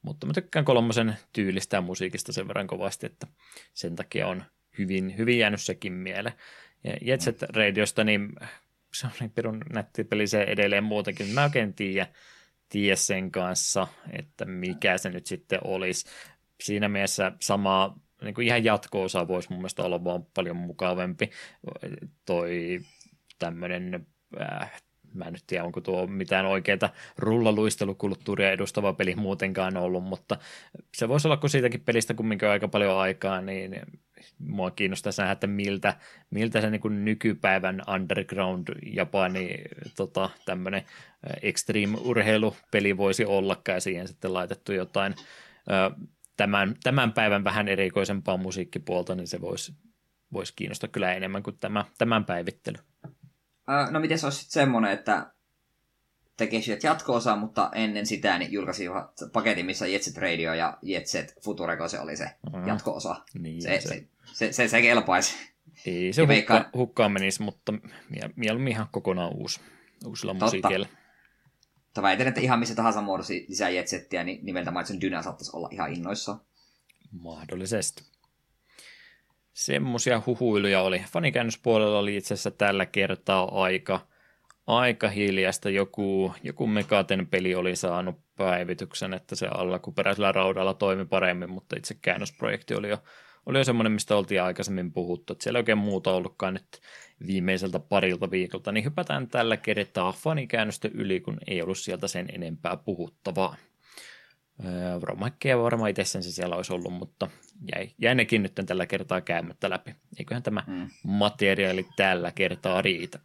[0.03, 3.27] Mutta mä tykkään kolmosen tyylistä ja musiikista sen verran kovasti, että
[3.75, 4.45] sen takia on
[4.79, 6.35] hyvin, hyvin jäänyt sekin mieleen.
[6.85, 8.33] Ja Jet Set Radiosta, niin
[8.95, 11.27] se on niin pirun nätti peli se edelleen muutenkin.
[11.27, 12.07] Mä oikein tiedä,
[12.69, 16.07] tiedä sen kanssa, että mikä se nyt sitten olisi.
[16.61, 21.31] Siinä mielessä sama, niin kuin ihan jatko-osa voisi mun mielestä olla vaan paljon mukavampi.
[22.27, 22.81] Toi
[23.39, 24.07] tämmöinen
[24.41, 24.83] äh,
[25.15, 30.37] mä en nyt tiedä, onko tuo mitään oikeaa rullaluistelukulttuuria edustava peli muutenkaan ollut, mutta
[30.95, 33.81] se voisi olla, kun siitäkin pelistä kumminkin aika paljon aikaa, niin
[34.39, 35.97] mua kiinnostaisi nähdä, että miltä,
[36.31, 39.59] miltä se niin nykypäivän underground Japani
[39.97, 40.83] tota, tämmöinen
[41.43, 45.15] extreme-urheilupeli voisi olla, ja siihen sitten laitettu jotain
[46.37, 49.73] tämän, tämän päivän vähän erikoisempaa musiikkipuolta, niin se voisi,
[50.33, 52.79] voisi kiinnostaa kyllä enemmän kuin tämä, tämän päivittely.
[53.91, 55.33] No miten se olisi sitten semmoinen, että
[56.37, 62.01] tekisivät jatko-osa, mutta ennen sitä niin julkaisivat paketin, missä Jetset Radio ja Jetset Futureko se
[62.01, 62.69] oli se mm-hmm.
[62.69, 63.17] jatko-osa.
[63.39, 63.89] Niin, se, se.
[63.89, 65.35] Se, se, se, se kelpaisi.
[65.87, 67.75] Ei se hukka, hukkaan menisi, mutta
[68.37, 69.61] mieluummin ihan kokonaan uusi,
[70.07, 70.45] uusilla Totta.
[70.45, 70.87] musiikilla.
[71.85, 75.69] Mutta väitän, että ihan missä tahansa muodossa lisää Jetsettiä, niin nimeltä mainitsen Dyna saattaisi olla
[75.73, 76.41] ihan innoissaan.
[77.13, 78.03] Mahdollisesti
[79.59, 81.05] semmosia huhuiluja oli.
[81.13, 84.01] Fanikäännöspuolella oli itse asiassa tällä kertaa aika,
[84.67, 85.71] aika hiljasta.
[85.71, 91.95] Joku, joku Megaten peli oli saanut päivityksen, että se alkuperäisellä raudalla toimi paremmin, mutta itse
[92.03, 92.99] käännösprojekti oli jo,
[93.47, 95.33] oli jo semmoinen, mistä oltiin aikaisemmin puhuttu.
[95.33, 96.81] Että siellä ei oikein muuta ollutkaan nyt
[97.27, 102.77] viimeiseltä parilta viikolta, niin hypätään tällä kertaa fanikäännöstä yli, kun ei ollut sieltä sen enempää
[102.77, 103.57] puhuttavaa.
[105.03, 107.29] Romakkeja varmaan itsessään se siellä olisi ollut, mutta
[107.75, 109.95] jäi, jäi nekin nyt tällä kertaa käymättä läpi.
[110.19, 110.91] Eiköhän tämä mm.
[111.03, 113.19] materiaali tällä kertaa riitä.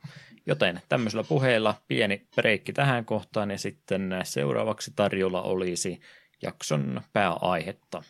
[0.45, 5.99] Joten tämmöisellä puheella pieni breikki tähän kohtaan ja sitten seuraavaksi tarjolla olisi
[6.41, 8.03] jakson pääaihetta.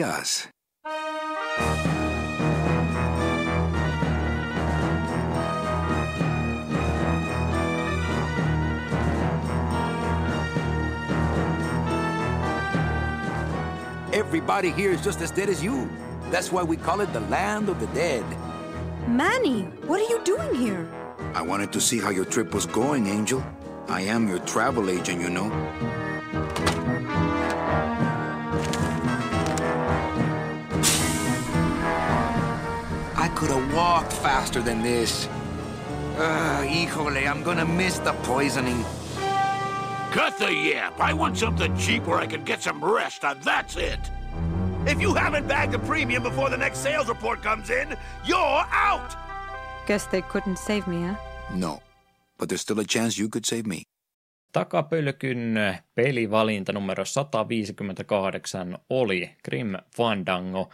[0.00, 0.48] Dias.
[14.12, 15.90] Everybody here is just as dead as you.
[16.30, 18.24] That's why we call it the land of the dead.
[19.06, 20.88] Manny, what are you doing here?
[21.34, 23.44] I wanted to see how your trip was going, Angel.
[23.88, 26.79] I am your travel agent, you know.
[33.40, 35.26] Could have walked faster than this.
[36.18, 38.84] Ah, híjole, I'm gonna miss the poisoning.
[40.12, 41.00] Cut the yap.
[41.00, 44.10] I want something cheap where I can get some rest, and that's it.
[44.84, 47.96] If you haven't bagged a premium before the next sales report comes in,
[48.26, 49.16] you're out!
[49.86, 51.16] Guess they couldn't save me, huh?
[51.54, 51.80] No,
[52.36, 53.84] but there's still a chance you could save me.
[54.52, 55.56] Takapölkyn
[55.94, 60.68] pelivalinta numero 158 oli Grim Fandango,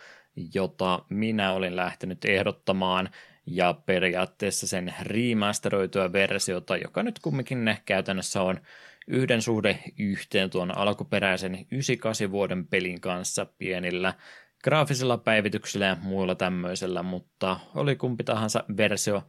[0.54, 3.08] jota minä olin lähtenyt ehdottamaan,
[3.46, 8.60] ja periaatteessa sen remasteroitua versiota, joka nyt kumminkin käytännössä on
[9.06, 14.14] yhden suhde yhteen tuon alkuperäisen 98 vuoden pelin kanssa pienillä
[14.64, 19.22] graafisilla päivityksillä ja muilla tämmöisellä, mutta oli kumpi tahansa versio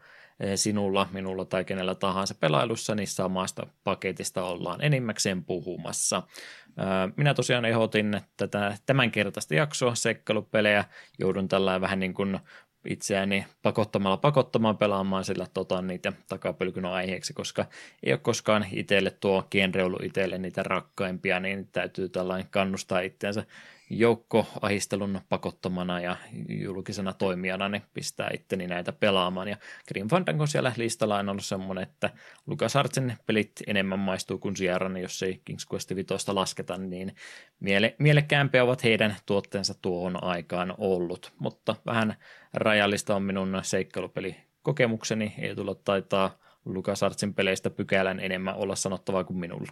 [0.56, 6.24] sinulla, minulla tai kenellä tahansa pelailussa, niin samasta paketista ollaan enimmäkseen puhumassa.
[6.68, 10.86] Eh, minä tosiaan ehdotin tätä tämänkertaista jaksoa, seikkailupelejä,
[11.20, 12.40] joudun tällä vähän niin kuin
[12.88, 17.66] itseäni pakottamalla pakottamaan pelaamaan, sillä tota niitä takapölkyn aiheeksi, koska
[18.04, 23.44] ei ole koskaan itselle tuo genre ollut itselle niitä rakkaimpia, niin täytyy tällainen kannustaa itseänsä
[23.90, 26.16] joukkoahistelun pakottamana ja
[26.50, 29.48] julkisena toimijana niin pistää itteni näitä pelaamaan.
[29.48, 29.58] Ja
[29.88, 32.10] Grim Fandango siellä listalla on ollut semmoinen, että
[32.48, 37.16] LucasArtsin pelit enemmän maistuu kuin Sierra, niin jos ei King's Quest 5 lasketa, niin
[37.60, 41.34] miele- mielekkäämpiä ovat heidän tuotteensa tuohon aikaan ollut.
[41.40, 42.16] Mutta vähän
[42.54, 49.72] rajallista on minun seikkailupelikokemukseni, ei tulla taitaa LucasArtsin peleistä pykälän enemmän olla sanottavaa kuin minulla.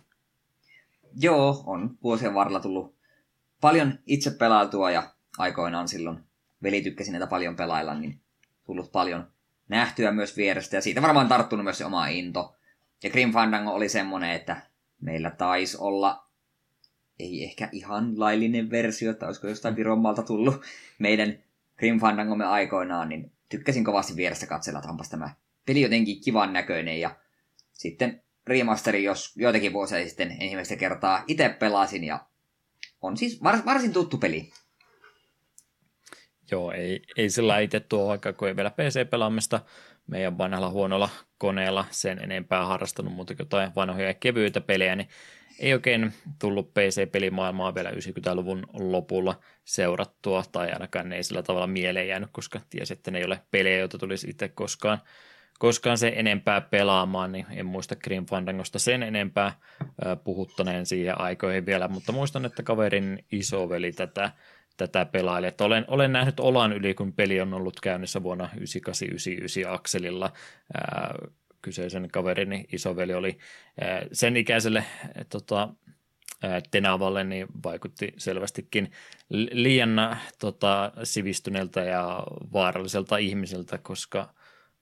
[1.20, 2.96] Joo, on vuosien varrella tullut
[3.66, 5.04] paljon itse pelailtua ja
[5.38, 6.20] aikoinaan silloin
[6.64, 8.22] veli tykkäsi näitä paljon pelailla, niin
[8.66, 9.28] tullut paljon
[9.70, 10.78] nähtyä myös vierestä.
[10.78, 12.56] Ja siitä varmaan tarttunut myös se oma into.
[13.04, 14.62] Ja Grim Fandango oli semmonen, että
[15.02, 16.28] meillä taisi olla,
[17.20, 20.62] ei ehkä ihan laillinen versio, että olisiko jostain Virommalta tullut
[21.00, 21.38] meidän
[21.78, 25.30] Grim Fandangomme aikoinaan, niin tykkäsin kovasti vierestä katsella, että onpas tämä
[25.66, 27.00] peli jotenkin kivan näköinen.
[27.00, 27.16] Ja
[27.72, 32.26] sitten remasteri, jos joitakin vuosia sitten ensimmäistä kertaa itse pelasin ja
[33.02, 34.52] on siis var, varsin tuttu peli.
[36.52, 39.60] Joo, ei, ei sillä itse tuo aika, kun ei vielä PC-pelaamista
[40.08, 45.10] meidän vanhalla huonolla koneella sen enempää harrastanut, mutta jotain vanhoja kevyitä pelejä, niin
[45.60, 52.30] ei oikein tullut PC-pelimaailmaa vielä 90-luvun lopulla seurattua, tai ainakaan ei sillä tavalla mieleen jäänyt,
[52.32, 55.02] koska tiesi, että ne ei ole pelejä, joita tulisi itse koskaan
[55.60, 59.60] koskaan se enempää pelaamaan, niin en muista Grim Fandangosta sen enempää
[60.24, 64.32] puhuttaneen siihen aikoihin vielä, mutta muistan, että kaverin isoveli tätä,
[64.78, 65.48] tätä pelaili.
[65.48, 70.32] Että olen, olen nähnyt olan yli, kun peli on ollut käynnissä vuonna 9899 akselilla.
[70.74, 71.16] Ää,
[71.62, 73.38] kyseisen kaverin isoveli oli
[73.82, 74.86] ää, sen ikäiselle
[75.30, 75.70] tota,
[76.72, 78.92] Tenavalle niin vaikutti selvästikin
[79.52, 82.24] liian tota, sivistyneeltä ja
[82.54, 84.30] vaaralliselta ihmiseltä, koska–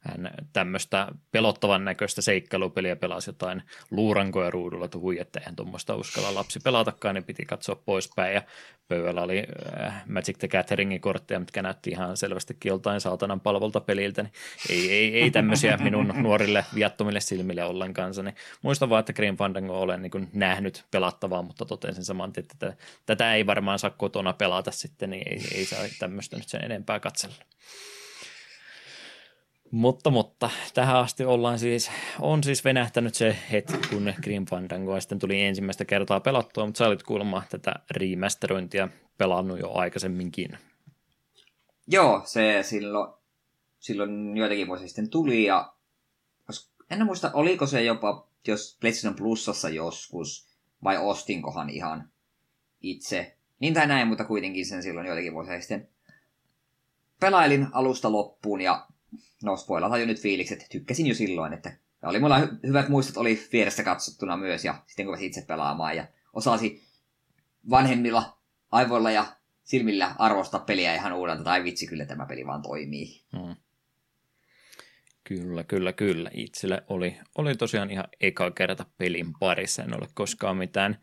[0.03, 6.35] hän tämmöistä pelottavan näköistä seikkailupeliä pelasi jotain luurankoja ruudulla, että hui, että eihän tuommoista uskalla
[6.35, 8.41] lapsi pelatakaan, niin piti katsoa poispäin ja
[8.87, 9.43] pöydällä oli
[9.81, 14.33] äh, Magic the Gatheringin kortteja, mitkä näytti ihan selvästikin joltain saatanan palvolta peliltä, niin
[14.69, 18.13] ei, ei, ei tämmöisiä minun nuorille viattomille silmille ollenkaan.
[18.23, 22.73] Niin muistan vaan, että Green Fandango olen niin nähnyt pelattavaa, mutta totesin saman että
[23.05, 26.99] tätä ei varmaan saa kotona pelata sitten, niin ei, ei saa tämmöistä nyt sen enempää
[26.99, 27.35] katsella.
[29.73, 35.19] Mutta, mutta tähän asti ollaan siis, on siis venähtänyt se hetki, kun Grim Fandangoa sitten
[35.19, 40.57] tuli ensimmäistä kertaa pelattua, mutta sä olit kuulemma tätä remasterointia pelannut jo aikaisemminkin.
[41.87, 43.13] Joo, se silloin,
[43.79, 45.73] silloin joitakin vuosia sitten tuli ja
[46.89, 50.47] en muista, oliko se jopa jos PlayStation Plusassa joskus
[50.83, 52.09] vai ostinkohan ihan
[52.81, 53.37] itse.
[53.59, 55.89] Niin tai näin, mutta kuitenkin sen silloin joitakin vuosia sitten
[57.19, 58.87] pelailin alusta loppuun ja
[59.43, 63.47] no spoilata jo nyt fiilikset, tykkäsin jo silloin, että oli mulla hy- hyvät muistot oli
[63.53, 66.83] vierestä katsottuna myös ja sitten kun itse pelaamaan ja osasi
[67.69, 68.37] vanhemmilla
[68.71, 69.25] aivoilla ja
[69.63, 73.21] silmillä arvostaa peliä ihan uudelta, tai vitsi, kyllä tämä peli vaan toimii.
[73.37, 73.55] Hmm.
[75.23, 76.29] Kyllä, kyllä, kyllä.
[76.33, 79.83] Itselle oli, oli tosiaan ihan eka kerta pelin parissa.
[79.83, 80.97] En ole koskaan mitään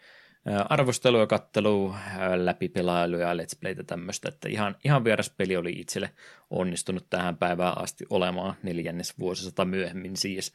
[0.68, 1.94] arvostelu ja kattelu,
[2.36, 6.10] läpipelailu ja let's playtä tämmöistä, että ihan, ihan vieras peli oli itselle
[6.50, 10.52] onnistunut tähän päivään asti olemaan neljännes vuosisata myöhemmin siis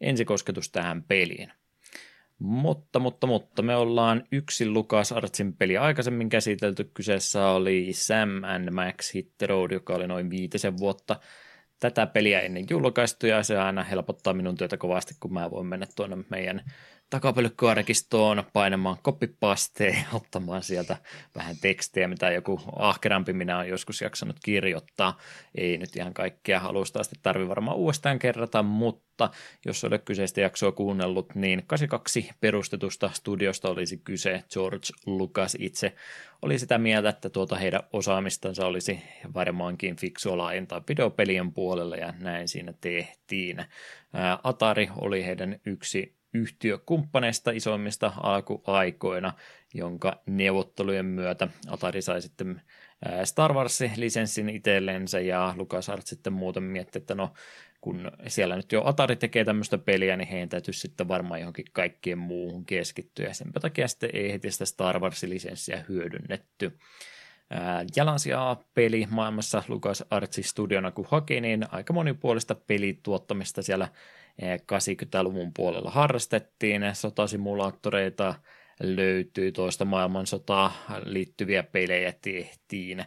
[0.00, 1.52] ensikosketus tähän peliin.
[2.38, 6.90] Mutta, mutta, mutta me ollaan yksi Lukas Artsin peli aikaisemmin käsitelty.
[6.94, 11.20] Kyseessä oli Sam and Max Hit the Road, joka oli noin viitisen vuotta
[11.80, 15.86] tätä peliä ennen julkaistu, ja se aina helpottaa minun työtä kovasti, kun mä voin mennä
[15.96, 16.62] tuonne meidän
[17.10, 20.96] takapelykkoarkistoon painamaan kopipasteen ja ottamaan sieltä
[21.34, 25.18] vähän tekstiä, mitä joku ahkerampi minä on joskus jaksanut kirjoittaa.
[25.54, 29.30] Ei nyt ihan kaikkea alusta asti tarvi varmaan uudestaan kerrata, mutta
[29.64, 34.44] jos olet kyseistä jaksoa kuunnellut, niin 82 perustetusta studiosta olisi kyse.
[34.52, 35.94] George Lucas itse
[36.42, 39.02] oli sitä mieltä, että tuota heidän osaamistansa olisi
[39.34, 43.64] varmaankin fiksua laajentaa videopelien puolella ja näin siinä tehtiin.
[44.42, 49.32] Atari oli heidän yksi yhtiökumppaneista isoimmista alkuaikoina,
[49.74, 52.62] jonka neuvottelujen myötä Atari sai sitten
[53.24, 57.32] Star Wars-lisenssin itsellensä ja LucasArts sitten muuten mietti, että no
[57.80, 62.18] kun siellä nyt jo Atari tekee tämmöistä peliä, niin heidän täytyisi sitten varmaan johonkin kaikkien
[62.18, 63.32] muuhun keskittyä.
[63.32, 66.78] Sen takia sitten ei heti sitä Star Wars-lisenssiä hyödynnetty.
[67.96, 73.88] Jalansijaa peli maailmassa Lucas Artsin studiona kun haki, niin aika monipuolista pelituottamista siellä
[74.42, 78.34] 80-luvun puolella harrastettiin, sotasimulaattoreita
[78.80, 80.72] löytyi, toista maailmansotaa
[81.04, 83.04] liittyviä pelejä tehtiin,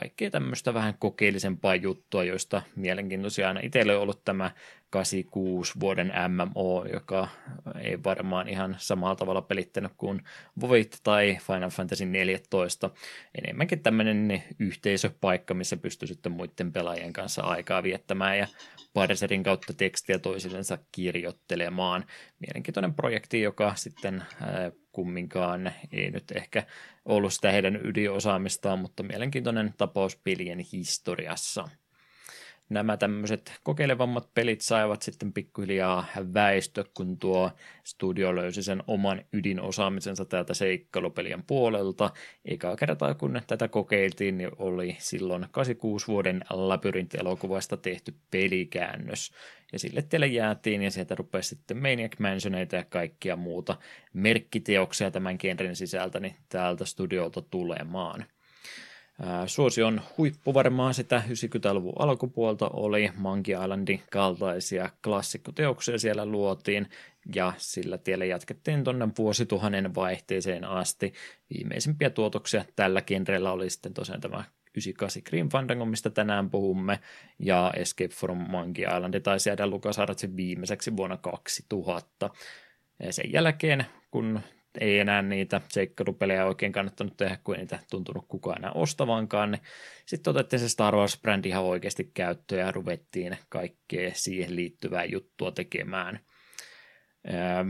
[0.00, 4.50] kaikkea tämmöistä vähän kokeellisempaa juttua, joista mielenkiintoisia aina itselle on ollut tämä
[4.90, 7.28] 86 vuoden MMO, joka
[7.80, 10.20] ei varmaan ihan samalla tavalla pelittänyt kuin
[10.60, 12.90] Vovit tai Final Fantasy 14.
[13.44, 18.46] Enemmänkin tämmöinen yhteisöpaikka, missä pystyy sitten muiden pelaajien kanssa aikaa viettämään ja
[18.94, 22.04] parserin kautta tekstiä toisillensa kirjoittelemaan.
[22.38, 24.22] Mielenkiintoinen projekti, joka sitten
[24.92, 25.72] kumminkaan.
[25.92, 26.66] Ei nyt ehkä
[27.04, 31.68] ollut sitä heidän ydinosaamistaan, mutta mielenkiintoinen tapaus pelien historiassa
[32.72, 36.04] nämä tämmöiset kokeilevammat pelit saivat sitten pikkuhiljaa
[36.34, 37.50] väistö, kun tuo
[37.84, 42.10] studio löysi sen oman ydinosaamisensa täältä seikkailupelien puolelta.
[42.44, 49.32] Eikä kertaa kun tätä kokeiltiin, niin oli silloin 86 vuoden labyrintti-elokuvasta tehty pelikäännös.
[49.72, 53.76] Ja sille teille jäätiin ja sieltä rupesi sitten Maniac Mansioneita ja kaikkia muuta
[54.12, 58.24] merkkiteoksia tämän genren sisältä niin täältä studiolta tulemaan.
[59.46, 66.88] Suosion huippu varmaan sitä 90-luvun alkupuolta oli, Monkey Islandin kaltaisia klassikkoteoksia siellä luotiin,
[67.34, 71.12] ja sillä tiellä jatkettiin tuonne vuosituhannen vaihteeseen asti.
[71.54, 74.44] Viimeisimpiä tuotoksia tällä genrellä oli sitten tosiaan tämä
[74.74, 77.00] 98 Grim Fandango, mistä tänään puhumme,
[77.38, 82.30] ja Escape from Monkey Island taisi jäädä LucasArtsin viimeiseksi vuonna 2000.
[83.02, 84.40] Ja sen jälkeen, kun
[84.80, 89.50] ei enää niitä seikkailupelejä oikein kannattanut tehdä, kun ei niitä tuntunut kukaan enää ostavankaan.
[89.50, 89.62] Niin
[90.06, 96.20] sitten otettiin se Star Wars-brändi ihan oikeasti käyttöön ja ruvettiin kaikkea siihen liittyvää juttua tekemään.
[97.28, 97.64] Öö,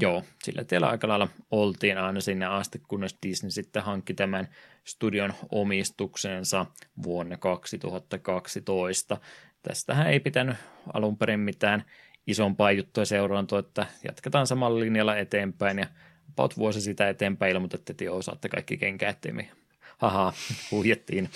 [0.00, 4.48] joo, sillä tiellä aika lailla oltiin aina sinne asti, kunnes Disney sitten hankki tämän
[4.84, 6.66] studion omistuksensa
[7.02, 9.16] vuonna 2012.
[9.62, 10.56] Tästähän ei pitänyt
[10.94, 11.84] alun perin mitään
[12.26, 15.86] isompaa juttua seuraantua, että jatketaan samalla linjalla eteenpäin ja
[16.32, 19.50] about vuosi sitä eteenpäin ilmoitettiin, että joo, saatte kaikki kenkää, me
[19.98, 20.32] haha,
[20.70, 21.30] huijettiin.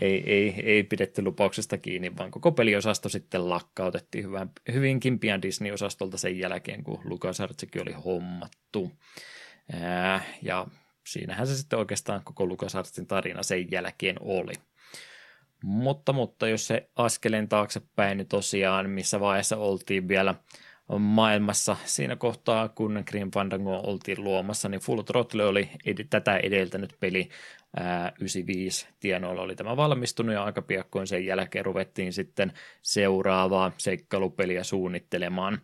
[0.00, 6.18] ei, ei, ei pidetty lupauksesta kiinni, vaan koko peliosasto sitten lakkautettiin hyvän, hyvinkin pian Disney-osastolta
[6.18, 8.92] sen jälkeen, kun LucasArtsikin oli hommattu.
[9.72, 10.66] Ää, ja
[11.06, 14.52] siinähän se sitten oikeastaan koko LucasArtsin tarina sen jälkeen oli.
[15.62, 20.34] Mutta, mutta jos se askeleen taaksepäin, niin tosiaan missä vaiheessa oltiin vielä
[20.98, 26.96] maailmassa siinä kohtaa, kun Grim Fandango oltiin luomassa, niin Full Throttle oli ed- tätä edeltänyt
[27.00, 27.28] peli.
[27.76, 32.52] Ää, 95 tienoilla oli tämä valmistunut ja aika piakkoin sen jälkeen ruvettiin sitten
[32.82, 35.60] seuraavaa seikkailupeliä suunnittelemaan.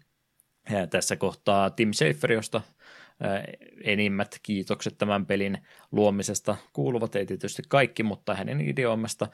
[0.70, 2.60] Ja tässä kohtaa Tim Schafer, josta
[3.84, 5.58] enimmät kiitokset tämän pelin
[5.92, 9.28] luomisesta kuuluvat, ei tietysti kaikki, mutta hänen ideoimasta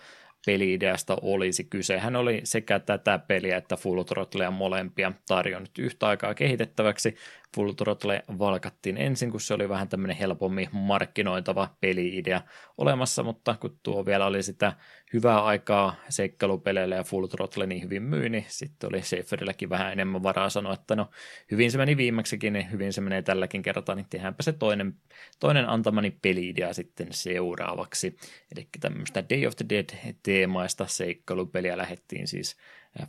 [0.46, 1.98] peliideasta olisi kyse.
[1.98, 7.16] Hän oli sekä tätä peliä että Full Throttlea molempia tarjonnut yhtä aikaa kehitettäväksi.
[7.56, 12.40] Full Throttle valkattiin ensin, kun se oli vähän tämmöinen helpommin markkinoitava peliidea
[12.78, 14.72] olemassa, mutta kun tuo vielä oli sitä
[15.12, 20.22] hyvää aikaa seikkailupeleille ja Full Throttle niin hyvin myi, niin sitten oli Schaeferilläkin vähän enemmän
[20.22, 21.10] varaa sanoa, että no
[21.50, 24.94] hyvin se meni viimeksikin, niin hyvin se menee tälläkin kertaa, niin tehdäänpä se toinen,
[25.40, 28.16] toinen antamani peliidea sitten seuraavaksi.
[28.56, 32.56] Eli tämmöistä Day of the Dead-teemaista seikkailupeliä lähdettiin siis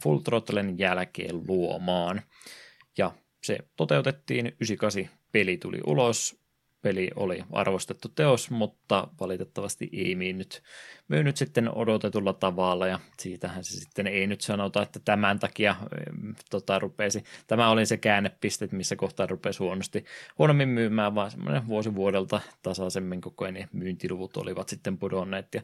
[0.03, 2.21] Full Throttlen jälkeen luomaan.
[2.97, 3.11] Ja
[3.43, 6.41] se toteutettiin, 98 peli tuli ulos,
[6.81, 10.63] peli oli arvostettu teos, mutta valitettavasti ei myynyt,
[11.07, 15.75] myynyt sitten odotetulla tavalla ja siitähän se sitten ei nyt sanota, että tämän takia
[16.49, 20.05] tota, rupesi, tämä oli se käännepiste, missä kohtaa rupesi huonosti,
[20.37, 25.55] huonommin myymään, vaan semmoinen vuosi vuodelta tasaisemmin koko ajan myyntiluvut olivat sitten pudonneet.
[25.55, 25.61] Ja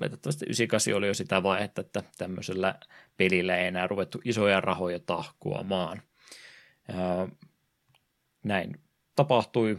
[0.00, 2.74] valitettavasti 98 oli jo sitä vaihetta, että tämmöisellä
[3.16, 6.02] pelillä ei enää ruvettu isoja rahoja tahkuamaan.
[8.44, 8.80] Näin
[9.16, 9.78] tapahtui.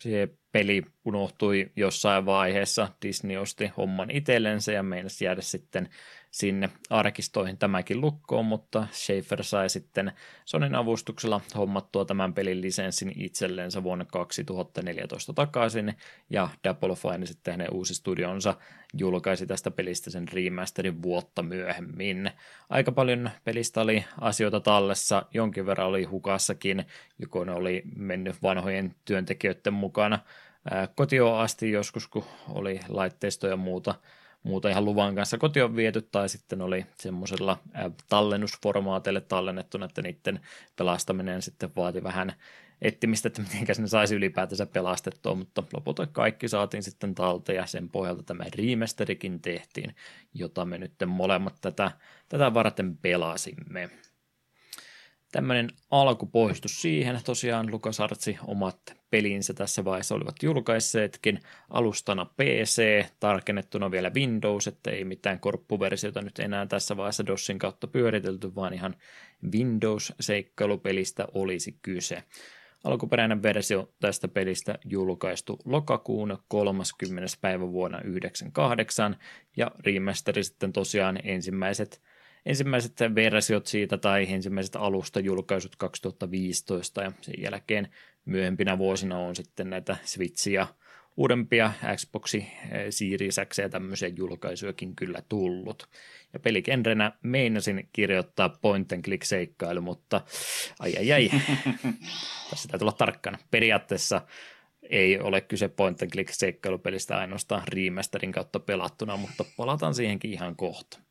[0.00, 5.88] Se peli unohtui jossain vaiheessa, Disney osti homman itsellensä ja meinasi jäädä sitten
[6.30, 10.12] sinne arkistoihin tämäkin lukkoon, mutta Schaefer sai sitten
[10.44, 15.94] Sonin avustuksella hommattua tämän pelin lisenssin itsellensä vuonna 2014 takaisin,
[16.30, 18.54] ja Double Fine sitten hänen uusi studionsa
[18.94, 22.30] julkaisi tästä pelistä sen remasterin vuotta myöhemmin.
[22.70, 26.84] Aika paljon pelistä oli asioita tallessa, jonkin verran oli hukassakin,
[27.18, 30.18] joko ne oli mennyt vanhojen työntekijöiden mukana
[30.94, 33.94] kotioon asti joskus, kun oli laitteistoja ja muuta
[34.42, 35.38] muuta ihan luvan kanssa.
[35.38, 37.58] Koti on viety, tai sitten oli semmoisella
[38.08, 40.40] tallennusformaateille tallennettu, että niiden
[40.76, 42.32] pelastaminen sitten vaati vähän
[42.82, 47.88] etsimistä, että miten ne saisi ylipäätänsä pelastettua, mutta lopulta kaikki saatiin sitten talteen ja sen
[47.88, 49.96] pohjalta tämä remasterikin tehtiin,
[50.34, 51.90] jota me nyt molemmat tätä,
[52.28, 53.90] tätä varten pelasimme.
[55.32, 57.20] Tämmöinen alkupoistus siihen.
[57.24, 61.40] Tosiaan LucasArtsi omat pelinsä tässä vaiheessa olivat julkaisseetkin.
[61.70, 67.86] Alustana PC, tarkennettuna vielä Windows, että ei mitään korppuversiota nyt enää tässä vaiheessa DOSin kautta
[67.86, 68.96] pyöritelty, vaan ihan
[69.52, 72.22] Windows-seikkailupelistä olisi kyse.
[72.84, 77.26] Alkuperäinen versio tästä pelistä julkaistu lokakuun 30.
[77.40, 79.16] päivä vuonna 1998
[79.56, 82.02] ja remasteri sitten tosiaan ensimmäiset
[82.46, 87.88] ensimmäiset versiot siitä tai ensimmäiset alusta julkaisut 2015 ja sen jälkeen
[88.28, 90.66] myöhempinä vuosina on sitten näitä Switchia
[91.18, 95.88] uudempia Xboxi, eh, Series X ja tämmöisiä julkaisujakin kyllä tullut.
[96.32, 100.20] Ja pelikenrenä meinasin kirjoittaa point and click seikkailu, mutta
[100.78, 101.30] ai ai ai,
[102.50, 103.38] tässä täytyy olla tarkkana.
[103.50, 104.20] Periaatteessa
[104.82, 110.56] ei ole kyse point and click seikkailupelistä ainoastaan remasterin kautta pelattuna, mutta palataan siihenkin ihan
[110.56, 111.07] kohta.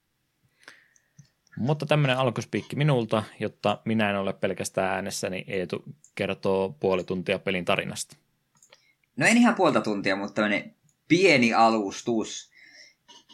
[1.58, 5.84] Mutta tämmöinen alkuspiikki minulta, jotta minä en ole pelkästään äänessä, niin Eetu
[6.16, 8.18] kertoo puoli tuntia pelin tarinasta.
[9.16, 10.76] No en ihan puolta tuntia, mutta tämmöinen
[11.08, 12.52] pieni alustus.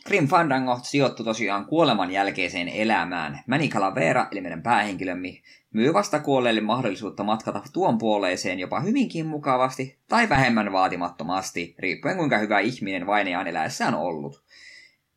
[0.05, 3.43] Grim Fandango sijoittui tosiaan kuoleman jälkeiseen elämään.
[3.47, 5.41] Manny Calavera, eli meidän päähenkilömme,
[5.73, 12.37] myy vasta kuolleille mahdollisuutta matkata tuon puoleeseen jopa hyvinkin mukavasti tai vähemmän vaatimattomasti, riippuen kuinka
[12.37, 14.42] hyvä ihminen vainajaan eläessään ollut.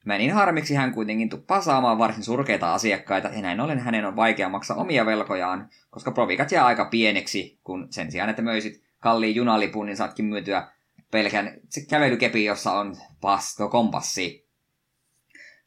[0.06, 4.48] Mänin harmiksi hän kuitenkin tuppaa saamaan varsin surkeita asiakkaita, ja näin ollen hänen on vaikea
[4.48, 9.86] maksaa omia velkojaan, koska provikat jää aika pieneksi, kun sen sijaan, että möisit kalliin junalipun,
[9.86, 10.68] niin saatkin myytyä
[11.10, 11.54] pelkän
[11.90, 14.46] kävelykepi, jossa on pasto kompassi.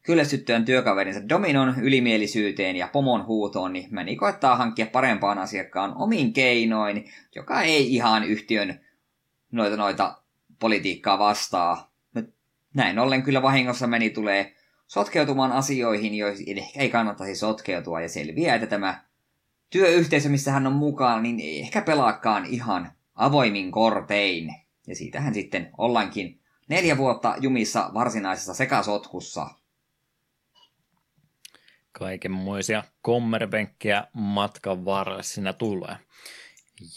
[0.03, 7.11] Kyllästyttyään työkaverinsa Dominon ylimielisyyteen ja pomon huutoon, niin Mäni koettaa hankkia parempaan asiakkaan omin keinoin,
[7.35, 8.79] joka ei ihan yhtiön
[9.51, 10.21] noita noita
[10.59, 11.88] politiikkaa vastaa,
[12.73, 14.55] näin ollen kyllä vahingossa meni tulee
[14.87, 19.03] sotkeutumaan asioihin, joihin ehkä ei kannattaisi sotkeutua ja selviää, että tämä
[19.69, 24.55] työyhteisö, missä hän on mukaan, niin ei ehkä pelaakaan ihan avoimin kortein.
[24.87, 29.47] Ja siitähän sitten ollaankin neljä vuotta jumissa varsinaisessa sekasotkussa.
[31.91, 35.95] Kaikenmoisia kommervenkkejä matkan varrella siinä tulee.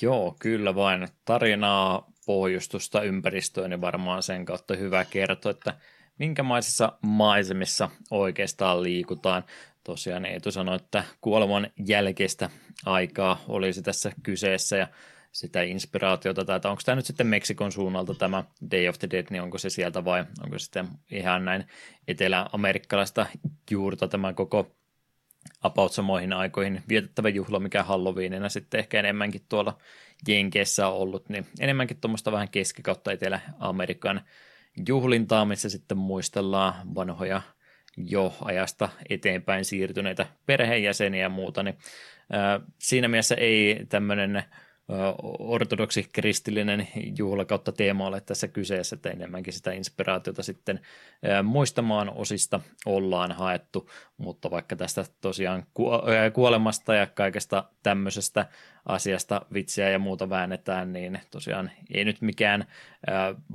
[0.03, 1.09] Joo, kyllä vain.
[1.25, 5.75] Tarinaa pohjustusta ympäristöön, niin varmaan sen kautta hyvä kertoa, että
[6.19, 9.45] minkämaisissa maisemissa oikeastaan liikutaan.
[9.85, 12.51] Tosiaan Eetu sanoi, että kuoleman jälkeistä
[12.87, 14.89] aikaa olisi tässä kyseessä ja
[15.33, 19.43] sitä inspiraatiota, tai onko tämä nyt sitten Meksikon suunnalta tämä Day of the Dead, niin
[19.43, 21.65] onko se sieltä vai onko se sitten ihan näin
[22.09, 23.27] etelä-amerikkalaista
[23.71, 24.77] juurta tämä koko
[25.63, 29.79] about samoihin aikoihin vietettävä juhla, mikä Halloweenina sitten ehkä enemmänkin tuolla
[30.29, 34.21] Jenkeissä on ollut, niin enemmänkin tuommoista vähän keskikautta Etelä-Amerikan
[34.89, 37.43] juhlintaa, missä sitten muistellaan vanhoja
[37.97, 41.79] jo ajasta eteenpäin siirtyneitä perheenjäseniä ja muuta, niin
[42.79, 44.45] siinä mielessä ei tämmöinen
[45.39, 46.89] ortodoksi kristillinen
[47.19, 50.81] juhla kautta teema ole tässä kyseessä, että enemmänkin sitä inspiraatiota sitten
[51.43, 55.67] muistamaan osista ollaan haettu, mutta vaikka tästä tosiaan
[56.33, 58.47] kuolemasta ja kaikesta tämmöisestä
[58.87, 62.65] asiasta vitsiä ja muuta väännetään, niin tosiaan ei nyt mikään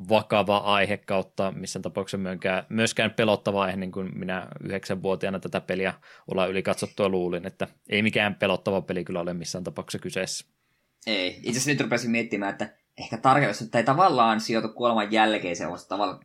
[0.09, 5.93] vakava aihe kautta missään tapauksessa myöskään, myöskään pelottava aihe, niin kuin minä yhdeksänvuotiaana tätä peliä
[6.31, 10.56] ollaan yli katsottua luulin, että ei mikään pelottava peli kyllä ole missään tapauksessa kyseessä.
[11.05, 11.27] Ei.
[11.37, 15.67] Itse asiassa nyt rupesin miettimään, että ehkä tarkemmin, että ei tavallaan sijoitu kuoleman jälkeen, se
[15.67, 16.19] on tavallaan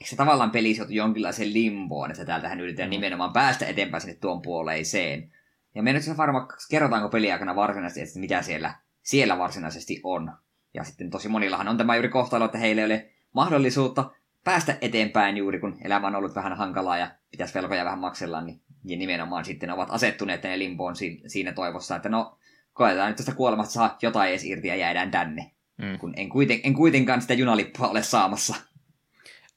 [0.00, 4.42] eikö se tavallaan peli sijoitu jonkinlaiseen limboon, että täältähän yritetään nimenomaan päästä eteenpäin sinne tuon
[4.42, 5.32] puoleiseen.
[5.74, 10.32] Ja me nyt varmaan kerrotaanko peliaikana varsinaisesti, että mitä siellä, siellä varsinaisesti on.
[10.74, 14.10] Ja sitten tosi monillahan on tämä juuri kohtalo, että heillä ei ole mahdollisuutta
[14.44, 18.62] päästä eteenpäin juuri, kun elämä on ollut vähän hankalaa ja pitäisi velkoja vähän maksella, niin
[18.84, 20.94] ja nimenomaan sitten ovat asettuneet ne limboon
[21.26, 22.37] siinä toivossa, että no,
[22.78, 25.50] koetaan nyt tästä kuolemasta saa jotain edes irti ja jäädään tänne.
[25.76, 25.98] Mm.
[25.98, 28.54] Kun en, kuiten, en kuitenkaan sitä junalippua ole saamassa.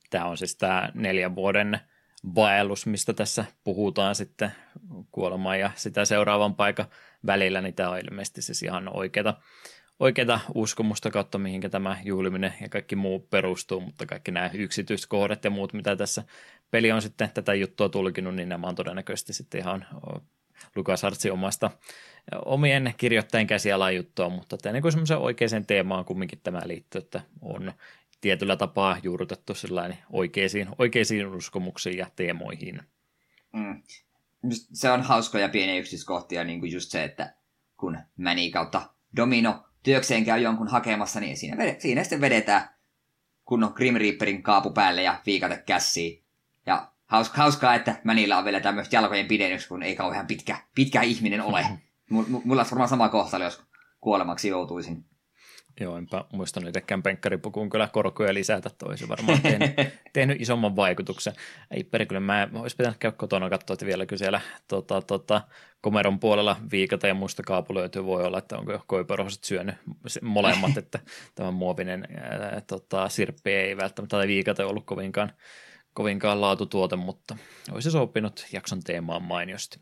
[0.10, 1.80] Tämä on siis tämä neljän vuoden
[2.36, 4.52] vaellus, mistä tässä puhutaan sitten
[5.12, 6.86] kuolemaan ja sitä seuraavan paikan
[7.26, 9.34] välillä, niin tämä on ilmeisesti siis ihan oikeata,
[10.00, 15.50] oikeata uskomusta kautta, mihinkä tämä juhliminen ja kaikki muu perustuu, mutta kaikki nämä yksityiskohdat ja
[15.50, 16.24] muut, mitä tässä
[16.72, 19.86] peli on sitten tätä juttua tulkinut, niin nämä on todennäköisesti sitten ihan
[20.76, 21.72] Lukas Artsin omasta
[22.46, 27.74] omien kirjoittajien käsialan juttua, mutta tämä niin semmoisen oikeaan teemaan kumminkin tämä liittyy, että on
[28.22, 32.82] tietyllä tapaa juurrutettu sellainen oikeisiin, oikeisiin uskomuksiin ja teemoihin.
[33.54, 33.84] Mm.
[34.52, 37.34] Se on hauskoja pieniä yksityiskohtia, niin kuin just se, että
[37.78, 38.82] kun Mäni kautta
[39.16, 42.70] Domino työkseen käy jonkun hakemassa, niin siinä, siinä sitten vedetään
[43.46, 46.24] kunnon Grim Reaperin kaapu päälle ja viikate käsiin.
[46.66, 46.92] Ja
[47.34, 51.66] hauskaa, että Mänillä on vielä tämmöistä jalkojen pidennys, kun ei kauhean pitkä, pitkä ihminen ole.
[52.12, 53.62] mulla olisi varmaan sama kohtalo, jos
[54.02, 55.06] kuolemaksi joutuisin.
[55.80, 59.72] Joo, enpä muistanut itsekään penkkaripukuun kyllä korkoja lisätä, toisi varmaan tehnyt,
[60.14, 61.34] tehnyt isomman vaikutuksen.
[61.72, 65.42] Ei perkele, mä olisi pitänyt käydä kotona katsoa, että vieläkö siellä tota, tota,
[65.82, 69.76] komeron puolella viikata ja muista kaapu löytyy, voi olla, että onko koiperohoset syönyt
[70.22, 71.00] molemmat, että
[71.36, 75.34] tämä muovinen ää, tota, sirppi ei välttämättä tai viikata ollut kovinkaan,
[75.94, 77.38] kovinkaan laatutuote, mutta
[77.72, 79.80] olisi sopinut jakson teemaan mainiosti.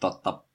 [0.00, 0.49] Totta.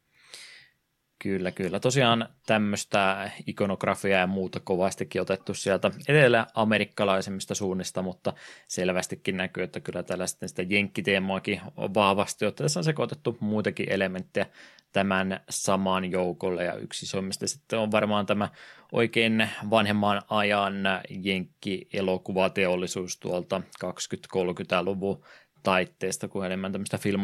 [1.25, 1.79] Kyllä, kyllä.
[1.79, 8.33] Tosiaan tämmöistä ikonografiaa ja muuta kovastikin otettu sieltä etelä-amerikkalaisemmista suunnista, mutta
[8.67, 13.91] selvästikin näkyy, että kyllä tällä sitten sitä jenkkiteemoakin on vahvasti, että tässä on sekoitettu muitakin
[13.91, 14.45] elementtejä
[14.91, 18.49] tämän saman joukolle, ja yksi isoimmista sitten on varmaan tämä
[18.91, 20.75] oikein vanhemman ajan
[21.09, 25.23] jenkki-elokuvateollisuus tuolta 20-30-luvun
[25.65, 27.21] taitteesta, kun enemmän tämmöistä film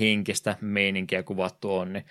[0.00, 2.04] henkistä meininkiä kuvattu on, niin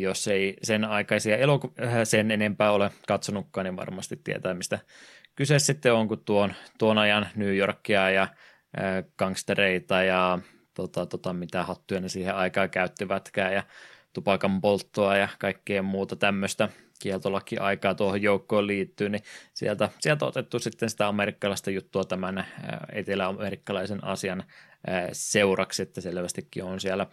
[0.00, 4.78] jos ei sen aikaisia eloku- äh, sen enempää ole katsonutkaan, niin varmasti tietää, mistä
[5.34, 10.38] kyse sitten on, kun tuon, tuon ajan New Yorkia ja äh, gangstereita ja
[10.74, 13.62] tota, tota, mitä hattuja ne siihen aikaan käyttivätkään ja
[14.12, 16.68] tupakan polttoa ja kaikkea muuta tämmöistä
[17.02, 19.22] kieltolaki-aikaa tuohon joukkoon liittyy, niin
[19.54, 22.46] sieltä, sieltä on otettu sitten sitä amerikkalaista juttua tämän äh,
[22.92, 24.44] etelä-amerikkalaisen asian
[25.12, 27.06] seuraksi, että selvästikin on siellä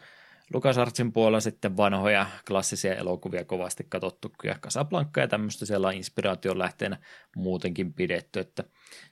[0.53, 6.59] LucasArtsin puolella sitten vanhoja klassisia elokuvia kovasti katsottu, ja Casablanca ja tämmöistä siellä on inspiraation
[6.59, 6.97] lähteenä
[7.35, 8.63] muutenkin pidetty, että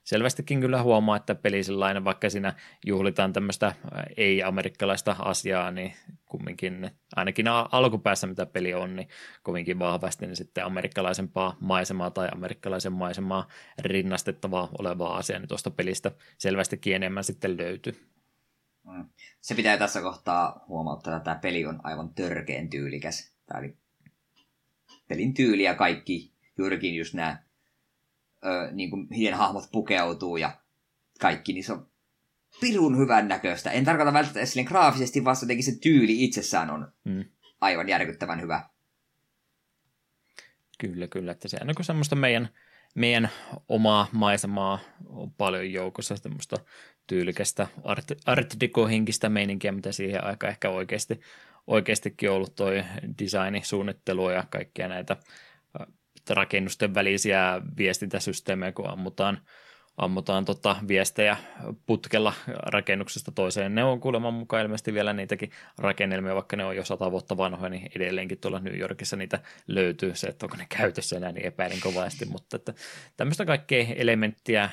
[0.03, 2.53] selvästikin kyllä huomaa, että peli sellainen, vaikka siinä
[2.85, 3.75] juhlitaan tämmöistä
[4.17, 5.93] ei-amerikkalaista asiaa, niin
[6.25, 9.07] kumminkin ainakin alkupäässä mitä peli on, niin
[9.43, 13.47] kovinkin vahvasti niin sitten amerikkalaisempaa maisemaa tai amerikkalaisen maisemaa
[13.79, 18.14] rinnastettavaa olevaa asiaa, niin tuosta pelistä selvästikin enemmän sitten löytyy.
[18.85, 19.09] Mm.
[19.41, 23.35] Se pitää tässä kohtaa huomauttaa, että tämä peli on aivan törkeen tyylikäs.
[23.45, 23.77] Tämä oli
[25.07, 27.43] pelin tyyli ja kaikki, juurikin just nämä,
[28.45, 30.57] ö, niin kuin miten hahmot pukeutuu ja
[31.19, 31.89] kaikki, niin se on
[32.61, 33.71] pirun hyvän näköistä.
[33.71, 37.25] En tarkoita välttämättä silleen graafisesti, vaan jotenkin se tyyli itsessään on mm.
[37.61, 38.69] aivan järkyttävän hyvä.
[40.79, 41.31] Kyllä, kyllä.
[41.31, 42.49] Että se on semmoista meidän,
[42.95, 43.29] meidän
[43.69, 46.57] omaa maisemaa on paljon joukossa, semmoista
[47.07, 51.19] tyylikästä art, art deco-henkistä meininkiä, mitä siihen aika ehkä oikeasti,
[51.67, 52.83] oikeastikin ollut toi
[53.21, 55.17] designi, suunnittelu ja kaikkia näitä
[56.29, 59.39] rakennusten välisiä viestintäsysteemejä, kun ammutaan,
[59.97, 61.37] ammutaan tota viestejä
[61.85, 63.75] putkella rakennuksesta toiseen.
[63.75, 67.69] Ne on kuulemma mukaan ilmeisesti vielä niitäkin rakennelmia, vaikka ne on jo sata vuotta vanhoja,
[67.69, 70.15] niin edelleenkin tuolla New Yorkissa niitä löytyy.
[70.15, 72.73] Se, että onko ne käytössä enää, niin epäilin kovasti, mutta että
[73.17, 74.69] tämmöistä kaikkea elementtiä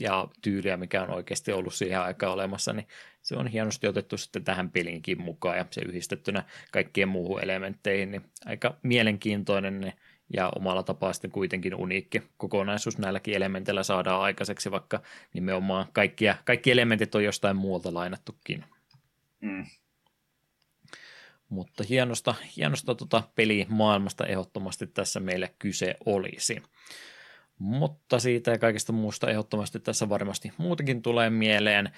[0.00, 2.86] ja tyyliä, mikä on oikeasti ollut siihen aikaan olemassa, niin
[3.22, 8.24] se on hienosti otettu sitten tähän pelinkin mukaan ja se yhdistettynä kaikkien muuhun elementteihin, niin
[8.46, 9.92] aika mielenkiintoinen
[10.32, 15.02] ja omalla tapaa sitten kuitenkin uniikki kokonaisuus näilläkin elementeillä saadaan aikaiseksi, vaikka
[15.32, 18.64] nimenomaan kaikkia, kaikki elementit on jostain muualta lainattukin.
[19.40, 19.66] Mm.
[21.48, 26.62] Mutta hienosta, hienosta tota pelimaailmasta ehdottomasti tässä meille kyse olisi.
[27.58, 31.90] Mutta siitä ja kaikesta muusta ehdottomasti tässä varmasti muutenkin tulee mieleen.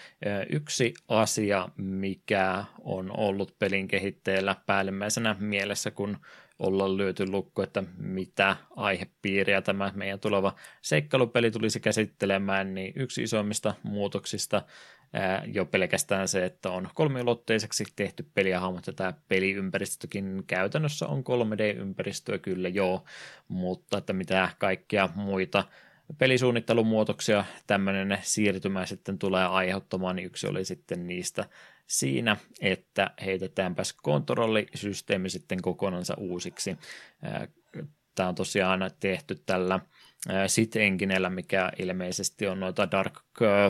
[0.51, 6.18] Yksi asia, mikä on ollut pelin kehitteellä päällimmäisenä mielessä, kun
[6.59, 13.74] olla lyöty lukko, että mitä aihepiiriä tämä meidän tuleva seikkailupeli tulisi käsittelemään, niin yksi isoimmista
[13.82, 14.62] muutoksista
[15.47, 21.24] jo pelkästään se, että on kolmiulotteiseksi tehty peli ja hahmot, ja tämä peliympäristökin käytännössä on
[21.24, 23.05] 3D-ympäristöä kyllä joo,
[23.48, 25.64] mutta että mitä kaikkia muita
[26.18, 31.44] pelisuunnittelumuutoksia tämmöinen siirtymä sitten tulee aiheuttamaan, niin yksi oli sitten niistä
[31.86, 36.76] siinä, että heitetäänpäs kontrollisysteemi sitten kokonansa uusiksi.
[38.14, 39.80] Tämä on tosiaan tehty tällä
[40.47, 43.15] sit Enginellä, mikä ilmeisesti on noita Dark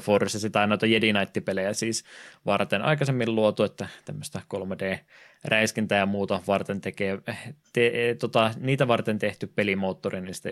[0.03, 2.05] Forces tai noita Jedi Knight-pelejä siis
[2.47, 7.19] varten aikaisemmin luotu, että tämmöistä 3D-räiskintää ja muuta varten tekee,
[7.73, 10.49] te, tota, niitä varten tehty pelimoottori, niin sitä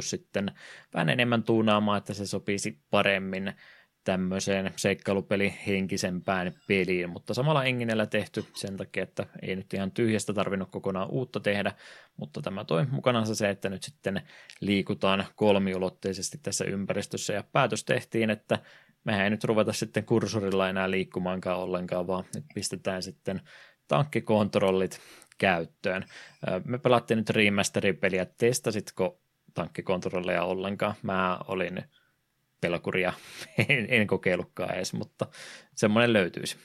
[0.00, 0.52] sitten
[0.94, 3.52] vähän enemmän tuunaamaan, että se sopisi paremmin
[4.08, 10.32] tämmöiseen seikkailupeli henkisempään peliin, mutta samalla Enginellä tehty sen takia, että ei nyt ihan tyhjästä
[10.32, 11.72] tarvinnut kokonaan uutta tehdä,
[12.16, 14.22] mutta tämä toi mukanaan se, että nyt sitten
[14.60, 18.58] liikutaan kolmiulotteisesti tässä ympäristössä ja päätös tehtiin, että
[19.04, 23.40] mehän ei nyt ruveta sitten kursorilla enää liikkumaankaan ollenkaan, vaan nyt pistetään sitten
[23.88, 25.00] tankkikontrollit
[25.38, 26.04] käyttöön.
[26.64, 29.20] Me pelattiin nyt remasteripeliä, testasitko
[29.54, 30.94] tankkikontrolleja ollenkaan?
[31.02, 31.84] Mä olin
[32.60, 33.12] pelkuria
[33.68, 35.26] en, en kokeillutkaan edes, mutta
[35.74, 36.56] semmoinen löytyisi.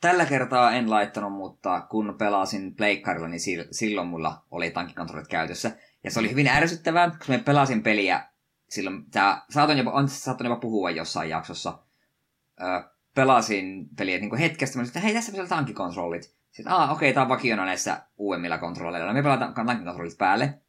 [0.00, 3.40] Tällä kertaa en laittanut, mutta kun pelasin pleikkarilla, niin
[3.70, 5.76] silloin mulla oli tankkikontrollit käytössä.
[6.04, 8.26] Ja se oli hyvin ärsyttävää, koska me pelasin peliä
[8.68, 11.78] silloin, tää, saatoin jopa, on saatoin jopa puhua jossain jaksossa,
[12.60, 16.36] ö, pelasin peliä niin hetkestä, että hei, tässä on tankkikontrollit.
[16.50, 19.12] Sitten, aa, okei, tää on vakiona näissä uudemmilla kontrolleilla.
[19.12, 20.60] Me pelataan tankkikontrollit päälle.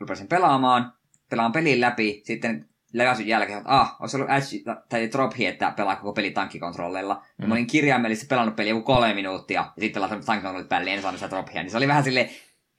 [0.00, 0.92] Rupesin pelaamaan,
[1.30, 2.68] pelaan pelin läpi, sitten
[2.98, 7.22] leväsyn jälkeen, että ah, olisi ollut edge tai drophi, että pelaa koko peli tankkikontrolleilla.
[7.38, 7.48] Mm.
[7.48, 11.02] mä olin kirjaimellisesti pelannut peli joku kolme minuuttia, ja sitten laittanut tankkikontrollit päälle, niin en
[11.02, 11.62] saanut sitä drophia.
[11.62, 12.30] Niin se oli vähän silleen,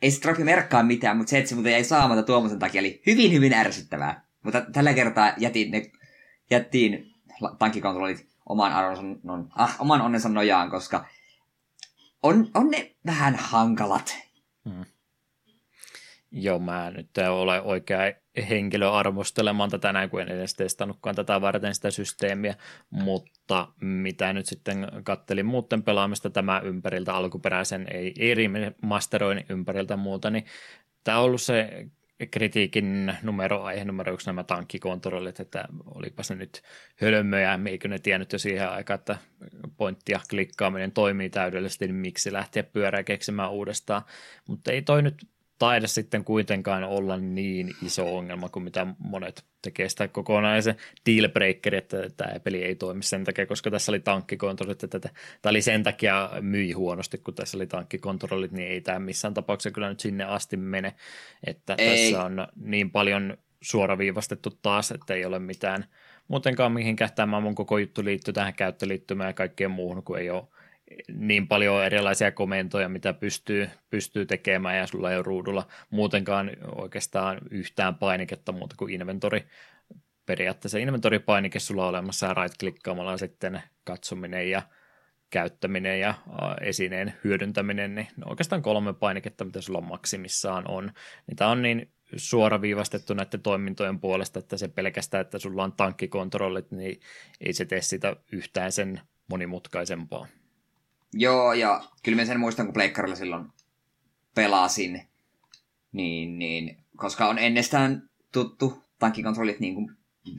[0.01, 3.01] ei se drophi merkkaa mitään, mutta se, että se muuten jäi saamatta tuommoisen takia, oli
[3.05, 4.21] hyvin, hyvin ärsyttävää.
[4.43, 5.91] Mutta tällä kertaa jätin ne,
[6.51, 7.13] jättiin
[7.59, 9.03] tankkikontrollit oman, arvonsa,
[9.55, 11.05] ah, oman onnensa nojaan, koska
[12.23, 14.26] on, on ne vähän hankalat.
[16.31, 18.13] Joo, mä nyt ole oikea
[18.49, 22.55] henkilö arvostelemaan tätä näin, kun en edes testannutkaan tätä varten sitä systeemiä,
[22.89, 30.29] mutta mitä nyt sitten kattelin muuten pelaamista tämä ympäriltä alkuperäisen, ei, ei remasteroin ympäriltä muuta,
[30.29, 30.45] niin
[31.03, 31.87] tämä on ollut se
[32.31, 36.61] kritiikin numero, aihe numero yksi nämä tankkikontrollit, että olipas ne nyt
[37.01, 39.17] hölmöjä, eikö ne tiennyt jo siihen aikaan, että
[39.77, 44.01] pointti ja klikkaaminen toimii täydellisesti, niin miksi lähteä pyörää keksimään uudestaan,
[44.47, 45.27] mutta ei toi nyt
[45.57, 50.75] taida sitten kuitenkaan olla niin iso ongelma kuin mitä monet tekee sitä kokonaisen
[51.05, 55.61] dealbreaker, että tämä peli ei toimi sen takia, koska tässä oli tankkikontrollit, että tämä oli
[55.61, 59.99] sen takia myi huonosti, kun tässä oli tankkikontrollit, niin ei tämä missään tapauksessa kyllä nyt
[59.99, 60.95] sinne asti mene,
[61.43, 62.11] että ei.
[62.11, 65.85] tässä on niin paljon suoraviivastettu taas, että ei ole mitään
[66.27, 67.09] muutenkaan mihinkään.
[67.15, 70.43] Tämä mun koko juttu liittyy tähän käyttöliittymään ja kaikkeen muuhun, kun ei ole
[71.13, 77.37] niin paljon erilaisia komentoja, mitä pystyy, pystyy tekemään ja sulla ei ole ruudulla muutenkaan oikeastaan
[77.51, 79.43] yhtään painiketta muuta kuin inventori.
[80.25, 84.61] Periaatteessa inventoripainike sulla on olemassa ja right-klikkaamalla sitten katsominen ja
[85.29, 86.13] käyttäminen ja
[86.61, 90.91] esineen hyödyntäminen, niin oikeastaan kolme painiketta, mitä sulla maksimissaan on.
[91.27, 96.99] Niitä on niin suoraviivastettu näiden toimintojen puolesta, että se pelkästään, että sulla on tankkikontrollit, niin
[97.41, 100.27] ei se tee sitä yhtään sen monimutkaisempaa.
[101.13, 103.47] Joo, ja kyllä mä sen muistan, kun pleikkarilla silloin
[104.35, 105.07] pelasin,
[105.91, 109.91] niin, niin, koska on ennestään tuttu tankkikontrollit niin kuin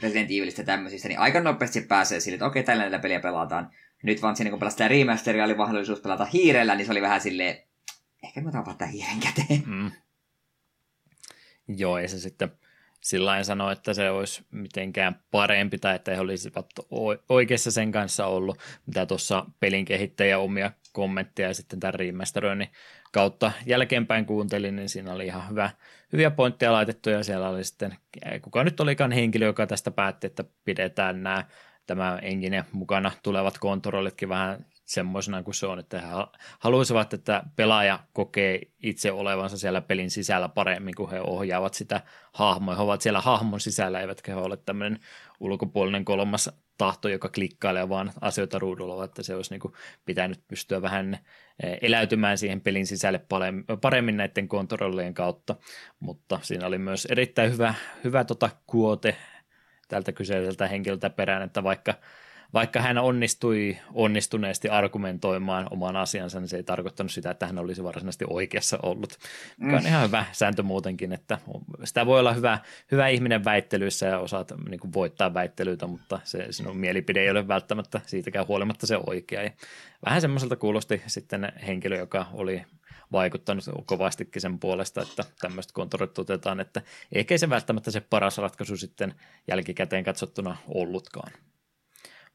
[0.02, 3.70] Resident Evilistä tämmöisistä, niin aika nopeasti pääsee sille, että okei, tällä näitä peliä pelataan.
[4.02, 7.62] Nyt vaan siinä, kun pelastaa remasteria, oli mahdollisuus pelata hiirellä, niin se oli vähän silleen,
[8.24, 9.62] ehkä mä otan tämän hiiren käteen.
[9.66, 9.90] Mm.
[11.68, 12.50] Joo, ja se sitten
[13.00, 16.66] sillä sanoa, että se olisi mitenkään parempi tai että he olisivat
[17.28, 22.68] oikeassa sen kanssa ollut, mitä tuossa pelin kehittäjä omia kommentteja ja sitten tämän remasteroinnin
[23.12, 25.70] kautta jälkeenpäin kuuntelin, niin siinä oli ihan hyvä,
[26.12, 27.96] hyviä pointteja laitettu ja siellä oli sitten,
[28.42, 31.44] kuka nyt olikaan henkilö, joka tästä päätti, että pidetään nämä
[31.86, 36.06] tämä engine mukana tulevat kontrollitkin vähän semmoisena kuin se on, että he
[36.58, 42.00] haluaisivat, että pelaaja kokee itse olevansa siellä pelin sisällä paremmin, kun he ohjaavat sitä
[42.32, 42.74] hahmoa.
[42.74, 45.00] He ovat siellä hahmon sisällä, eivätkä he ole tämmöinen
[45.40, 49.74] ulkopuolinen kolmas tahto, joka klikkailee vaan asioita ruudulla, että se olisi niin kuin
[50.04, 51.18] pitänyt pystyä vähän
[51.62, 53.20] eh, eläytymään siihen pelin sisälle
[53.80, 55.56] paremmin näiden kontrollien kautta,
[56.00, 57.74] mutta siinä oli myös erittäin hyvä,
[58.04, 59.16] hyvä tota kuote
[59.88, 61.94] tältä kyseiseltä henkilöltä perään, että vaikka
[62.54, 67.84] vaikka hän onnistui onnistuneesti argumentoimaan oman asiansa, niin se ei tarkoittanut sitä, että hän olisi
[67.84, 69.18] varsinaisesti oikeassa ollut.
[69.58, 69.88] Mikä on mm.
[69.88, 71.38] ihan hyvä sääntö muutenkin, että
[71.84, 72.58] sitä voi olla hyvä,
[72.92, 77.48] hyvä ihminen väittelyissä ja osaat niin kuin voittaa väittelyitä, mutta se sinun mielipide ei ole
[77.48, 79.42] välttämättä siitäkään huolimatta se oikea.
[79.42, 79.50] Ja
[80.04, 82.64] vähän semmoiselta kuulosti sitten henkilö, joka oli
[83.12, 88.76] vaikuttanut kovastikin sen puolesta, että tämmöistä kontrollit otetaan, että eikä se välttämättä se paras ratkaisu
[88.76, 89.14] sitten
[89.48, 91.32] jälkikäteen katsottuna ollutkaan.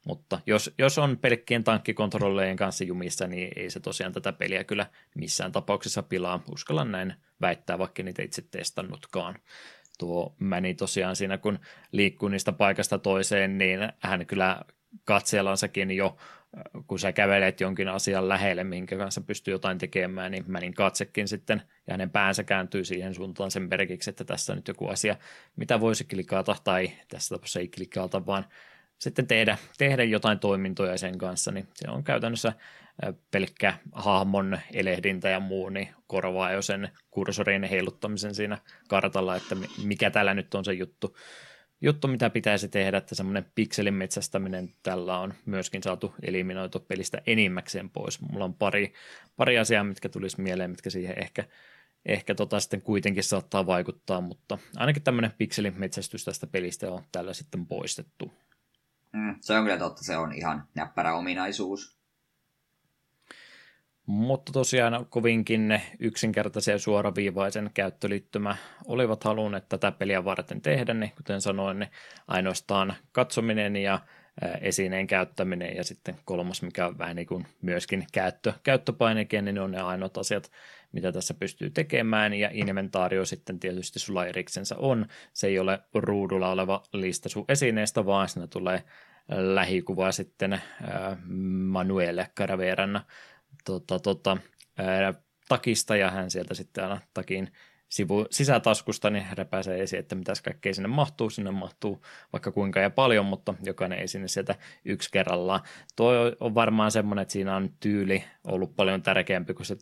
[0.04, 4.86] Mutta jos, jos on pelkkien tankkikontrollejen kanssa jumissa, niin ei se tosiaan tätä peliä kyllä
[5.14, 6.42] missään tapauksessa pilaa.
[6.52, 9.34] Uskallan näin väittää, vaikka niitä itse testannutkaan.
[9.98, 11.58] Tuo Mäni tosiaan siinä, kun
[11.92, 14.60] liikkuu niistä paikasta toiseen, niin hän kyllä
[15.04, 16.16] katseellansakin jo
[16.86, 21.62] kun sä kävelet jonkin asian lähelle, minkä kanssa pystyy jotain tekemään, niin Mänin katsekin sitten,
[21.86, 25.16] ja hänen päänsä kääntyy siihen suuntaan sen merkiksi, että tässä on nyt joku asia,
[25.56, 28.44] mitä voisi klikata, tai tässä tapauksessa ei klikata, vaan
[28.98, 32.52] sitten tehdä, tehdä jotain toimintoja sen kanssa, niin se on käytännössä
[33.30, 38.58] pelkkä hahmon elehdintä ja muu, niin korvaa jo sen kursorin heiluttamisen siinä
[38.88, 41.16] kartalla, että mikä tällä nyt on se juttu
[41.84, 47.90] juttu, mitä pitäisi tehdä, että semmoinen pikselin metsästäminen tällä on myöskin saatu eliminoitu pelistä enimmäkseen
[47.90, 48.20] pois.
[48.20, 48.92] Mulla on pari,
[49.36, 51.44] pari asiaa, mitkä tulisi mieleen, mitkä siihen ehkä,
[52.06, 57.32] ehkä tota sitten kuitenkin saattaa vaikuttaa, mutta ainakin tämmöinen pikselin metsästys tästä pelistä on tällä
[57.34, 58.32] sitten poistettu.
[59.14, 61.98] Mm, se on kyllä totta, se on ihan näppärä ominaisuus.
[64.06, 71.78] Mutta tosiaan kovinkin yksinkertaisia suoraviivaisen käyttöliittymä olivat halunneet tätä peliä varten tehdä, niin kuten sanoin,
[71.78, 71.90] niin
[72.28, 74.00] ainoastaan katsominen ja
[74.60, 79.60] esineen käyttäminen ja sitten kolmas, mikä on vähän niin kuin myöskin käyttö, käyttöpaineke, niin ne
[79.60, 80.50] on ne ainoat asiat,
[80.94, 85.06] mitä tässä pystyy tekemään ja inventaario sitten tietysti sulla eriksensä on.
[85.32, 88.82] Se ei ole ruudulla oleva lista sun esineestä, vaan siinä tulee
[89.28, 90.60] lähikuva sitten
[91.66, 93.00] Manuele Caraveran
[93.64, 94.36] tota, tota,
[94.78, 95.14] ää,
[95.48, 97.52] takista ja hän sieltä sitten aina takin
[97.94, 101.30] sivu, sisätaskusta niin repäisee esiin, että mitäs kaikkea sinne mahtuu.
[101.30, 102.02] Sinne mahtuu
[102.32, 104.54] vaikka kuinka ja paljon, mutta jokainen ei sinne sieltä
[104.84, 105.60] yksi kerrallaan.
[105.96, 109.76] Tuo on varmaan semmoinen, että siinä on tyyli ollut paljon tärkeämpi kuin se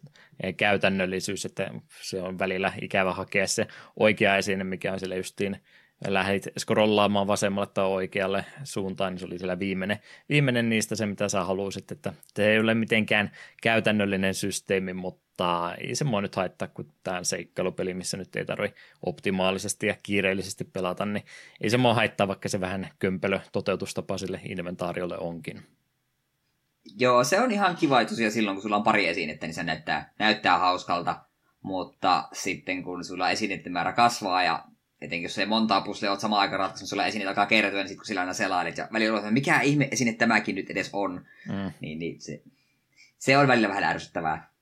[0.56, 1.70] käytännöllisyys, että
[2.02, 3.66] se on välillä ikävä hakea se
[3.96, 5.62] oikea esine, mikä on sille justiin
[6.06, 9.98] lähdit scrollaamaan vasemmalle tai oikealle suuntaan, niin se oli siellä viimeinen,
[10.28, 13.30] viimeinen niistä se, mitä sä haluaisit, että se ei ole mitenkään
[13.62, 18.74] käytännöllinen systeemi, mutta ei se mua nyt haittaa, kun tämä seikkailupeli, missä nyt ei tarvi
[19.06, 21.24] optimaalisesti ja kiireellisesti pelata, niin
[21.60, 25.62] ei se mua haittaa, vaikka se vähän kömpelö toteutustapa sille inventaariolle onkin.
[26.98, 30.12] Joo, se on ihan kiva tosiaan silloin, kun sulla on pari esinettä, niin se näyttää,
[30.18, 31.20] näyttää hauskalta,
[31.62, 34.64] mutta sitten kun sulla esineiden määrä kasvaa ja
[35.02, 37.98] etenkin jos ei montaa puslea olet samaan aikaan ratkaisun, sulla esine alkaa kertoa, niin sitten
[37.98, 41.72] kun sillä aina selailet ja välillä että mikä ihme esine tämäkin nyt edes on, mm.
[41.80, 42.42] niin, niin se,
[43.18, 44.52] se on välillä vähän ärsyttävää.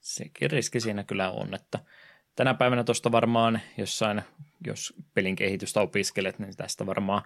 [0.00, 1.78] Sekin riski siinä kyllä on, että
[2.36, 4.22] tänä päivänä tuosta varmaan jossain,
[4.66, 7.22] jos pelin kehitystä opiskelet, niin tästä varmaan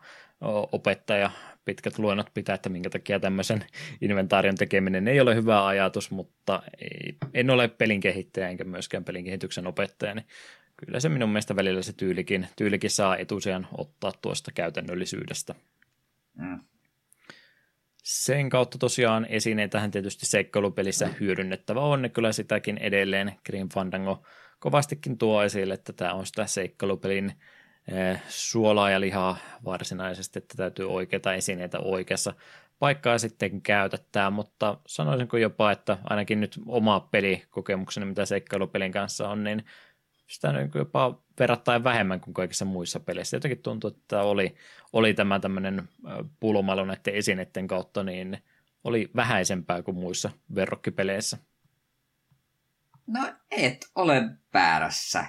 [0.72, 1.30] opettaja
[1.64, 3.64] pitkät luennot pitää, että minkä takia tämmöisen
[4.00, 9.24] inventaarion tekeminen ei ole hyvä ajatus, mutta ei, en ole pelin kehittäjä enkä myöskään pelin
[9.24, 10.26] kehityksen opettaja, niin
[10.86, 15.54] kyllä se minun mielestä välillä se tyylikin, tyylikin saa etusijan ottaa tuosta käytännöllisyydestä.
[16.38, 16.60] Mm.
[18.02, 19.26] Sen kautta tosiaan
[19.70, 24.22] tähän tietysti seikkailupelissä hyödynnettävä on, niin kyllä sitäkin edelleen Green Fandango
[24.58, 27.32] kovastikin tuo esille, että tämä on sitä seikkailupelin
[27.92, 32.34] eh, suolaa ja lihaa varsinaisesti, että täytyy oikeita esineitä oikeassa
[32.78, 39.44] paikkaa sitten käytettää, mutta sanoisinko jopa, että ainakin nyt oma pelikokemukseni, mitä seikkailupelin kanssa on,
[39.44, 39.64] niin
[40.26, 43.36] sitä niin jopa verrattain vähemmän kuin kaikissa muissa peleissä.
[43.36, 44.54] Jotenkin tuntuu, että oli,
[44.92, 45.88] oli tämä tämmöinen
[46.40, 48.38] pulmailu näiden esineiden kautta, niin
[48.84, 51.38] oli vähäisempää kuin muissa verrokkipeleissä.
[53.06, 55.24] No et ole väärässä.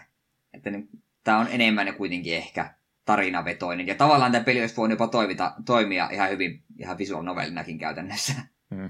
[0.54, 0.90] Että niin,
[1.24, 2.74] tämä on enemmän kuitenkin ehkä
[3.06, 3.88] tarinavetoinen.
[3.88, 8.34] Ja tavallaan tämä peli olisi voinut jopa toimita, toimia ihan hyvin ihan visual novellinakin käytännössä.
[8.76, 8.90] Hmm.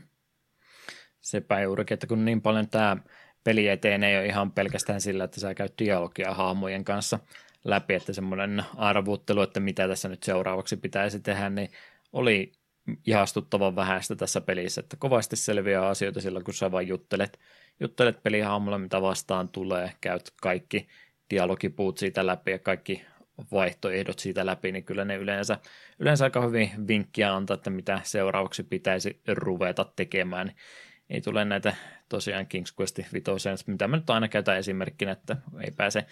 [1.19, 2.97] Sepä juurikin, että kun niin paljon tämä
[3.43, 7.19] peli eteen ei ole ihan pelkästään sillä, että sä käyt dialogia hahmojen kanssa
[7.63, 11.69] läpi, että semmoinen arvuuttelu, että mitä tässä nyt seuraavaksi pitäisi tehdä, niin
[12.13, 12.51] oli
[13.05, 17.39] ihastuttavan vähäistä tässä pelissä, että kovasti selviää asioita silloin, kun sä vain juttelet,
[17.79, 20.87] juttelet pelihahmolla, mitä vastaan tulee, käyt kaikki
[21.29, 23.05] dialogipuut siitä läpi ja kaikki
[23.51, 25.57] vaihtoehdot siitä läpi, niin kyllä ne yleensä,
[25.99, 30.51] yleensä aika hyvin vinkkiä antaa, että mitä seuraavaksi pitäisi ruveta tekemään.
[31.13, 31.75] Ei tule näitä
[32.09, 36.05] tosiaan King's Quest 5, mitä mä nyt aina käytän esimerkkinä, että ei pääse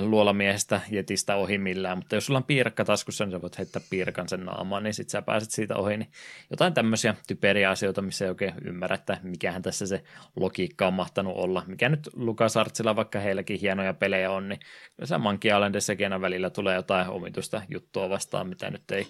[0.00, 4.28] luolamiehestä jetistä ohi millään, mutta jos sulla on piirakka taskussa, niin sä voit heittää piirakan
[4.28, 6.10] sen naamaan, niin sitten sä pääset siitä ohi, niin
[6.50, 10.02] jotain tämmöisiä typeriä asioita, missä ei oikein ymmärrä, että mikähän tässä se
[10.36, 14.60] logiikka on mahtanut olla, mikä nyt Lukas Artsilla, vaikka heilläkin hienoja pelejä on, niin
[14.96, 19.06] kyllä Monkey Islandissakin välillä tulee jotain omituista juttua vastaan, mitä nyt ei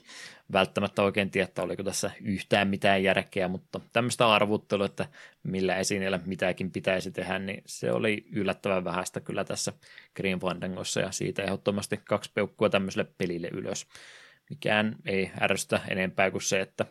[0.53, 5.07] välttämättä oikein tiedä, että oliko tässä yhtään mitään järkeä, mutta tämmöistä arvuttelua, että
[5.43, 9.73] millä esineellä mitäkin pitäisi tehdä, niin se oli yllättävän vähäistä kyllä tässä
[10.17, 13.87] Green Fandangossa ja siitä ehdottomasti kaksi peukkua tämmöiselle pelille ylös.
[14.51, 16.87] Mikään ei ärsytä enempää kuin se, että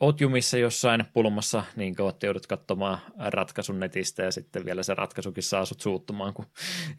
[0.00, 5.42] oot jumissa jossain pulmassa niin kauan, joudut katsomaan ratkaisun netistä ja sitten vielä se ratkaisukin
[5.42, 6.46] saa sut suuttumaan, kun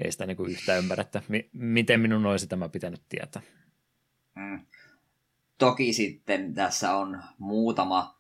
[0.04, 3.42] ei sitä niin kuin yhtään ymmärrä, että mi- miten minun olisi tämä pitänyt tietää.
[4.36, 4.66] Mm.
[5.58, 8.20] Toki sitten tässä on muutama,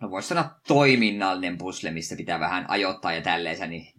[0.00, 3.92] no voisi sanoa toiminnallinen pusle, missä pitää vähän ajoittaa ja tälleensä, niin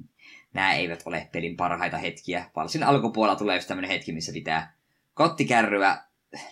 [0.54, 2.50] nämä eivät ole pelin parhaita hetkiä.
[2.56, 4.74] Varsin alkupuolella tulee just tämmöinen hetki, missä pitää
[5.14, 5.98] kottikärryä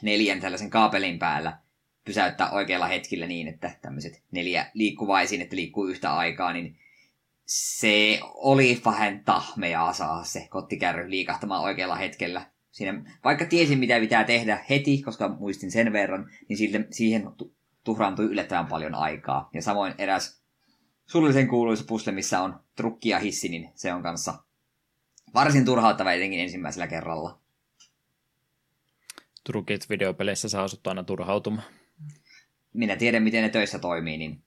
[0.02, 1.58] neljän tällaisen kaapelin päällä
[2.06, 6.78] pysäyttää oikealla hetkellä niin, että tämmöiset neljä liikkuvaisiin, että liikkuu yhtä aikaa, niin
[7.46, 12.51] se oli vähän tahmeaa saa se kottikärry liikahtamaan oikealla hetkellä.
[12.72, 17.24] Siinä, vaikka tiesin, mitä pitää tehdä heti, koska muistin sen verran, niin sille, siihen
[17.84, 19.50] tuhraantui yllättävän paljon aikaa.
[19.54, 20.44] Ja samoin eräs
[21.06, 24.44] suullisen kuuluisa pusle, missä on trukki ja hissi, niin se on kanssa
[25.34, 27.40] varsin turhauttava etenkin ensimmäisellä kerralla.
[29.44, 31.68] Trukit videopeleissä saa asut aina turhautumaan.
[32.74, 34.44] Minä tiedän, miten ne töissä toimii, niin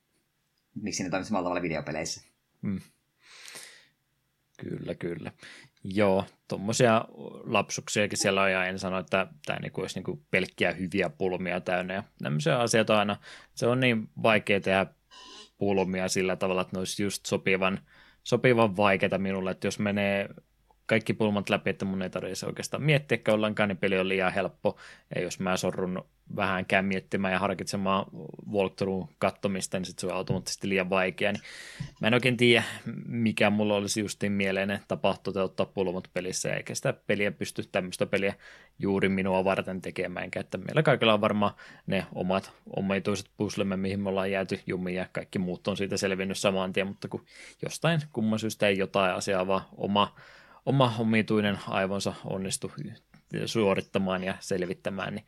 [0.74, 2.20] miksi ne toimii samalla tavalla videopeleissä.
[2.62, 2.80] Hmm.
[4.56, 5.32] Kyllä, kyllä.
[5.84, 7.04] Joo, tuommoisia
[7.44, 11.94] lapsuksiakin siellä on, ja en sano, että tämä niinku olisi niinku pelkkiä hyviä pulmia täynnä,
[11.94, 13.16] ja tämmöisiä asioita aina,
[13.54, 14.86] se on niin vaikea tehdä
[15.58, 17.80] pulmia sillä tavalla, että ne olisi just sopivan,
[18.22, 20.28] sopivan vaikeita minulle, että jos menee
[20.86, 24.78] kaikki pulmat läpi, että mun ei tarvitse oikeastaan miettiä ollenkaan, niin peli on liian helppo.
[25.14, 26.04] Ja jos mä sorrun
[26.36, 28.06] vähänkään miettimään ja harkitsemaan
[28.52, 31.32] walkthrough kattomista, niin sitten se on automaattisesti liian vaikea.
[31.32, 31.42] Niin
[32.00, 32.64] mä en oikein tiedä,
[33.06, 38.34] mikä mulla olisi justiin mieleinen tapa toteuttaa pulmat pelissä, eikä sitä peliä pysty tämmöistä peliä
[38.78, 40.28] juuri minua varten tekemään.
[40.36, 41.54] Että meillä kaikilla on varmaan
[41.86, 46.38] ne omat omituiset puslemme, mihin me ollaan jääty jumiin ja kaikki muut on siitä selvinnyt
[46.38, 47.24] saman tien, mutta kun
[47.62, 50.14] jostain kumman syystä ei jotain asiaa, vaan oma
[50.66, 52.72] oma omituinen aivonsa onnistu
[53.46, 55.24] suorittamaan ja selvittämään, niin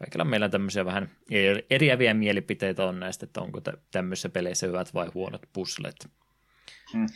[0.00, 1.10] kaikilla meillä tämmöisiä vähän
[1.70, 3.60] eriäviä mielipiteitä on näistä, että onko
[3.90, 6.08] tämmöisissä peleissä hyvät vai huonot puslet.
[6.92, 7.06] Hmm.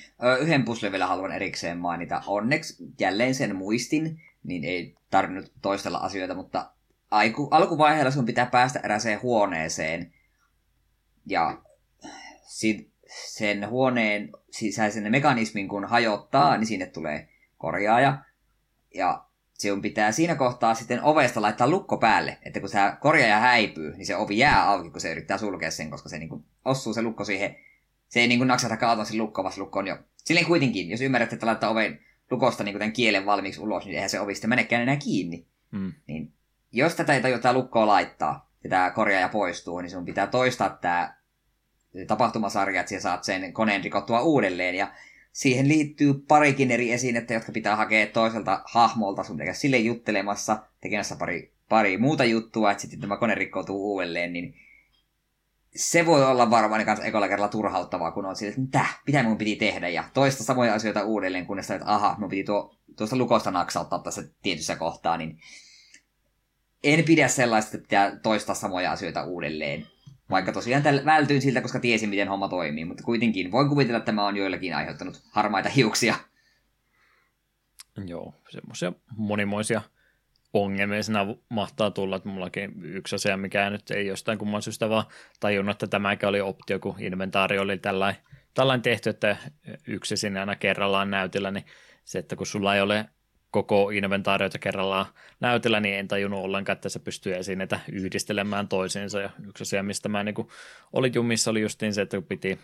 [0.41, 2.23] Yhden puslen vielä haluan erikseen mainita.
[2.27, 6.71] Onneksi jälleen sen muistin, niin ei tarvinnut toistella asioita, mutta
[7.11, 10.15] aiku, alkuvaiheella sun pitää päästä eräseen huoneeseen.
[11.27, 11.63] Ja
[12.47, 17.29] sit, sen huoneen sisäisen mekanismin kun hajottaa, niin sinne tulee
[17.59, 18.25] korjaaja.
[18.95, 19.25] Ja
[19.55, 24.07] sinun pitää siinä kohtaa sitten ovesta laittaa lukko päälle, että kun se korjaaja häipyy, niin
[24.07, 27.25] se ovi jää auki, kun se yrittää sulkea sen, koska se niin osuu se lukko
[27.25, 27.57] siihen.
[28.09, 29.99] Se ei niin naksata kaatua se lukko, vaan se lukko on jo.
[30.17, 32.01] Silleen kuitenkin, jos ymmärrät, että laittaa oven
[32.31, 35.47] lukosta niin tämän kielen valmiiksi ulos, niin eihän se ovi sitten menekään enää kiinni.
[35.71, 35.93] Mm.
[36.07, 36.33] Niin,
[36.73, 41.15] jos tätä ei tajuta lukkoa laittaa, ja tämä korjaaja poistuu, niin sun pitää toistaa tämä
[42.07, 44.75] tapahtumasarja, että saat sen koneen rikottua uudelleen.
[44.75, 44.93] Ja
[45.35, 51.17] siihen liittyy parikin eri esinettä, jotka pitää hakea toiselta hahmolta sun tekemässä sille juttelemassa, tekemässä
[51.17, 54.55] pari, pari muuta juttua, että sitten tämä kone rikkoutuu uudelleen, niin
[55.77, 59.39] se voi olla varmaan kanssa ekalla kerralla turhauttavaa, kun on sille, että mitä, mitä mun
[59.39, 63.51] piti tehdä, ja toista samoja asioita uudelleen, kunnes että aha, mun piti tuo, tuosta lukosta
[63.51, 65.39] naksauttaa tässä tietyssä kohtaa, niin
[66.85, 69.87] en pidä sellaista, että pitää toistaa samoja asioita uudelleen.
[70.31, 74.07] Vaikka tosiaan täl, vältyin siltä, koska tiesin, miten homma toimii, mutta kuitenkin voin kuvitella, että
[74.07, 76.15] tämä on joillakin aiheuttanut harmaita hiuksia.
[78.07, 79.83] Joo, semmoisia monimoisia
[80.53, 85.05] ongelmia siinä mahtaa tulla, että mullakin yksi asia, mikä nyt ei jostain kumman syystä vaan
[85.41, 88.23] tajunnut, että tämäkin oli optio, kun inventaari oli tällainen,
[88.55, 89.37] tällainen tehty, että
[89.87, 91.65] yksi sinne aina kerrallaan näytillä, niin
[92.05, 93.09] se, että kun sulla ei ole
[93.55, 95.07] koko inventaarioita kerrallaan
[95.41, 99.21] näytellä, niin en tajunnut ollenkaan, että se pystyy esineitä yhdistelemään toisiinsa.
[99.21, 100.35] Ja yksi asia, mistä mä niin
[100.93, 102.59] oli jumissa, oli justiin se, että piti,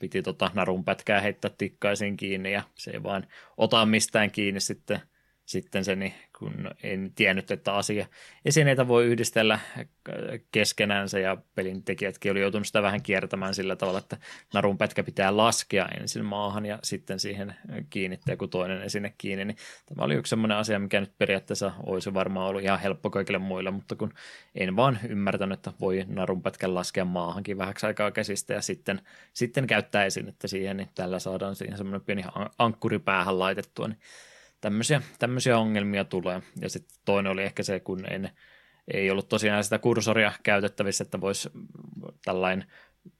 [0.00, 3.26] piti tota narun pätkää heittää tikkaisiin kiinni ja se ei vaan
[3.56, 5.00] ota mistään kiinni sitten–
[5.46, 6.14] sitten se, niin
[6.44, 8.06] kun en tiennyt, että asia
[8.44, 9.58] esineitä voi yhdistellä
[10.52, 14.16] keskenänsä ja pelin tekijätkin oli joutunut sitä vähän kiertämään sillä tavalla, että
[14.54, 17.54] narun pätkä pitää laskea ensin maahan ja sitten siihen
[17.90, 19.56] kiinnittää kun toinen esine kiinni, niin
[19.86, 23.70] tämä oli yksi sellainen asia, mikä nyt periaatteessa olisi varmaan ollut ihan helppo kaikille muille,
[23.70, 24.12] mutta kun
[24.54, 29.00] en vaan ymmärtänyt, että voi narun pätkän laskea maahankin vähäksi aikaa käsistä ja sitten,
[29.32, 32.24] sitten käyttää esinettä siihen, niin tällä saadaan siihen semmoinen pieni
[32.58, 33.98] ankkuri päähän laitettua, niin
[34.64, 36.42] tämmöisiä, tämmöisiä ongelmia tulee.
[36.60, 38.30] Ja sitten toinen oli ehkä se, kun en,
[38.94, 41.50] ei ollut tosiaan sitä kursoria käytettävissä, että voisi
[42.24, 42.64] tällainen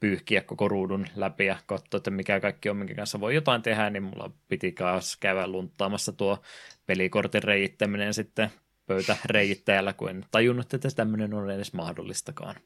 [0.00, 3.90] pyyhkiä koko ruudun läpi ja katsoa, että mikä kaikki on, minkä kanssa voi jotain tehdä,
[3.90, 6.42] niin mulla piti kanssa käydä lunttaamassa tuo
[6.86, 8.50] pelikortin reijittäminen sitten
[8.86, 12.56] pöytäreijittäjällä, kun en tajunnut, että tämmöinen on edes mahdollistakaan.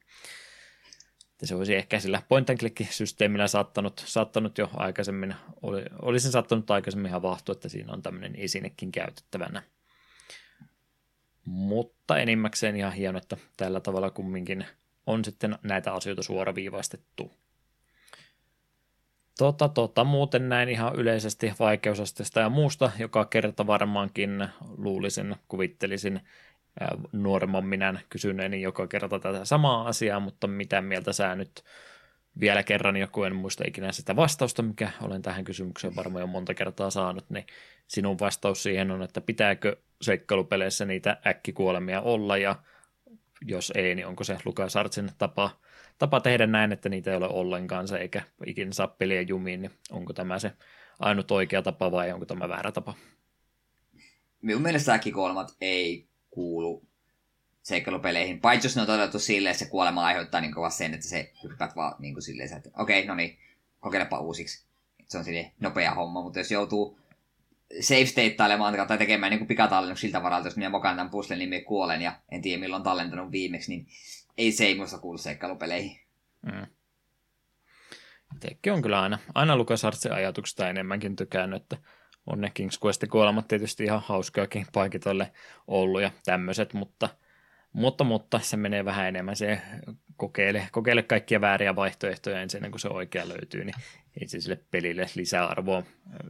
[1.38, 6.32] Että se olisi ehkä sillä point and click systeemillä saattanut, saattanut jo aikaisemmin, oli, olisin
[6.32, 9.62] saattanut aikaisemmin havahtua, että siinä on tämmöinen esinekin käytettävänä.
[11.44, 14.66] Mutta enimmäkseen ihan hieno, että tällä tavalla kumminkin
[15.06, 17.32] on sitten näitä asioita suoraviivaistettu.
[19.38, 26.20] Tota, tota, muuten näin ihan yleisesti vaikeusasteesta ja muusta, joka kerta varmaankin luulisin, kuvittelisin
[27.12, 31.64] nuoremman minän kysyneeni joka kerta tätä samaa asiaa, mutta mitä mieltä sä nyt
[32.40, 36.54] vielä kerran, joku en muista ikinä sitä vastausta, mikä olen tähän kysymykseen varmaan jo monta
[36.54, 37.46] kertaa saanut, niin
[37.88, 42.56] sinun vastaus siihen on, että pitääkö seikkailupeleissä niitä äkkikuolemia olla ja
[43.46, 45.50] jos ei, niin onko se Lukas Artsin tapa,
[45.98, 49.72] tapa tehdä näin, että niitä ei ole ollenkaan se eikä ikinä saa peliä jumiin, niin
[49.90, 50.52] onko tämä se
[50.98, 52.94] ainut oikea tapa vai onko tämä väärä tapa?
[54.42, 56.88] Minun mielestä äkkikuolemat ei kuulu
[57.62, 61.08] seikkailupeleihin, paitsi jos ne on toteutettu silleen, että se kuolema aiheuttaa niin kovasti sen, että
[61.08, 63.38] se hyppäät vaan niin kuin silleen, että okei, okay, no niin,
[63.80, 64.66] kokeilepa uusiksi.
[65.08, 66.98] Se on silleen nopea homma, mutta jos joutuu
[67.80, 71.64] save stateilemaan tai tekemään niin pikatallennus siltä varalta, jos minä mokaan tämän puzzlen, niin minä
[71.64, 73.86] kuolen ja en tiedä milloin tallentanut viimeksi, niin
[74.38, 76.00] ei se ei muista kuulu seikkailupeleihin.
[76.42, 76.66] Mm.
[78.34, 81.76] Itsekin on kyllä aina, aina LucasArtsin ajatuksesta enemmänkin tykännyt, että
[82.32, 85.32] on ne King's Quest kuolemat tietysti ihan hauskoakin paikitoille
[85.66, 87.08] ollut ja tämmöiset, mutta,
[87.72, 89.60] mutta, mutta se menee vähän enemmän se
[90.16, 93.74] kokeile, kokeile kaikkia vääriä vaihtoehtoja ensin kun se oikea löytyy, niin
[94.20, 95.82] ei se sille pelille lisäarvoa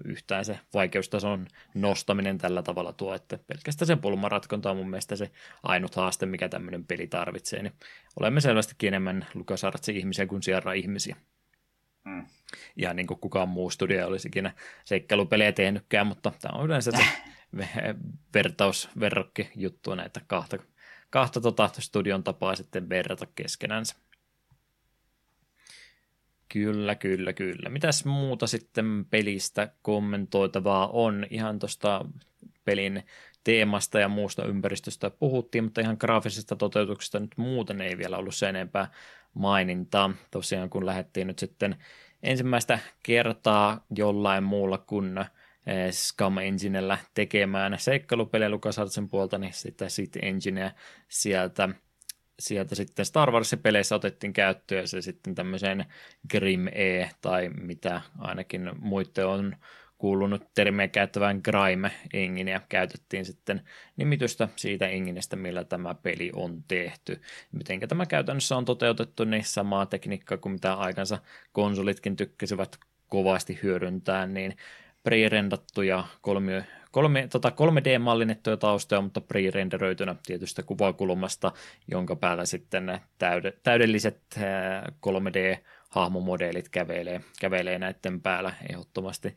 [0.05, 5.31] yhtään se vaikeustason nostaminen tällä tavalla tuo, että pelkästään se pulmaratkonta on mun mielestä se
[5.63, 7.73] ainut haaste, mikä tämmöinen peli tarvitsee, niin
[8.21, 11.17] olemme selvästikin enemmän LucasArtsin ihmisiä kuin Sierra ihmisiä.
[12.09, 12.27] Mm.
[12.77, 14.55] Ihan niin kuin kukaan muu studio olisi ikinä
[14.85, 17.05] seikkailupelejä tehnytkään, mutta tämä on yleensä se
[18.35, 20.59] vertaus, verrokki juttu näitä kahta,
[21.11, 23.97] kahta tota studion tapaa sitten verrata keskenänsä.
[26.49, 27.69] Kyllä, kyllä, kyllä.
[27.69, 31.27] Mitäs muuta sitten pelistä kommentoitavaa on?
[31.31, 32.05] Ihan tuosta
[32.65, 33.03] pelin
[33.45, 38.49] teemasta ja muusta ympäristöstä puhuttiin, mutta ihan graafisesta toteutuksesta nyt muuten ei vielä ollut sen
[38.49, 38.91] enempää
[39.35, 40.11] mainintaa.
[40.31, 41.77] Tosiaan kun lähdettiin nyt sitten
[42.23, 50.17] ensimmäistä kertaa jollain muulla kuin eh, Scum Enginellä tekemään seikkailupeliä LucasArtsin puolta, niin sitä Sit
[50.23, 50.73] Engineä
[51.09, 51.69] sieltä,
[52.39, 55.85] sieltä sitten Star Warsin peleissä otettiin käyttöön ja se sitten tämmöiseen
[56.31, 59.57] Grim E tai mitä ainakin muiden on
[59.99, 63.63] kuulunut termiä käyttävään grime enginiä käytettiin sitten
[63.97, 67.21] nimitystä siitä enginestä, millä tämä peli on tehty.
[67.53, 71.19] Miten tämä käytännössä on toteutettu, niin samaa tekniikkaa kuin mitä aikansa
[71.53, 74.57] konsolitkin tykkäsivät kovasti hyödyntää, niin
[75.09, 76.53] pre-rendattuja kolmi,
[76.91, 81.53] kolme, tota 3D-mallinnettuja taustoja, mutta pre-renderöitynä tietystä kuvakulmasta,
[81.89, 84.21] jonka päällä sitten täyde, täydelliset
[85.07, 89.37] 3D-hahmomodeelit kävelee, kävelee näiden päällä ehdottomasti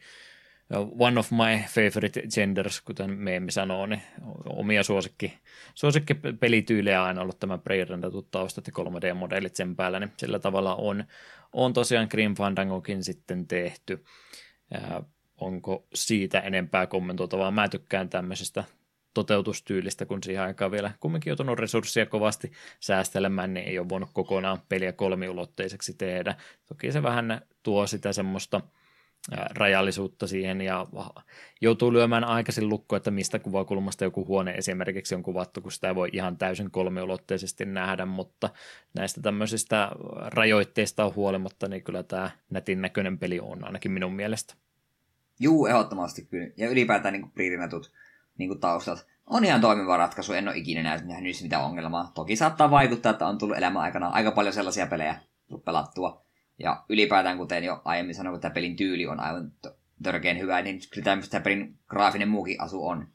[0.80, 4.02] one of my favorite genders, kuten meemi sanoo, niin
[4.46, 5.40] omia suosikki,
[5.76, 11.04] suosikki pelityylejä aina ollut tämä pre-rendatut taustat ja 3D-modelit sen päällä, niin sillä tavalla on,
[11.54, 14.04] on tosiaan Grim Fandangokin sitten tehty.
[14.72, 15.04] Ja
[15.38, 17.52] onko siitä enempää kommentoitavaa?
[17.52, 18.64] Mä tykkään tämmöisestä
[19.14, 24.60] toteutustyylistä, kun siihen aikaan vielä kumminkin joutunut resursseja kovasti säästelemään, niin ei ole voinut kokonaan
[24.70, 26.36] peliä kolmiulotteiseksi tehdä.
[26.66, 28.62] Toki se vähän tuo sitä semmoista–
[29.58, 30.88] rajallisuutta siihen ja
[31.62, 35.96] joutuu lyömään aikaisin lukko, että mistä kuvakulmasta joku huone esimerkiksi on kuvattu, kun sitä ei
[35.96, 38.50] voi ihan täysin kolmiulotteisesti nähdä, mutta
[38.94, 39.92] näistä tämmöisistä
[40.28, 44.54] rajoitteista on huolimatta, niin kyllä tämä nätin näköinen peli on ainakin minun mielestä.
[45.40, 46.48] Juu, ehdottomasti kyllä.
[46.58, 47.92] Ja ylipäätään niin priirinatut
[48.38, 50.34] niin taustat on ihan toimiva ratkaisu.
[50.34, 52.12] En ole ikinä nähnyt mitään ongelmaa.
[52.14, 55.20] Toki saattaa vaikuttaa, että on tullut elämän aikana aika paljon sellaisia pelejä
[55.66, 56.26] pelattua,
[56.64, 59.52] ja ylipäätään, kuten jo aiemmin sanoin, kun tämä pelin tyyli on aivan
[60.04, 63.08] törkeän hyvä, niin kyllä tämmöistä pelin graafinen muukin asu on,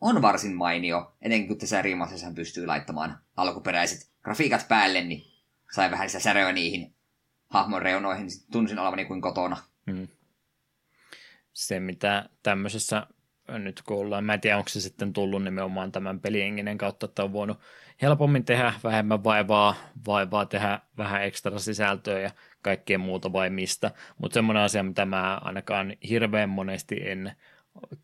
[0.00, 1.16] on varsin mainio.
[1.22, 5.22] Etenkin kun tässä riimasessa pystyy laittamaan alkuperäiset grafiikat päälle, niin
[5.72, 6.94] sai vähän sitä säröä niihin
[7.48, 9.56] hahmon reunoihin, niin tunsin olevani kuin kotona.
[9.90, 10.08] Hmm.
[11.52, 13.06] Se, mitä tämmöisessä
[13.48, 17.24] nyt kun ollaan, mä en tiedä, onko se sitten tullut nimenomaan tämän pelienginen kautta, että
[17.24, 17.60] on voinut
[18.02, 19.74] helpommin tehdä vähemmän vaivaa,
[20.06, 22.30] vaivaa tehdä vähän ekstra sisältöä ja
[22.62, 23.90] kaikkea muuta vai mistä.
[24.18, 27.32] Mutta semmoinen asia, mitä mä ainakaan hirveän monesti en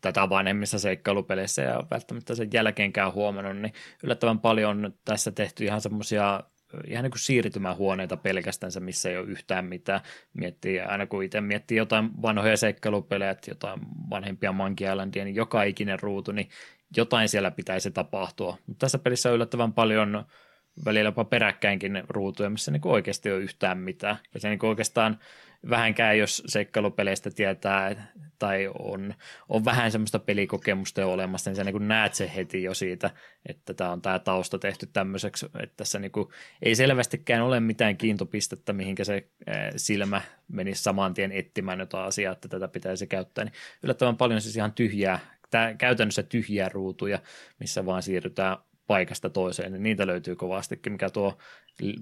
[0.01, 5.81] tätä vanhemmissa seikkailupeleissä ja välttämättä sen jälkeenkään huomannut, niin yllättävän paljon on tässä tehty ihan
[5.81, 6.43] semmoisia
[6.87, 10.01] ihan niin kuin siirtymähuoneita pelkästään, missä ei ole yhtään mitään.
[10.33, 13.79] Miettii, aina kun itse miettii jotain vanhoja seikkailupelejä, jotain
[14.09, 16.49] vanhempia Monkey Islandia, niin joka ikinen ruutu, niin
[16.97, 18.57] jotain siellä pitäisi tapahtua.
[18.67, 20.25] Mutta tässä pelissä on yllättävän paljon
[20.85, 24.17] välillä jopa peräkkäinkin ruutuja, missä niin oikeasti ei ole yhtään mitään.
[24.33, 25.19] Ja se niin oikeastaan
[25.69, 29.13] vähänkään, jos seikkailupeleistä tietää tai on,
[29.49, 33.11] on vähän semmoista pelikokemusta jo olemassa, niin sä niin näet se heti jo siitä,
[33.45, 36.11] että tämä on tämä tausta tehty tämmöiseksi, että tässä niin
[36.61, 39.29] ei selvästikään ole mitään kiintopistettä, mihinkä se
[39.75, 43.53] silmä menisi saman tien etsimään jotain asiaa, että tätä pitäisi käyttää, niin
[43.83, 47.19] yllättävän paljon siis ihan tyhjää, tämä, käytännössä tyhjiä ruutuja,
[47.59, 48.57] missä vaan siirrytään
[48.87, 51.37] paikasta toiseen, niin niitä löytyy kovastikin, mikä tuo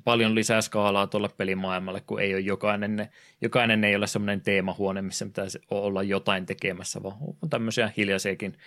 [0.03, 3.09] paljon lisää skaalaa tuolle pelimaailmalle, kun ei ole jokainen,
[3.41, 8.57] jokainen ei ole semmoinen teemahuone, missä pitäisi olla jotain tekemässä, vaan on tämmöisiä hiljaisiakin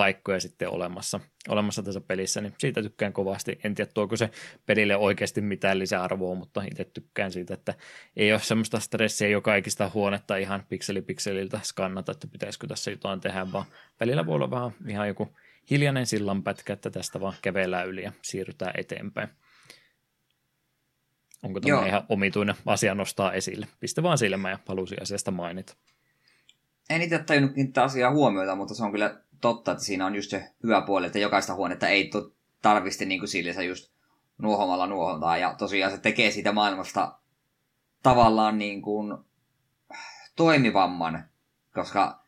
[0.00, 3.58] paikkoja sitten olemassa, olemassa tässä pelissä, niin siitä tykkään kovasti.
[3.64, 4.30] En tiedä, tuoko se
[4.66, 7.74] pelille oikeasti mitään lisäarvoa, mutta itse tykkään siitä, että
[8.16, 13.20] ei ole semmoista stressiä joka ikistä huonetta ihan pikseli pikseliltä skannata, että pitäisikö tässä jotain
[13.20, 13.64] tehdä, vaan
[14.00, 15.36] välillä voi olla vähän ihan joku
[15.70, 19.28] hiljainen sillanpätkä, että tästä vaan kävellään yli ja siirrytään eteenpäin.
[21.42, 23.66] Onko tämä ihan omituinen asia nostaa esille?
[23.80, 25.76] Pistä vaan silmä ja halusi asiasta mainita.
[26.90, 30.30] En itse tajunnut kiinnittää asiaa huomiota, mutta se on kyllä totta, että siinä on just
[30.30, 32.10] se hyvä puoli, että jokaista huonetta ei
[32.62, 33.92] tarvitse niin kuin just
[34.38, 35.36] nuohomalla nuohontaa.
[35.36, 37.18] Ja tosiaan se tekee siitä maailmasta
[38.02, 39.18] tavallaan niin kuin
[40.36, 41.24] toimivamman,
[41.74, 42.24] koska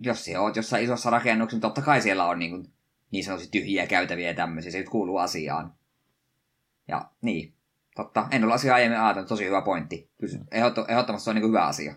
[0.00, 2.72] jos siellä oot jossain isossa rakennuksessa, niin totta kai siellä on niin, kuin,
[3.10, 5.74] niin sanotusti tyhjiä käytäviä ja tämmöisiä, se nyt kuuluu asiaan.
[6.88, 7.54] Ja niin,
[7.96, 10.10] totta, en ole asiaa aiemmin ajatellut, tosi hyvä pointti.
[10.88, 11.94] Ehdottomasti se on niin kuin hyvä asia.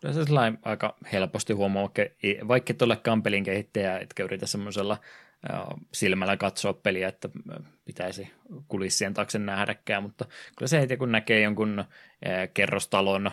[0.00, 0.20] Kyllä se
[0.62, 2.02] aika helposti huomaa, vaikka,
[2.48, 4.98] vaikka et olekaan pelin kehittäjä, etkä yritä semmoisella
[5.92, 7.28] silmällä katsoa peliä, että
[7.84, 8.30] pitäisi
[8.68, 10.24] kulissien taakse nähdäkään, mutta
[10.56, 11.84] kyllä se heti kun näkee jonkun
[12.54, 13.30] kerrostalon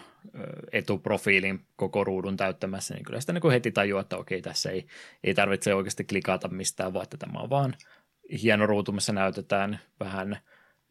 [0.71, 4.87] etuprofiilin koko ruudun täyttämässä, niin kyllä sitä niin heti tajuaa, että okei, tässä ei,
[5.23, 7.75] ei tarvitse oikeasti klikata mistään, vaan että tämä on vaan
[8.41, 10.37] hieno ruutu, missä näytetään vähän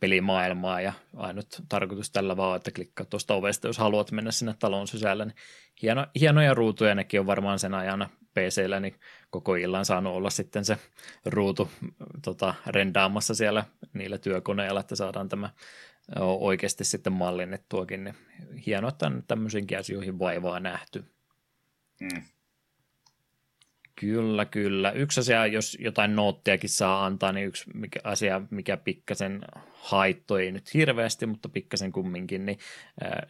[0.02, 4.88] pelimaailmaa ja ainut tarkoitus tällä vaan, että klikkaa tuosta ovesta, jos haluat mennä sinne talon
[4.88, 5.24] sisälle.
[5.24, 5.36] Niin
[5.82, 8.94] hieno, hienoja ruutuja, nekin on varmaan sen ajan PCllä, niin
[9.30, 10.78] koko illan saanut olla sitten se
[11.24, 11.70] ruutu
[12.24, 15.50] tota, rendaamassa siellä niillä työkoneilla, että saadaan tämä
[16.20, 18.04] oikeasti sitten mallinnettuakin.
[18.04, 18.16] Niin
[18.66, 21.04] hienoa, että on tämmöisiinkin asioihin vaivaa nähty.
[22.00, 22.22] Mm.
[24.00, 24.90] Kyllä, kyllä.
[24.90, 29.40] Yksi asia, jos jotain noottiakin saa antaa, niin yksi mikä, asia, mikä pikkasen
[29.72, 32.58] haittoi, ei nyt hirveästi, mutta pikkasen kumminkin, niin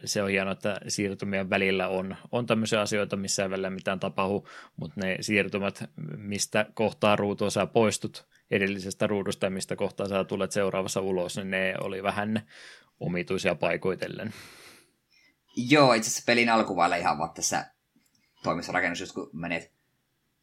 [0.05, 4.47] se on hienoa, että siirtymien välillä on, on tämmöisiä asioita, missä ei välillä mitään tapahdu,
[4.77, 5.83] mutta ne siirtymät,
[6.17, 11.51] mistä kohtaa ruutua sä poistut edellisestä ruudusta ja mistä kohtaa sä tulet seuraavassa ulos, niin
[11.51, 12.47] ne oli vähän
[12.99, 14.33] omituisia paikoitellen.
[15.55, 17.65] Joo, itse asiassa pelin alkuvaiheella ihan vaan tässä
[18.43, 19.71] toimistorakennus, kun menet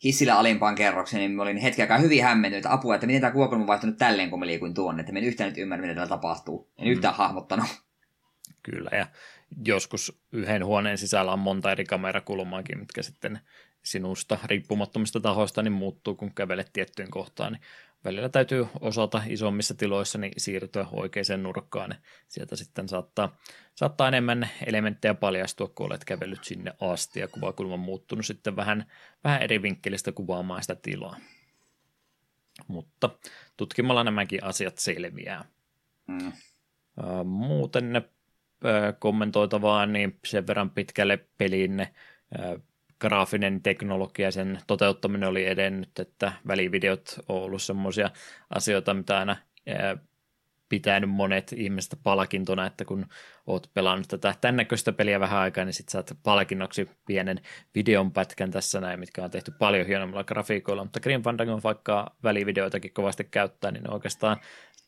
[0.04, 3.32] hissillä alimpaan kerrokseen, niin mä olin hetken aikaa hyvin hämmentynyt, että apua, että miten tämä
[3.32, 5.94] kuvakulma on vaihtunut tälleen, kun mä liikuin tuonne, että mä en yhtään nyt ymmärrä, mitä
[5.94, 6.70] täällä tapahtuu.
[6.78, 6.92] En mm.
[6.92, 7.66] yhtään hahmottanut.
[8.62, 9.06] Kyllä, ja
[9.66, 13.40] joskus yhden huoneen sisällä on monta eri kamerakulmaakin, mitkä sitten
[13.82, 17.62] sinusta riippumattomista tahoista niin muuttuu, kun kävelet tiettyyn kohtaan, niin
[18.04, 21.94] välillä täytyy osata isommissa tiloissa niin siirtyä oikeaan nurkkaan.
[22.28, 23.36] Sieltä sitten saattaa,
[23.74, 28.86] saattaa enemmän elementtejä paljastua, kun olet kävellyt sinne asti ja kuvakulma on muuttunut sitten vähän,
[29.24, 31.16] vähän eri vinkkelistä kuvaamaan sitä tilaa.
[32.68, 33.10] Mutta
[33.56, 35.44] tutkimalla nämäkin asiat selviää.
[36.06, 36.32] Mm.
[37.24, 38.04] Muuten
[38.98, 41.86] kommentoitavaa, niin sen verran pitkälle peliin
[43.00, 48.10] graafinen teknologia, sen toteuttaminen oli edennyt, että välivideot on ollut semmoisia
[48.50, 49.36] asioita, mitä aina
[50.70, 53.06] pitänyt monet ihmiset palkintona, että kun
[53.46, 57.40] oot pelannut tätä tämän näköistä peliä vähän aikaa, niin sitten saat palkinnoksi pienen
[57.74, 62.92] videon pätkän tässä näin, mitkä on tehty paljon hienommilla grafiikoilla, mutta Green Fandango vaikka välivideoitakin
[62.92, 64.36] kovasti käyttää, niin oikeastaan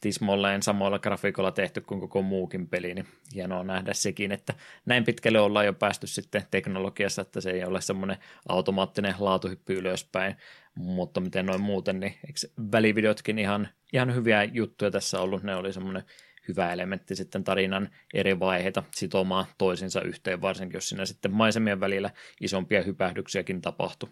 [0.00, 4.54] tismolleen samoilla grafiikoilla tehty kuin koko muukin peli, niin hienoa nähdä sekin, että
[4.86, 8.16] näin pitkälle ollaan jo päästy sitten teknologiassa, että se ei ole semmoinen
[8.48, 10.36] automaattinen laatuhyppy ylöspäin,
[10.74, 15.72] mutta miten noin muuten, niin eikö välivideotkin ihan, ihan hyviä juttuja tässä ollut, ne oli
[15.72, 16.02] semmoinen
[16.48, 22.10] hyvä elementti sitten tarinan eri vaiheita sitomaan toisinsa yhteen, varsinkin jos siinä sitten maisemien välillä
[22.40, 24.08] isompia hypähdyksiäkin tapahtui.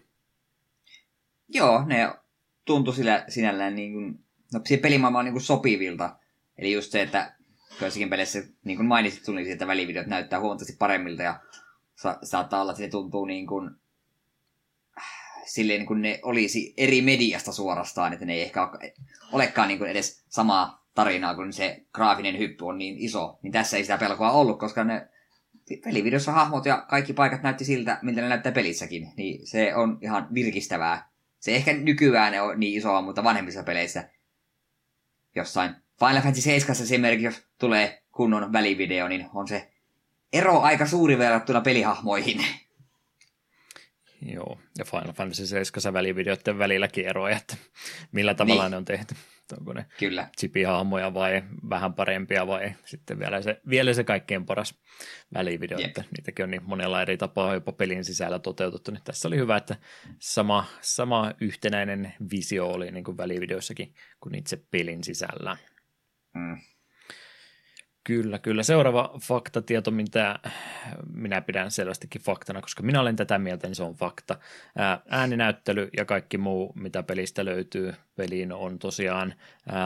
[1.48, 2.14] Joo, ne
[2.64, 6.16] tuntui sillä, sinällään niin kuin no pelimaailmaan niin kuin sopivilta.
[6.58, 7.34] Eli just se, että
[7.80, 11.40] joissakin peleissä, niin kuin mainitsit, tuli että välivideot näyttää huomattavasti paremmilta ja
[11.94, 13.70] sa- saattaa olla, että se tuntuu niin kuin,
[15.50, 18.68] silleen kun ne olisi eri mediasta suorastaan, että ne ei ehkä
[19.32, 23.76] olekaan niin kuin edes samaa tarinaa, kun se graafinen hyppy on niin iso, niin tässä
[23.76, 25.08] ei sitä pelkoa ollut, koska ne
[25.84, 30.28] pelivideossa hahmot ja kaikki paikat näytti siltä, miltä ne näyttää pelissäkin, niin se on ihan
[30.34, 31.10] virkistävää.
[31.40, 34.08] Se ehkä nykyään ne on niin isoa, mutta vanhemmissa peleissä
[35.36, 39.70] jossain Final Fantasy 7 esimerkiksi, jos tulee kunnon välivideo, niin on se
[40.32, 42.44] ero aika suuri verrattuna pelihahmoihin.
[44.22, 47.56] Joo, ja Final Fantasy 7 välivideoiden välilläkin eroja, että
[48.12, 48.70] millä tavalla niin.
[48.70, 49.14] ne on tehty.
[49.58, 50.28] Onko ne Kyllä.
[50.40, 54.74] chipihahmoja vai vähän parempia vai sitten vielä se, vielä se kaikkein paras
[55.34, 55.88] välivideo, yep.
[55.88, 58.90] että niitäkin on niin monella eri tapaa jopa pelin sisällä toteutettu.
[58.90, 59.76] Niin tässä oli hyvä, että
[60.18, 65.56] sama, sama yhtenäinen visio oli niin kuin välivideoissakin kuin itse pelin sisällä.
[66.34, 66.56] Mm.
[68.10, 68.62] Kyllä, kyllä.
[68.62, 70.38] Seuraava faktatieto, mitä
[71.14, 74.38] minä pidän selvästikin faktana, koska minä olen tätä mieltä, niin se on fakta.
[75.08, 79.34] Ääninäyttely ja kaikki muu, mitä pelistä löytyy peliin, on tosiaan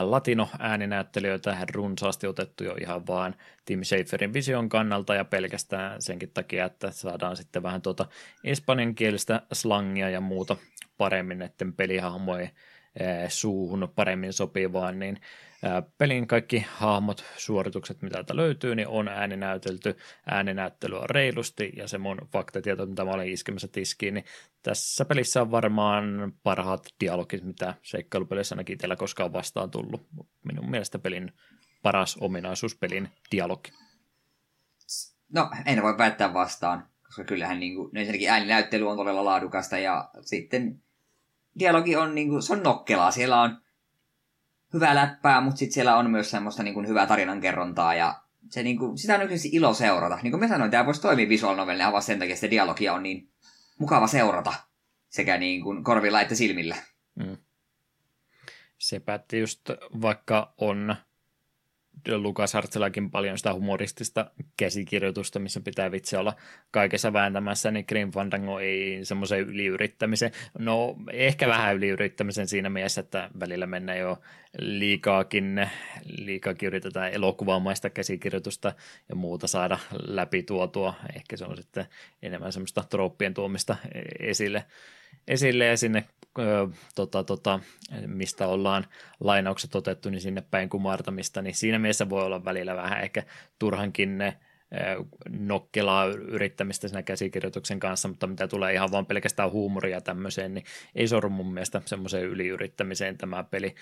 [0.02, 3.34] latino-ääninäyttelijöitä runsaasti otettu jo ihan vaan
[3.64, 8.06] Tim Schaferin vision kannalta ja pelkästään senkin takia, että saadaan sitten vähän tuota
[8.44, 10.56] espanjankielistä slangia ja muuta
[10.98, 12.50] paremmin näiden pelihahmojen
[13.28, 15.20] suuhun paremmin sopivaan, niin
[15.98, 19.96] pelin kaikki hahmot, suoritukset, mitä täältä löytyy, niin on ääninäytelty.
[20.26, 24.24] Ääninäyttely on reilusti ja se mun faktatieto, mitä mä olin iskemässä tiskiin, niin
[24.62, 30.06] tässä pelissä on varmaan parhaat dialogit, mitä seikkailupelissä ainakin itsellä koskaan vastaan tullut.
[30.44, 31.32] Minun mielestä pelin
[31.82, 33.72] paras ominaisuus, pelin dialogi.
[35.32, 39.78] No, en voi päättää vastaan, koska kyllähän niin kuin, no ensinnäkin ääninäyttely on todella laadukasta
[39.78, 40.82] ja sitten
[41.58, 43.10] dialogi on, niin kuin, se on nokkelaa.
[43.10, 43.63] Siellä on
[44.74, 48.20] hyvää läppää, mutta sitten siellä on myös semmoista niin kuin, hyvää tarinankerrontaa ja
[48.50, 50.18] se, niin kuin, sitä on yksi ilo seurata.
[50.22, 53.02] Niin kuin mä sanoin, tämä voisi toimia visual novelina vaan sen takia, että dialogia on
[53.02, 53.28] niin
[53.78, 54.54] mukava seurata
[55.08, 56.76] sekä niin kuin korvilla että silmillä.
[57.14, 57.36] Mm.
[59.04, 59.60] päätti just,
[60.02, 60.96] vaikka on
[62.16, 66.34] Lukas Hartzelakin paljon sitä humoristista käsikirjoitusta, missä pitää vitsi olla
[66.70, 73.30] kaikessa vääntämässä, niin Grim Fandango ei semmoisen yliyrittämisen, no ehkä vähän yliyrittämisen siinä mielessä, että
[73.40, 74.18] välillä mennään jo
[74.58, 75.70] liikaakin,
[76.04, 78.72] liikaakin yritetään elokuvaamaista käsikirjoitusta
[79.08, 80.94] ja muuta saada läpi tuotua.
[81.16, 81.86] Ehkä se on sitten
[82.22, 83.76] enemmän semmoista trooppien tuomista
[84.20, 84.64] esille,
[85.28, 86.04] esille ja sinne
[86.94, 87.60] tota, tota,
[88.06, 88.86] mistä ollaan
[89.20, 93.22] lainaukset otettu, niin sinne päin kumartamista, niin siinä mielessä voi olla välillä vähän ehkä
[93.58, 94.38] turhankin ne
[95.28, 101.08] nokkelaa yrittämistä siinä käsikirjoituksen kanssa, mutta mitä tulee ihan vaan pelkästään huumoria tämmöiseen, niin ei
[101.08, 103.74] sorru mun mielestä semmoiseen yliyrittämiseen tämä peli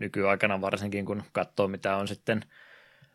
[0.00, 2.42] nykyaikana varsinkin, kun katsoo mitä on sitten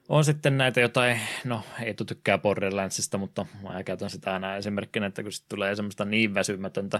[0.09, 5.23] on sitten näitä jotain, no ei tykkää Borderlandsista, mutta mä käytän sitä aina esimerkkinä, että
[5.23, 6.99] kun sitten tulee semmoista niin väsymätöntä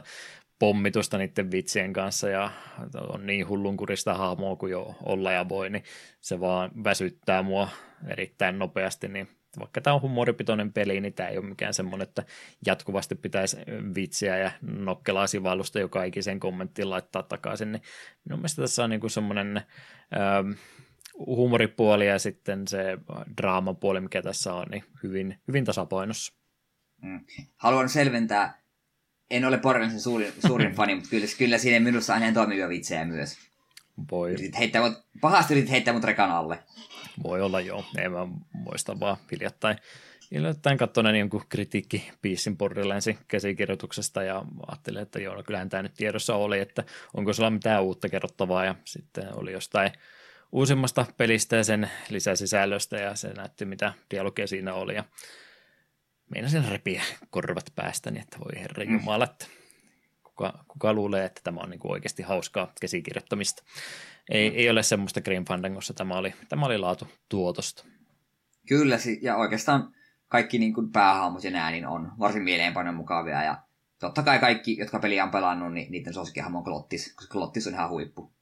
[0.60, 2.52] pommitusta niiden vitsien kanssa ja
[3.10, 5.84] on niin hullunkurista hahmoa kuin jo olla ja voi, niin
[6.22, 7.68] se vaan väsyttää mua
[8.08, 9.28] erittäin nopeasti, niin
[9.60, 12.24] vaikka tämä on humoripitoinen peli, niin tämä ei ole mikään semmoinen, että
[12.66, 13.58] jatkuvasti pitäisi
[13.96, 17.82] vitsiä ja nokkelaa sivallusta joka ikisen kommenttiin laittaa takaisin, niin
[18.26, 20.52] minun mielestä tässä on niin kuin semmoinen ähm,
[21.26, 22.98] huumoripuoli ja sitten se
[23.38, 26.34] draamapuoli, mikä tässä on, niin hyvin, hyvin tasapainossa.
[27.02, 27.20] Mm.
[27.56, 28.62] Haluan selventää,
[29.30, 33.06] en ole Borderlandsin suurin, suurin fani, mutta kyllä, kyllä siinä minussa on ihan toimivia vitsejä
[33.06, 33.38] myös.
[34.12, 34.32] Voi.
[34.32, 36.60] Yritit heittää mut, pahasti yritit heittää mut rekan alle.
[37.24, 39.78] Voi olla joo, en mä muista vaan hiljattain.
[40.32, 45.94] Hiljattain katsoin jonkun kritiikki Piisin Borderlandsin käsikirjoituksesta ja ajattelin, että joo, no kyllähän tämä nyt
[45.94, 46.84] tiedossa oli, että
[47.14, 49.92] onko sulla mitään uutta kerrottavaa ja sitten oli jostain
[50.52, 55.04] uusimmasta pelistä ja sen lisäsisällöstä ja se näytti mitä dialogia siinä oli ja
[56.34, 58.94] meinasin repiä korvat päästäni, että voi herra mm.
[58.94, 59.46] jumala, että
[60.24, 63.64] kuka, kuka luulee, että tämä on niin kuin oikeasti hauskaa käsikirjoittamista.
[64.30, 64.56] Ei, mm.
[64.56, 67.86] ei ole semmoista Green Fandangossa, tämä oli, tämä oli laatu tuotosta.
[68.68, 69.96] Kyllä, ja oikeastaan
[70.28, 73.58] kaikki niin kuin päähahmot ja nää, niin on varsin mieleenpainon mukavia, ja
[74.00, 77.74] totta kai kaikki, jotka peliä on pelannut, niin niiden suosikkihahmo on Klottis, koska Klottis on
[77.74, 78.34] ihan huippu.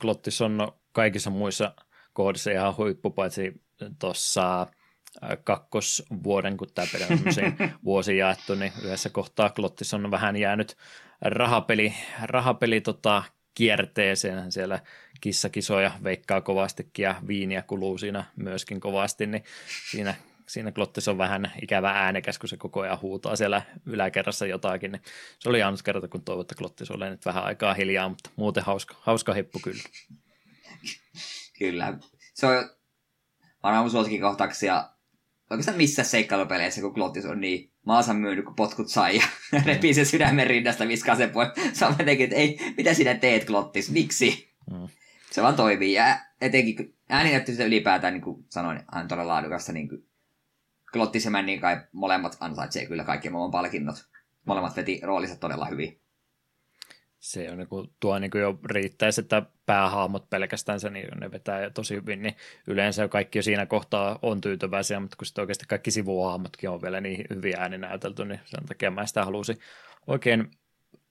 [0.00, 1.74] Klottis on kaikissa muissa
[2.12, 3.62] kohdissa ihan huippu, paitsi
[3.98, 4.66] tuossa
[5.44, 7.18] kakkosvuoden, kun tämä peli on
[7.84, 10.76] vuosi jaettu, niin yhdessä kohtaa Klottis on vähän jäänyt
[11.20, 13.22] rahapeli, rahapeli tota,
[13.54, 14.52] kierteeseen.
[14.52, 14.80] Siellä
[15.20, 19.44] kissakisoja veikkaa kovastikin ja viiniä kuluu siinä myöskin kovasti, niin
[19.90, 20.14] siinä,
[20.48, 25.00] siinä Klottis on vähän ikävä äänekäs, kun se koko ajan huutaa siellä yläkerrassa jotakin.
[25.38, 28.64] Se oli ainut kerta, kun toivon, että Klottis oli nyt vähän aikaa hiljaa, mutta muuten
[28.64, 29.82] hauska, hauska heppu kyllä.
[31.58, 31.98] Kyllä.
[32.34, 32.70] Se on
[33.62, 34.84] varmaan mun suosikkikohtauksia
[35.50, 39.22] oikeastaan missä seikkailupeleissä, kun Glottis on niin maansa myynyt, kun potkut sai ja
[39.66, 41.48] repii sen sydämen rinnasta, viskaa sen pois.
[41.72, 44.54] Se on jotenkin, että ei, mitä sinä teet Glottis, miksi?
[44.70, 44.88] Mm.
[45.30, 45.92] Se vaan toimii.
[45.92, 49.72] Ja etenkin ääninäyttelystä ylipäätään, niin kuin sanoin, on todella laadukasta.
[49.72, 50.07] Niin kuin
[50.92, 54.08] Glottis ja Manning kai molemmat ansaitsee kyllä kaikki maailman palkinnot.
[54.44, 56.00] Molemmat veti roolinsa todella hyvin
[57.18, 61.30] se on niin kuin, tuo niin kuin jo riittäisi, että päähaamot pelkästään se, niin ne
[61.30, 62.36] vetää jo tosi hyvin, niin
[62.66, 66.82] yleensä jo kaikki jo siinä kohtaa on tyytyväisiä, mutta kun sitten oikeasti kaikki sivuhaamotkin on
[66.82, 69.58] vielä niin hyvin ääninäytelty, niin sen takia mä sitä halusin
[70.06, 70.50] oikein,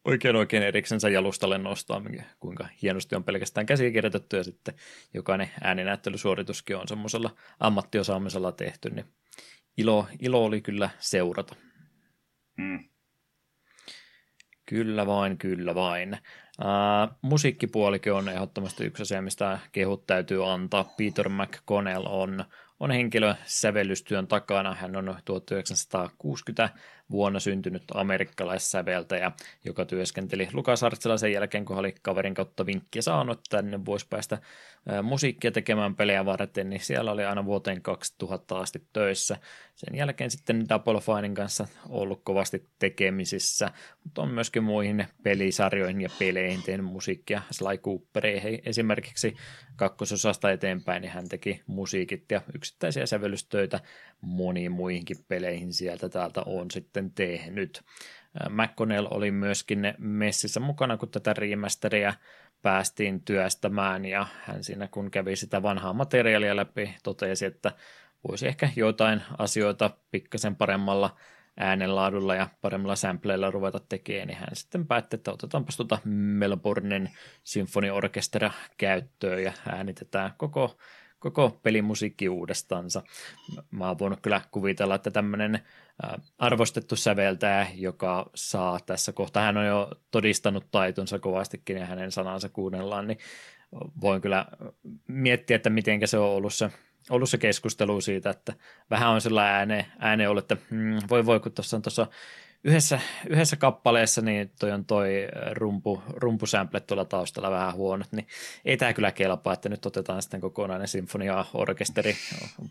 [0.06, 2.02] oikein, oikein eriksensä jalustalle nostaa,
[2.40, 4.76] kuinka hienosti on pelkästään käsikirjoitettu ja sitten
[5.14, 9.06] jokainen ääninäyttelysuorituskin on semmoisella ammattiosaamisella tehty, niin
[9.78, 11.56] ilo, ilo oli kyllä seurata.
[12.58, 12.90] Mm.
[14.66, 16.18] Kyllä vain, kyllä vain.
[16.62, 20.94] Uh, musiikkipuolikin on ehdottomasti yksi asia, mistä kehut täytyy antaa.
[20.98, 22.46] Peter McConnell on,
[22.80, 24.76] on henkilö sävellystyön takana.
[24.76, 26.70] Hän on 1960
[27.12, 29.32] vuonna syntynyt amerikkalaissäveltäjä,
[29.66, 34.08] joka työskenteli Lukas Artsella sen jälkeen, kun oli kaverin kautta vinkkiä saanut, että tänne voisi
[34.10, 34.38] päästä
[35.04, 39.38] musiikkia tekemään pelejä varten, niin siellä oli aina vuoteen 2000 asti töissä.
[39.76, 43.72] Sen jälkeen sitten Double Finein kanssa ollut kovasti tekemisissä,
[44.04, 47.42] mutta on myöskin muihin pelisarjoihin ja peleihin tehnyt musiikkia.
[47.52, 49.36] Sly Coopereihin esimerkiksi
[49.76, 53.80] kakkososasta eteenpäin, niin hän teki musiikit ja yksittäisiä sävellystöitä
[54.22, 57.82] moniin muihinkin peleihin sieltä täältä on sitten tehnyt.
[58.50, 62.14] McConnell oli myöskin messissä mukana, kun tätä remasteria
[62.62, 67.72] päästiin työstämään ja hän siinä kun kävi sitä vanhaa materiaalia läpi totesi, että
[68.28, 71.18] voisi ehkä jotain asioita pikkasen paremmalla
[71.60, 77.12] äänenlaadulla ja paremmalla sampleilla ruveta tekemään, niin hän sitten päätti, että otetaanpas tuota Melbournen
[77.44, 80.78] symfoniorkestera käyttöön ja äänitetään koko
[81.20, 83.04] koko pelimusiikki uudestansa.
[83.72, 85.60] Mä oon voinut kyllä kuvitella, että tämmöinen
[86.38, 92.50] arvostettu säveltäjä, joka saa tässä kohtaa, hän on jo todistanut taitonsa kovastikin ja hänen sanansa
[92.50, 93.18] kuunnellaan, niin
[94.02, 94.46] voin kyllä
[95.08, 96.72] miettiä, että miten se on ollut se,
[97.10, 98.54] ollut se keskustelu siitä, että
[98.90, 102.08] vähän on sellainen ääne, ääne ollut, että mm, voi voi, kun tuossa on tuossa
[102.64, 108.28] yhdessä, yhdessä kappaleessa niin toi on toi äh, rumpu, rumpusämple tuolla taustalla vähän huonot, niin
[108.66, 112.16] ei tämä kyllä kelpaa, että nyt otetaan sitten kokonainen sinfonia-orkesteri,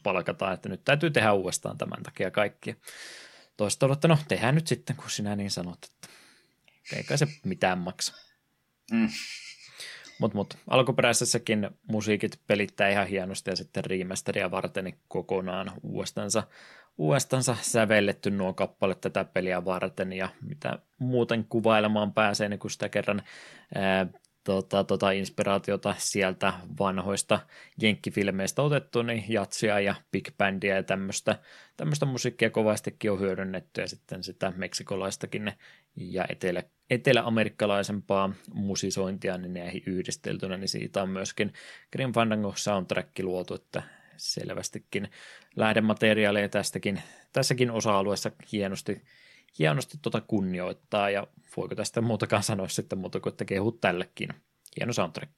[0.03, 2.77] palkataan, että nyt täytyy tehdä uudestaan tämän takia kaikki.
[3.57, 6.09] Toista että no tehdään nyt sitten, kun sinä niin sanot, että
[6.97, 8.15] eikä se mitään maksa.
[8.93, 9.09] Mm.
[10.19, 16.43] Mutta mut, alkuperäisessäkin musiikit pelittää ihan hienosti ja sitten remasteria varten niin kokonaan uudestansa
[16.99, 22.89] uudestaan sävelletty nuo kappalet tätä peliä varten ja mitä muuten kuvailemaan pääsee, niin kun sitä
[22.89, 23.23] kerran
[23.75, 24.07] ää,
[24.45, 27.41] tota, tota inspiraatiota sieltä vanhoista
[27.83, 31.39] jenkkifilmeistä otettu, niin jatsia ja big bandia ja tämmöistä,
[31.77, 35.53] tämmöistä musiikkia kovastikin on hyödynnetty ja sitten sitä meksikolaistakin
[35.97, 41.53] ja etelä, eteläamerikkalaisempaa musisointia niin näihin yhdisteltynä, niin siitä on myöskin
[41.93, 43.83] Grim Fandango soundtrack luotu, että
[44.17, 45.11] selvästikin
[45.57, 47.03] lähdemateriaaleja tästäkin,
[47.33, 49.03] tässäkin osa-alueessa hienosti,
[49.59, 51.27] hienosti tuota kunnioittaa, ja
[51.57, 54.29] voiko tästä muutakaan sanoa sitten muuta kuin, että kehut tällekin.
[54.77, 55.33] Hieno soundtrack.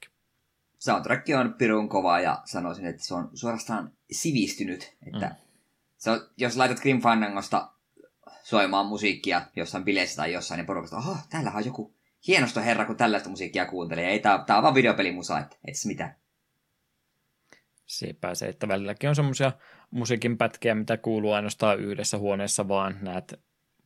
[0.79, 5.35] Soundtrack on pirun kova, ja sanoisin, että se on suorastaan sivistynyt, että mm.
[5.97, 7.71] se on, jos laitat Grim Fandangosta
[8.43, 11.95] soimaan musiikkia jossain bileissä tai jossain, niin porukasta, oho, täällä on joku
[12.27, 14.11] hienosto herra, kun tällaista musiikkia kuuntelee.
[14.11, 16.17] Ei, tää, tää on vaan videopelimusa, että et mitään
[17.89, 19.53] sepä se, että välilläkin on semmoisia
[19.91, 23.41] musiikin pätkiä, mitä kuuluu ainoastaan yhdessä huoneessa, vaan näet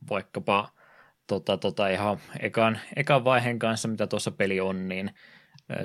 [0.09, 0.69] vaikkapa
[1.27, 5.11] tota, tota ihan ekan, ekan vaiheen kanssa, mitä tuossa peli on, niin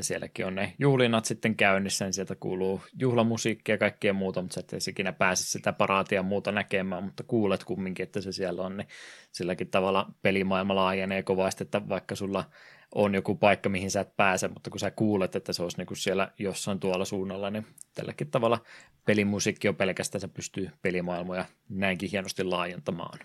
[0.01, 4.61] sielläkin on ne juhlinat sitten käynnissä, niin sieltä kuuluu juhlamusiikkia ja kaikkea muuta, mutta sä
[4.61, 8.89] et ikinä pääse sitä paraatia muuta näkemään, mutta kuulet kumminkin, että se siellä on, niin
[9.33, 12.45] silläkin tavalla pelimaailma laajenee kovasti, että vaikka sulla
[12.95, 15.87] on joku paikka, mihin sä et pääse, mutta kun sä kuulet, että se olisi niin
[15.87, 18.63] kuin siellä jossain tuolla suunnalla, niin tälläkin tavalla
[19.05, 23.19] pelimusiikki on pelkästään, se pystyy pelimaailmoja näinkin hienosti laajentamaan.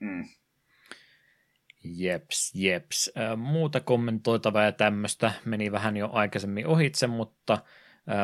[0.00, 0.24] Mm.
[1.84, 3.12] Jeps, jeps.
[3.36, 7.58] Muuta kommentoitavaa ja tämmöistä meni vähän jo aikaisemmin ohitse, mutta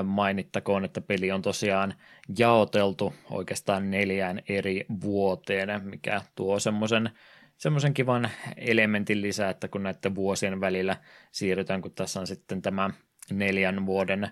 [0.04, 1.94] mainittakoon, että peli on tosiaan
[2.38, 7.10] jaoteltu oikeastaan neljään eri vuoteen, mikä tuo semmoisen
[7.56, 10.96] semmoisen kivan elementin lisää, että kun näiden vuosien välillä
[11.32, 12.90] siirrytään, kun tässä on sitten tämä
[13.30, 14.28] neljän vuoden,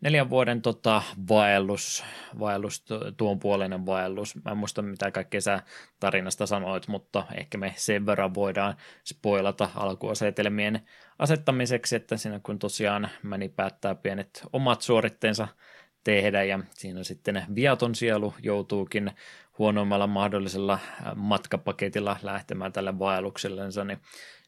[0.00, 2.04] neljän vuoden tota, vaellus,
[2.38, 2.84] vaellus,
[3.16, 4.44] tuon puolinen vaellus.
[4.44, 5.62] Mä en muista mitä kaikkea sä
[6.00, 10.80] tarinasta sanoit, mutta ehkä me sen verran voidaan spoilata alkuasetelmien
[11.18, 15.48] asettamiseksi, että siinä kun tosiaan meni päättää pienet omat suoritteensa
[16.04, 19.10] tehdä ja siinä sitten viaton sielu joutuukin
[19.58, 20.78] huonoimmalla mahdollisella
[21.14, 23.98] matkapaketilla lähtemään tälle vaelluksellensa, niin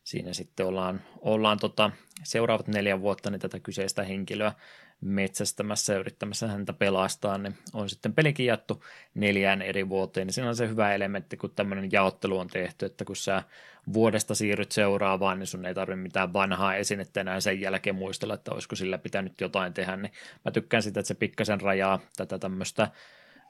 [0.04, 1.90] siinä sitten ollaan, ollaan tota,
[2.22, 4.52] seuraavat neljä vuotta niin tätä kyseistä henkilöä
[5.00, 10.26] metsästämässä ja yrittämässä häntä pelastaa, niin on sitten pelikin jaettu neljään eri vuoteen.
[10.26, 13.42] Niin siinä on se hyvä elementti, kun tämmöinen jaottelu on tehty, että kun sä
[13.92, 18.52] vuodesta siirryt seuraavaan, niin sun ei tarvitse mitään vanhaa esinettä enää sen jälkeen muistella, että
[18.52, 19.96] olisiko sillä pitänyt jotain tehdä.
[19.96, 20.12] Niin
[20.44, 22.90] mä tykkään sitä, että se pikkasen rajaa tätä tämmöistä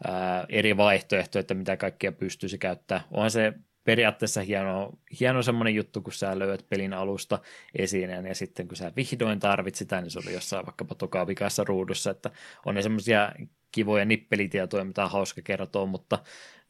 [0.07, 3.05] ää, eri vaihtoehtoja, että mitä kaikkia pystyisi käyttämään.
[3.11, 3.53] Onhan se
[3.85, 4.91] periaatteessa hieno,
[5.21, 7.39] hieno semmoinen juttu, kun sä löydät pelin alusta
[7.79, 11.65] esineen ja sitten kun sä vihdoin tarvit sitä, niin se oli jossain vaikkapa toka vikassa
[11.65, 12.31] ruudussa, että
[12.67, 13.33] on ne semmoisia
[13.73, 16.19] kivoja nippelitietoja, mitä on hauska kertoa, mutta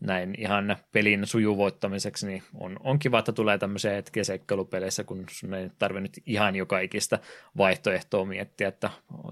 [0.00, 5.54] näin ihan pelin sujuvoittamiseksi, niin on, on kiva, että tulee tämmöisiä hetkiä seikkailupeleissä, kun sun
[5.54, 7.18] ei tarvitse nyt ihan joka ikistä
[7.56, 8.90] vaihtoehtoa miettiä, että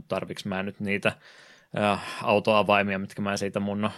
[0.09, 1.13] tarviks mä nyt niitä
[2.23, 3.91] autoavaimia, mitkä mä siitä mun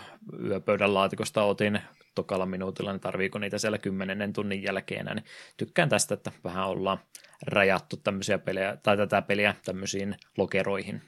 [0.45, 1.81] yöpöydän laatikosta otin
[2.15, 5.25] tokalla minuutilla, niin tarviiko niitä siellä kymmenennen tunnin jälkeen, niin
[5.57, 6.99] tykkään tästä, että vähän ollaan
[7.47, 11.03] rajattu tämmöisiä pelejä, tai tätä peliä tämmöisiin lokeroihin.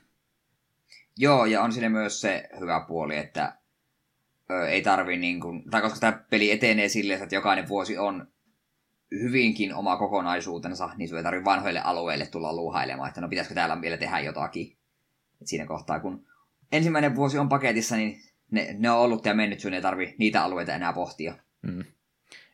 [1.19, 3.53] Joo, ja on siinä myös se hyvä puoli, että
[4.51, 8.29] ö, ei tarvi niin kuin, tai koska tämä peli etenee silleen, että jokainen vuosi on
[9.11, 13.81] hyvinkin oma kokonaisuutensa, niin sun ei tarvitse vanhoille alueille tulla luuhailemaan, että no pitäisikö täällä
[13.81, 14.77] vielä tehdä jotakin.
[15.41, 16.27] Et siinä kohtaa, kun
[16.73, 18.21] ensimmäinen vuosi on paketissa, niin
[18.51, 21.35] ne, ne on ollut ja mennyt, sun ei tarvi niitä alueita enää pohtia.
[21.63, 21.85] Mm.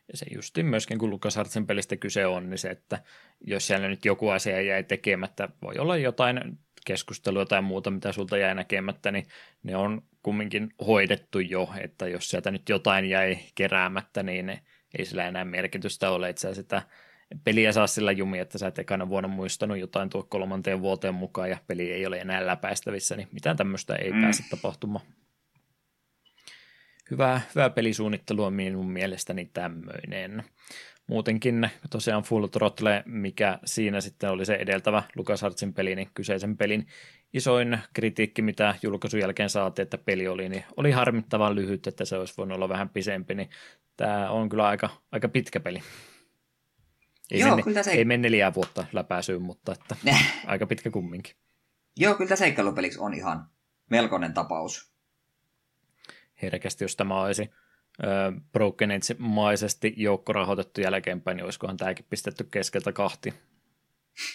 [0.07, 3.03] Ja se justin myöskin, kun Artsin pelistä kyse on, niin se, että
[3.41, 8.37] jos siellä nyt joku asia jäi tekemättä, voi olla jotain keskustelua tai muuta, mitä sulta
[8.37, 9.25] jäi näkemättä, niin
[9.63, 14.49] ne on kumminkin hoidettu jo, että jos sieltä nyt jotain jäi keräämättä, niin
[14.97, 16.81] ei sillä enää merkitystä ole, että sä sitä
[17.43, 21.49] peliä saa sillä jumi, että sä et ekana vuonna muistanut jotain tuo kolmanteen vuoteen mukaan
[21.49, 24.21] ja peli ei ole enää läpäistävissä, niin mitään tämmöistä ei mm.
[24.21, 25.05] pääse tapahtumaan
[27.11, 30.43] hyvää, hyvää pelisuunnittelua minun mielestäni tämmöinen.
[31.07, 36.87] Muutenkin tosiaan Full Throttle, mikä siinä sitten oli se edeltävä LucasArtsin peli, niin kyseisen pelin
[37.33, 42.17] isoin kritiikki, mitä julkaisun jälkeen saatiin, että peli oli, niin oli harmittavan lyhyt, että se
[42.17, 43.49] olisi voinut olla vähän pisempi, niin
[43.97, 45.81] tämä on kyllä aika, aika pitkä peli.
[47.31, 47.91] Ei, Joo, mene, kyllä se...
[47.91, 49.95] ei mene neljää vuotta läpäisyyn, mutta että
[50.45, 51.35] aika pitkä kumminkin.
[51.97, 53.49] Joo, kyllä seikkailupeliksi on ihan
[53.89, 54.93] melkoinen tapaus
[56.41, 57.41] herkästi, jos tämä olisi
[58.03, 63.33] äh, Broken Age-maisesti joukko rahoitettu jälkeenpäin, niin olisikohan tämäkin pistetty keskeltä kahti.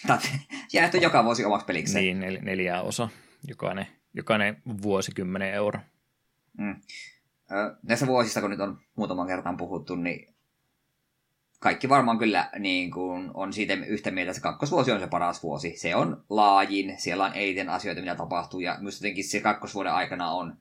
[0.73, 1.99] Jäähtö joka vuosi omaksi peliksi.
[1.99, 3.09] Niin, nel- neljää osa.
[3.47, 5.81] Jokainen, jokainen vuosi kymmenen euroa.
[6.57, 6.81] Mm.
[7.83, 10.35] näissä vuosista, kun nyt on muutaman kertaan puhuttu, niin
[11.59, 15.43] kaikki varmaan kyllä niin kuin on siitä yhtä mieltä, että se kakkosvuosi on se paras
[15.43, 15.73] vuosi.
[15.77, 20.31] Se on laajin, siellä on eniten asioita, mitä tapahtuu, ja myös jotenkin se kakkosvuoden aikana
[20.31, 20.57] on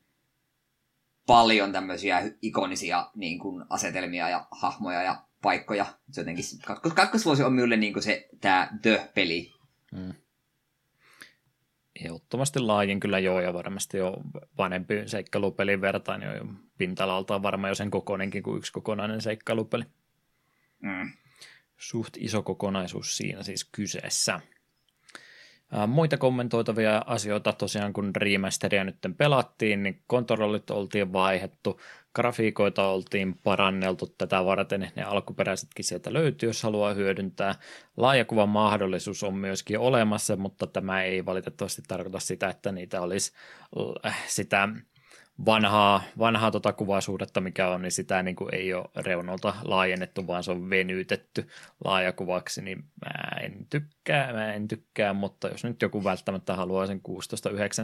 [1.27, 5.87] paljon tämmöisiä ikonisia niin kuin, asetelmia ja hahmoja ja paikkoja.
[6.11, 9.53] Se jotenkin, kakkos, kakkosvuosi on minulle niin se tämä The-peli.
[9.93, 10.15] Mm.
[12.05, 14.17] Ehdottomasti laajin kyllä joo, ja varmasti jo
[14.59, 16.47] vanhempi seikkailupelin vertaan jo
[16.79, 19.85] pinta-alaltaan varmaan jo sen kokoinenkin kuin yksi kokonainen seikkailupeli.
[20.83, 21.13] Mm.
[21.77, 24.41] Suht iso kokonaisuus siinä siis kyseessä.
[25.87, 31.81] Muita kommentoitavia asioita tosiaan, kun remasteria nyt pelattiin, niin kontrollit oltiin vaihettu,
[32.15, 37.55] grafiikoita oltiin paranneltu tätä varten, ne alkuperäisetkin sieltä löytyy, jos haluaa hyödyntää.
[37.97, 43.33] Laajakuvan mahdollisuus on myöskin olemassa, mutta tämä ei valitettavasti tarkoita sitä, että niitä olisi
[44.27, 44.69] sitä
[45.47, 50.45] vanhaa, vanhaa tota kuvasuhdetta, mikä on, niin sitä niin kuin ei ole reunolta laajennettu, vaan
[50.45, 51.49] se on venytetty
[51.85, 57.01] laajakuvaksi, niin mä en tykkää, mä en tykkää, mutta jos nyt joku välttämättä haluaa sen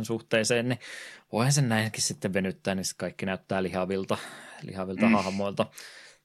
[0.00, 0.78] 16-9 suhteeseen, niin
[1.32, 4.18] voihan sen näinkin sitten venyttää, niin kaikki näyttää lihavilta,
[4.62, 5.12] lihavilta mm.
[5.12, 5.66] hahmoilta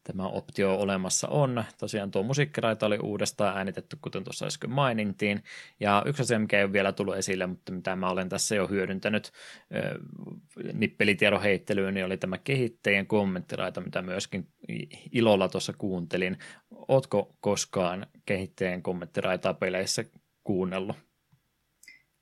[0.03, 1.63] tämä optio olemassa on.
[1.77, 5.43] Tosiaan tuo musiikkiraita oli uudestaan äänitetty, kuten tuossa äsken mainintiin.
[5.79, 8.67] Ja yksi asia, mikä ei ole vielä tullut esille, mutta mitä mä olen tässä jo
[8.67, 9.31] hyödyntänyt
[10.73, 14.47] nippelitiedon heittelyyn, niin oli tämä kehittäjien kommenttiraita, mitä myöskin
[15.11, 16.37] ilolla tuossa kuuntelin.
[16.87, 20.05] Ootko koskaan kehittäjien kommenttiraitaa peleissä
[20.43, 20.95] kuunnellut?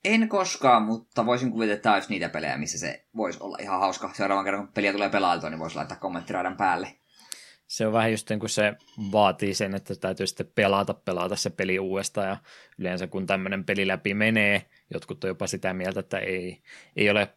[0.05, 3.79] En koskaan, mutta voisin kuvitella, että tämä olisi niitä pelejä, missä se voisi olla ihan
[3.79, 4.13] hauska.
[4.13, 6.97] Seuraavan kerran, kun peliä tulee pelailtua, niin voisi laittaa kommenttiraidan päälle
[7.68, 8.73] se on vähän just niin kuin se
[9.11, 12.38] vaatii sen, että täytyy sitten pelata, pelata se peli uudestaan ja
[12.77, 16.61] yleensä kun tämmöinen peli läpi menee, jotkut on jopa sitä mieltä, että ei,
[16.95, 17.30] ei ole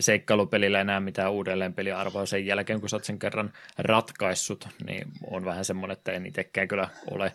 [0.00, 5.44] seikkailupelillä enää mitään uudelleen peliarvoa sen jälkeen, kun sä oot sen kerran ratkaissut, niin on
[5.44, 7.32] vähän semmoinen, että en itsekään kyllä ole,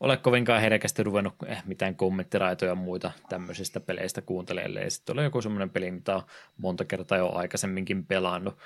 [0.00, 4.84] ole kovinkaan herkästi ruvennut eh, mitään kommenttiraitoja ja muita tämmöisistä peleistä kuuntelemaan.
[4.84, 6.22] Ja sitten oli joku semmoinen peli, mitä on
[6.56, 8.58] monta kertaa jo aikaisemminkin pelannut.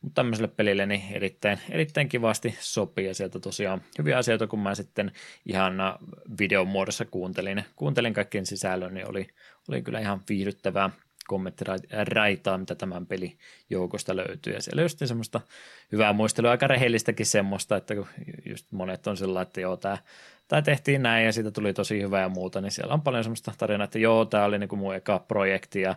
[0.00, 4.74] Mutta tämmöiselle pelille niin erittäin, erittäin kivasti sopii ja sieltä tosiaan hyviä asioita, kun mä
[4.74, 5.12] sitten
[5.46, 5.74] ihan
[6.38, 9.28] videon muodossa kuuntelin, kuuntelin kaikkien sisällön, niin oli,
[9.68, 10.90] oli kyllä ihan viihdyttävää
[11.28, 13.38] kommenttiraitaa, mitä tämän pelin
[13.70, 14.52] joukosta löytyy.
[14.52, 15.40] Ja siellä just semmoista
[15.92, 18.06] hyvää muistelua, aika rehellistäkin semmoista, että kun
[18.46, 19.98] just monet on sillä että joo, tämä,
[20.48, 23.52] tämä tehtiin näin ja siitä tuli tosi hyvää ja muuta, niin siellä on paljon semmoista
[23.58, 25.94] tarinaa, että joo, tämä oli niin kuin mun eka projekti ja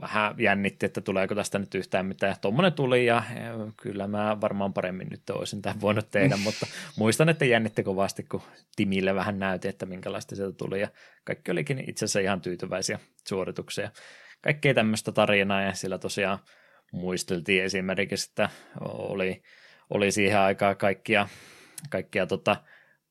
[0.00, 2.36] vähän jännitti, että tuleeko tästä nyt yhtään mitään.
[2.40, 3.22] Tuommoinen tuli ja
[3.82, 6.66] kyllä mä varmaan paremmin nyt olisin tämän voinut tehdä, mutta
[6.98, 8.42] muistan, että jännitti kovasti, kun
[8.76, 10.88] Timille vähän näytin, että minkälaista sieltä tuli ja
[11.24, 12.98] kaikki olikin itse asiassa ihan tyytyväisiä
[13.28, 13.90] suorituksia
[14.42, 16.38] kaikkea tämmöistä tarinaa ja sillä tosiaan
[16.92, 18.48] muisteltiin esimerkiksi, että
[18.80, 19.42] oli,
[19.90, 21.28] oli siihen aikaan kaikkia,
[21.90, 22.56] kaikkia tota,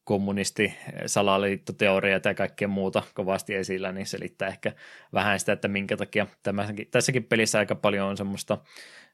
[0.04, 0.74] kommunisti,
[1.06, 4.72] salaliittoteoriat ja kaikkea muuta kovasti esillä, niin selittää ehkä
[5.14, 8.58] vähän sitä, että minkä takia tämäkin, tässäkin pelissä aika paljon on semmoista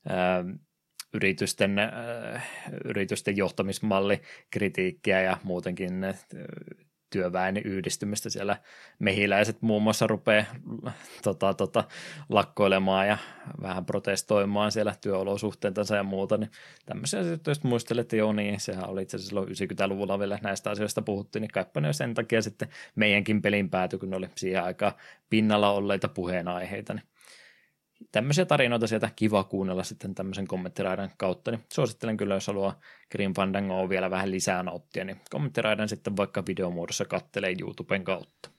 [0.10, 0.46] ää,
[1.14, 2.42] yritysten, ää,
[2.86, 5.94] yritysten johtamismallikritiikkiä ja muutenkin
[7.10, 8.58] työväen yhdistymistä siellä.
[9.00, 10.46] Mehiläiset muun muassa rupeaa
[11.24, 11.84] tota, tota,
[12.30, 13.18] lakkoilemaan ja
[13.62, 16.52] vähän protestoimaan siellä työolosuhteentansa ja muuta, niin
[16.86, 21.02] tämmöisiä sitten jos muistelet, joo niin, sehän oli itse asiassa silloin 90-luvulla vielä näistä asioista
[21.02, 24.94] puhuttiin, niin kaipa ne sen takia sitten meidänkin pelin pääty, kun ne oli siihen aikaan
[25.30, 27.04] pinnalla olleita puheenaiheita, niin
[28.12, 32.80] tämmöisiä tarinoita sieltä kiva kuunnella sitten tämmöisen kommenttiraidan kautta, niin suosittelen kyllä, jos haluaa
[33.12, 38.50] Green Fandangoa vielä vähän lisää nauttia, niin kommenttiraidan sitten vaikka videomuodossa kattelee YouTuben kautta.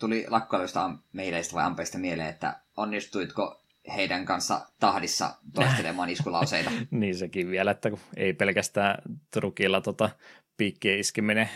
[0.00, 3.64] Tuli lakkoilusta meileistä vai ampeista mieleen, että onnistuitko
[3.96, 6.70] heidän kanssa tahdissa toistelemaan iskulauseita.
[6.90, 10.10] niin sekin vielä, että ei pelkästään trukilla tota
[10.56, 11.50] piikkien iskeminen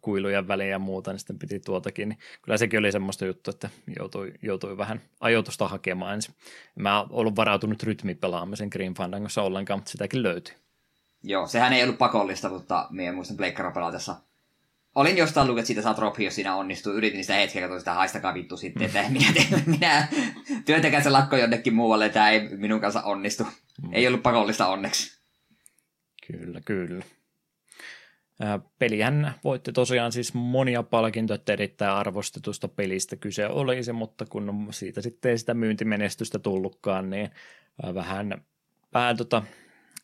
[0.00, 2.08] kuilujen väliin ja muuta, niin sitten piti tuotakin.
[2.08, 6.34] Niin kyllä sekin oli semmoista juttu, että joutui, joutui vähän ajoitusta hakemaan ensin.
[6.74, 10.54] Mä oon ollut varautunut rytmipelaamisen Green Fandangossa ollenkaan, mutta sitäkin löytyi.
[11.22, 14.16] Joo, sehän ei ollut pakollista, mutta minä muistan Pleikkara pelatessa.
[14.94, 16.92] Olin jostain lukenut, että siitä saa jos siinä onnistuu.
[16.92, 20.08] Yritin sitä hetkeä, katsoin sitä haistakaa vittu sitten, että minä, teen, minä
[20.64, 23.44] työntekään se lakko jonnekin muualle, tämä ei minun kanssa onnistu.
[23.44, 23.88] Mm.
[23.92, 25.20] Ei ollut pakollista onneksi.
[26.26, 27.04] Kyllä, kyllä.
[28.78, 35.00] Pelihän voitti tosiaan siis monia palkintoja, että erittäin arvostetusta pelistä kyse olisi, mutta kun siitä
[35.00, 37.30] sitten ei sitä myyntimenestystä tullutkaan, niin
[37.94, 38.44] vähän,
[38.94, 39.42] vähän tota,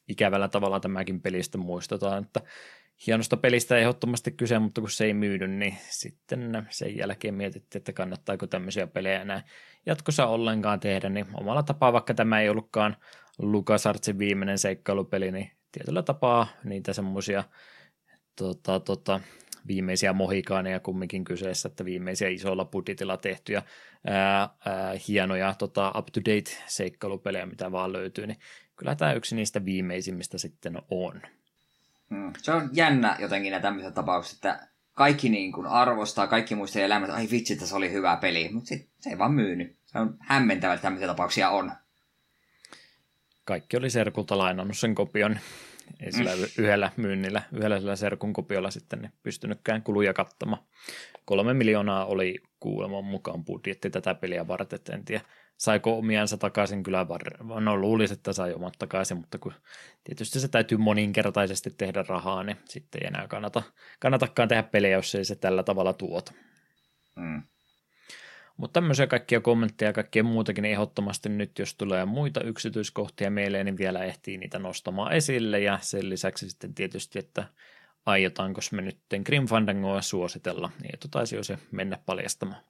[0.09, 2.41] ikävällä tavalla tämäkin pelistä muistetaan, että
[3.07, 7.93] hienosta pelistä ehdottomasti kyse, mutta kun se ei myydy, niin sitten sen jälkeen mietittiin, että
[7.93, 9.43] kannattaako tämmöisiä pelejä enää
[9.87, 12.97] jatkossa ollenkaan tehdä, niin omalla tapaa, vaikka tämä ei ollutkaan
[13.39, 17.45] LucasArtsin viimeinen seikkailupeli, niin tietyllä tapaa niitä semmoisia
[18.37, 19.21] tota, tota,
[19.67, 23.63] viimeisiä mohikaaneja kumminkin kyseessä, että viimeisiä isolla budjetilla tehtyjä
[24.07, 28.39] ää, ää, hienoja tota, up-to-date seikkailupelejä, mitä vaan löytyy, niin
[28.77, 31.23] kyllä tämä yksi niistä viimeisimmistä sitten on.
[32.11, 32.33] Hmm.
[32.39, 37.09] Se on jännä jotenkin nämä tämmöiset tapaukset, että kaikki niin kuin arvostaa, kaikki muistaa elämät,
[37.09, 39.77] että ai vitsi, että se oli hyvä peli, mutta se ei vaan myynyt.
[39.87, 41.73] Se on hämmentävä, että tämmöisiä tapauksia on.
[43.45, 45.39] Kaikki oli Serkulta lainannut sen kopion
[46.01, 46.43] ei sillä mm.
[46.59, 50.63] yhdellä myynnillä, yhdellä sillä serkun kopiolla sitten niin pystynytkään kuluja kattamaan.
[51.25, 55.25] Kolme miljoonaa oli kuuleman mukaan budjetti tätä peliä varten, en tiedä
[55.57, 59.53] saiko omiansa takaisin kyllä, var- no luulisin, että sai omat takaisin, mutta kun
[60.05, 63.63] tietysti se täytyy moninkertaisesti tehdä rahaa, niin sitten ei enää kannata,
[64.01, 66.33] kannatakaan tehdä pelejä, jos ei se tällä tavalla tuota.
[67.17, 67.43] Mm.
[68.61, 73.79] Mutta tämmöisiä kaikkia kommentteja ja kaikkea muutakin ehdottomasti nyt, jos tulee muita yksityiskohtia mieleen, niin
[73.79, 75.61] vielä ehtii niitä nostamaan esille.
[75.61, 77.45] Ja sen lisäksi sitten tietysti, että
[78.07, 82.63] aiotaanko me nyt Grim Fandangoa suositella, niin etu taisi jo se mennä paljastamaan.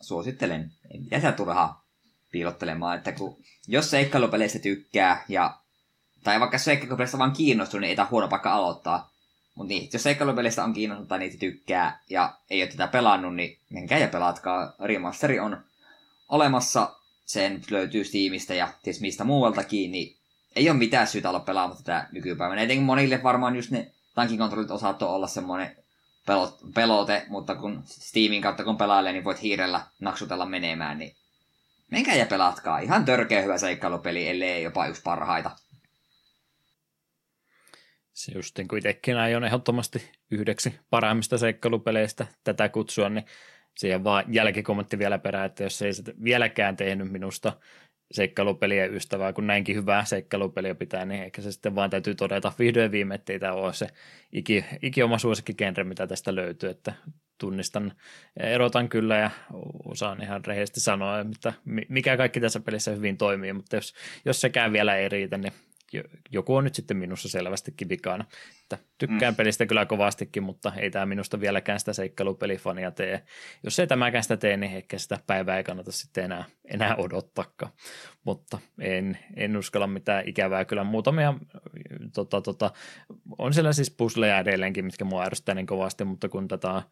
[0.00, 0.72] Suosittelen.
[0.90, 1.86] Ei mitään turhaa
[2.32, 3.36] piilottelemaan, että kun,
[3.68, 5.60] jos seikkailupeleistä tykkää, ja,
[6.24, 9.10] tai vaikka seikkailupeleistä vaan kiinnostunut, niin ei tämä huono paikka aloittaa.
[9.56, 13.58] Mutta niin, jos seikkailupelistä on kiinnostunut tai niitä tykkää ja ei ole tätä pelannut, niin
[13.70, 14.72] menkää ja pelatkaa.
[14.84, 15.60] Remasteri on
[16.28, 16.94] olemassa,
[17.26, 20.16] sen löytyy Steamista ja ties mistä muualtakin, niin
[20.56, 22.62] ei ole mitään syytä olla pelaamatta tätä nykypäivänä.
[22.62, 25.76] Etenkin monille varmaan just ne tankikontrollit osaattoi olla semmoinen
[26.74, 31.16] pelote, mutta kun Steamin kautta kun pelailee, niin voit hiirellä naksutella menemään, niin
[31.90, 32.78] menkää ja pelatkaa.
[32.78, 35.50] Ihan törkeä hyvä seikkailupeli, ellei jopa yksi parhaita.
[38.16, 43.24] Se just niin kuin itsekin aion ehdottomasti yhdeksi parhaimmista seikkailupeleistä tätä kutsua, niin
[43.78, 47.52] siihen vaan jälkikommentti vielä perään, että jos ei sitä vieläkään tehnyt minusta
[48.12, 52.90] seikkailupelien ystävää, kun näinkin hyvää seikkailupeliä pitää, niin ehkä se sitten vaan täytyy todeta vihdoin
[52.90, 53.86] viime, ettei tämä ole se
[54.32, 56.92] iki, iki oma suosikkigenre, mitä tästä löytyy, että
[57.38, 57.92] tunnistan,
[58.36, 59.30] erotan kyllä ja
[59.84, 61.52] osaan ihan rehellisesti sanoa, että
[61.88, 65.52] mikä kaikki tässä pelissä hyvin toimii, mutta jos, jos sekään vielä ei riitä, niin
[66.30, 68.24] joku on nyt sitten minussa selvästikin vikana.
[68.62, 69.36] Että tykkään mm.
[69.36, 73.22] pelistä kyllä kovastikin, mutta ei tämä minusta vieläkään sitä seikkailupelifania tee.
[73.62, 77.72] Jos ei tämäkään sitä tee, niin ehkä sitä päivää ei kannata sitten enää, enää odottakaan.
[78.24, 80.64] Mutta en, en uskalla mitään ikävää.
[80.64, 81.34] Kyllä muutamia,
[82.14, 82.70] tota, tota,
[83.38, 86.82] on siellä siis pusleja edelleenkin, mitkä mua ärsyttää niin kovasti, mutta kun tätä,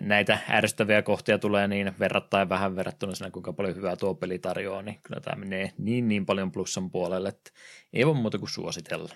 [0.00, 4.82] näitä ärsyttäviä kohtia tulee niin verrattain vähän verrattuna siinä, kuinka paljon hyvää tuo peli tarjoaa,
[4.82, 7.50] niin kyllä tämä menee niin niin paljon plussan puolelle, että
[7.92, 9.14] ei voi muuta kuin suositella.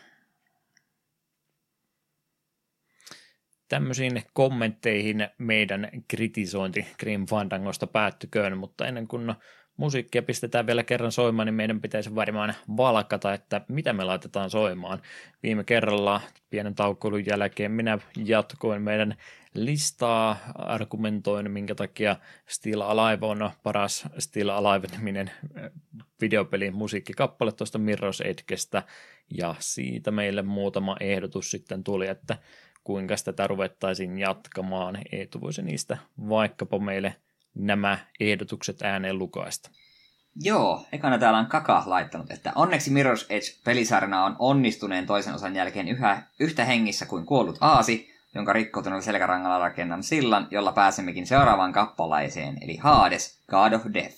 [3.72, 9.34] tämmöisiin kommentteihin meidän kritisointi Grim Fandangosta päättyköön, mutta ennen kuin
[9.76, 15.02] musiikkia pistetään vielä kerran soimaan, niin meidän pitäisi varmaan valkata, että mitä me laitetaan soimaan.
[15.42, 16.20] Viime kerralla
[16.50, 19.16] pienen taukoilun jälkeen minä jatkoin meidän
[19.54, 22.16] listaa, argumentoin, minkä takia
[22.48, 25.70] Still Alive on paras Still Alive-niminen äh,
[26.20, 28.82] videopelin musiikkikappale tuosta Mirror's Edgestä,
[29.38, 32.36] ja siitä meille muutama ehdotus sitten tuli, että
[32.84, 34.98] kuinka tätä ruvettaisiin jatkamaan.
[35.12, 37.14] Eetu voisi niistä vaikkapa meille
[37.54, 39.70] nämä ehdotukset ääneen lukaista.
[40.36, 45.88] Joo, ekana täällä on Kaka laittanut, että onneksi Mirror's Edge-pelisarjana on onnistuneen toisen osan jälkeen
[45.88, 52.58] yhä, yhtä hengissä kuin kuollut aasi, jonka rikkoutuneella selkärangalla rakennan sillan, jolla pääsemmekin seuraavaan kappalaiseen,
[52.60, 54.16] eli Hades, God of Death.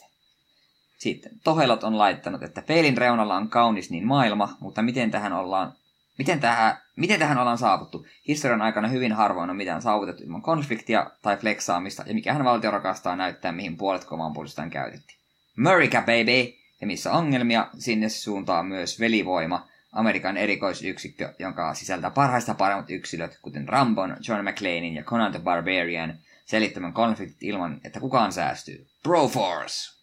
[0.98, 5.72] Sitten Tohelot on laittanut, että peilin reunalla on kaunis niin maailma, mutta miten tähän ollaan
[6.18, 8.06] Miten tähän, miten tähän ollaan saavuttu?
[8.28, 13.16] Historian aikana hyvin harvoin on mitään saavutettu ilman konfliktia tai fleksaamista, ja mikähän valtio rakastaa
[13.16, 15.18] näyttää, mihin puolet komaanpuolustaan käytettiin.
[15.58, 16.52] America baby!
[16.80, 23.68] Ja missä ongelmia, sinne suuntaa myös velivoima, Amerikan erikoisyksikkö, jonka sisältää parhaista paremmat yksilöt, kuten
[23.68, 28.86] Rambon, John McClanein ja Conan the Barbarian, selittämään konfliktit ilman, että kukaan säästyy.
[29.02, 29.94] Broforce!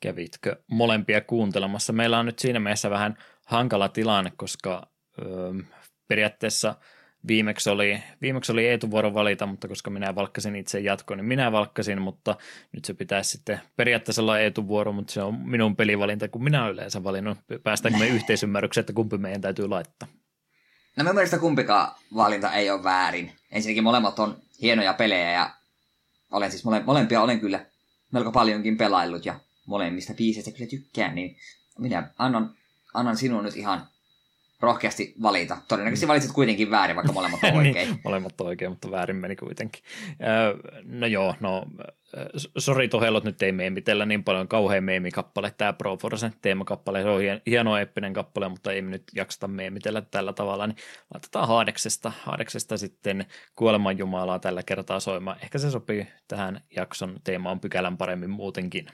[0.00, 1.92] Kävitkö molempia kuuntelemassa?
[1.92, 4.86] Meillä on nyt siinä mielessä vähän hankala tilanne, koska
[5.22, 5.52] öö,
[6.08, 6.74] periaatteessa
[7.28, 11.52] viimeksi oli, viimeksi oli Eetu vuoro valita, mutta koska minä valkkasin itse jatkoon, niin minä
[11.52, 12.36] valkkasin, mutta
[12.72, 16.62] nyt se pitäisi sitten periaatteessa olla Eetu vuoro, mutta se on minun pelivalinta, kun minä
[16.62, 17.38] olen yleensä valinnut.
[17.62, 20.08] Päästäänkö me yhteisymmärrykseen, että kumpi meidän täytyy laittaa?
[20.96, 23.32] No minun mielestä kumpikaan valinta ei ole väärin.
[23.52, 25.50] Ensinnäkin molemmat on hienoja pelejä ja
[26.32, 27.66] olen siis mole, molempia olen kyllä
[28.12, 31.36] melko paljonkin pelaillut ja molemmista biiseistä kyllä tykkään, niin
[31.78, 32.54] minä annan
[32.94, 33.86] annan sinun nyt ihan
[34.60, 35.56] rohkeasti valita.
[35.68, 37.88] Todennäköisesti valitsit kuitenkin väärin, vaikka molemmat on niin, oikein.
[37.88, 39.82] niin, molemmat oikein, mutta väärin meni kuitenkin.
[40.84, 41.66] no joo, no
[42.58, 45.54] sori tohelot nyt ei meemitellä niin paljon kauhean meemikappale.
[45.56, 50.32] Tämä Pro Forcen teemakappale, se on hieno eeppinen kappale, mutta ei nyt jaksata meemitellä tällä
[50.32, 50.66] tavalla.
[50.66, 50.76] Niin
[51.14, 53.26] laitetaan Haadeksesta, Haadeksesta sitten
[53.56, 55.38] Kuoleman Jumalaa tällä kertaa soimaan.
[55.42, 58.86] Ehkä se sopii tähän jakson teemaan pykälän paremmin muutenkin.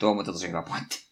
[0.00, 1.07] Tuo on mutta tosi hyvä pointti.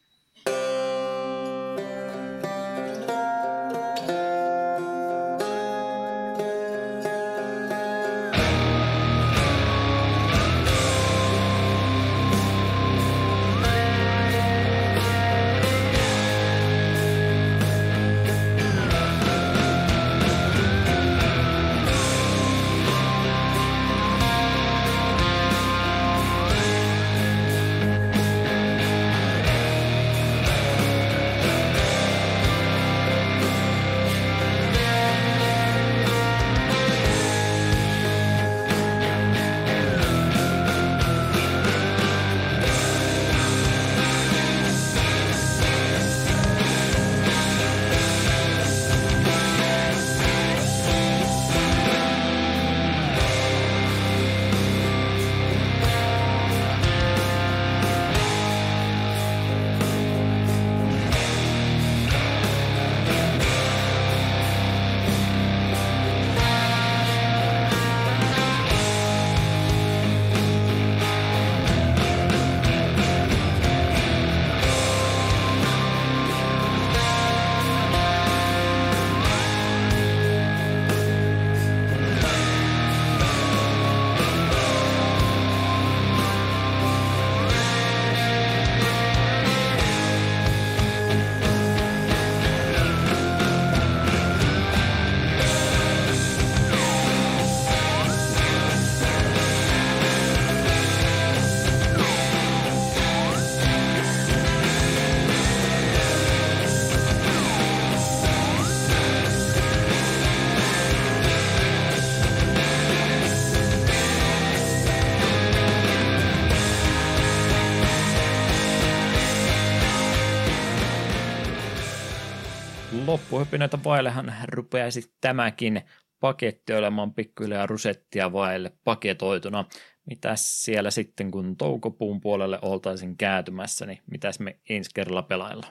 [123.37, 125.83] Loppuhypinöitä vaillehan rupeaisi tämäkin
[126.21, 129.65] paketti olemaan pikkuhiljaa rusettia vaille paketoituna.
[130.07, 135.67] Mitäs siellä sitten, kun toukopuun puolelle oltaisiin kääntymässä, niin mitäs me ensi kerralla pelailla?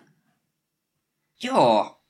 [1.44, 2.02] Joo,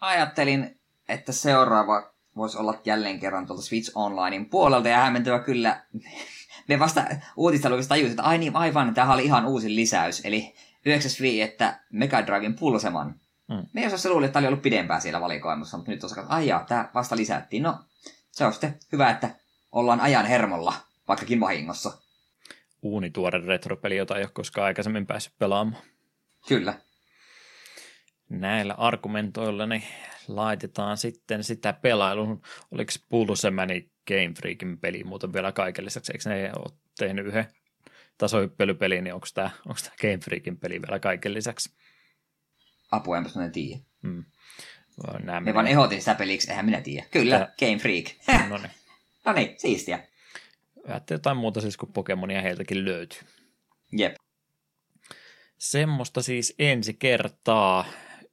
[0.00, 5.84] ajattelin, että seuraava voisi olla jälleen kerran tuolta Switch Onlinein puolelta, ja hämmentyä kyllä,
[6.68, 7.04] me vasta
[7.36, 10.54] uutisteluissa tajusin, että ai niin, aivan, tämä oli ihan uusi lisäys, eli
[10.88, 13.21] 9.5, että Mega Driven pulseman.
[13.52, 13.66] Mm.
[13.72, 16.34] Me jos se luuli, että tämä oli ollut pidempään siellä valikoimassa, mutta nyt on että
[16.34, 17.62] ai jaa, tämä vasta lisättiin.
[17.62, 17.78] No,
[18.30, 19.30] se on sitten hyvä, että
[19.72, 20.74] ollaan ajan hermolla,
[21.08, 21.98] vaikkakin vahingossa.
[22.82, 25.82] Uunituore retropeli, jota ei ole koskaan aikaisemmin päässyt pelaamaan.
[26.48, 26.74] Kyllä.
[28.28, 29.84] Näillä argumentoilla niin
[30.28, 32.42] laitetaan sitten sitä pelailun.
[32.70, 36.12] Oliko Pulsemani Game Freakin peli muuten vielä kaiken lisäksi?
[36.12, 37.46] Eikö ne ole tehnyt yhden
[38.18, 41.74] tasohyppelypeli, niin onko tämä, onko tämä Game Freakin peli vielä kaiken lisäksi?
[42.92, 43.80] Apua, enpäs mä tiedä.
[44.02, 44.24] Hmm.
[45.22, 47.06] Nämä Me vaan ehdotin sitä peliksi, eihän minä tiedä.
[47.10, 47.54] Kyllä, Tää...
[47.58, 48.04] Game Freak.
[48.50, 48.70] no niin.
[49.24, 50.06] no niin, siistiä.
[50.88, 53.20] Ajattelin jotain muuta siis, kun Pokemonia heiltäkin löytyy.
[53.92, 54.14] Jep.
[55.58, 57.84] Semmoista siis ensi kertaa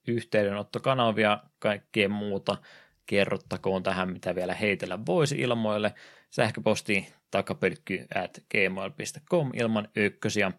[0.07, 2.57] yhteydenottokanavia, kaikkea muuta
[3.05, 5.93] kerrottakoon tähän, mitä vielä heitellä voisi ilmoille.
[6.29, 10.51] Sähköposti takapölkky at gmail.com ilman ykkösiä.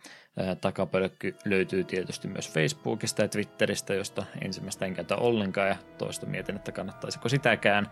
[0.61, 6.57] Takapölkky löytyy tietysti myös Facebookista ja Twitteristä, josta ensimmäistä en käytä ollenkaan ja toista mietin,
[6.57, 7.91] että kannattaisiko sitäkään.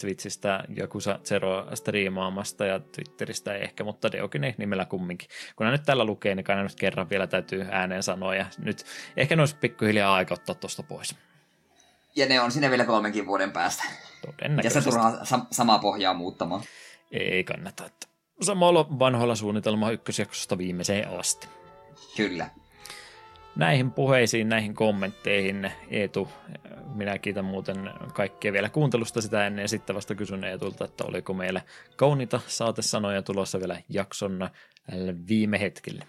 [0.00, 5.28] Twitchistä Jakusa Zero striimaamasta ja Twitteristä ei ehkä, mutta Deokin nimellä kumminkin.
[5.56, 8.84] Kun nyt tällä lukee, niin nyt kerran vielä täytyy ääneen sanoa ja nyt
[9.16, 11.16] ehkä ne olisi pikkuhiljaa aika ottaa tuosta pois.
[12.16, 13.84] Ja ne on sinne vielä kolmenkin vuoden päästä.
[14.64, 16.62] Ja se turhaa sa- samaa pohjaa muuttamaan.
[17.10, 17.86] Ei kannata.
[17.86, 18.06] Että
[18.42, 21.48] samalla vanhoilla suunnitelma ykkösjaksosta viimeiseen asti.
[22.16, 22.50] Kyllä.
[23.56, 26.28] Näihin puheisiin, näihin kommentteihin Eetu,
[26.94, 31.34] minä kiitän muuten kaikkia vielä kuuntelusta sitä ennen ja sitten vasta kysyn Eetulta, että oliko
[31.34, 31.60] meillä
[31.96, 34.50] kauniita saatesanoja tulossa vielä jakson
[35.28, 36.04] viime hetkille.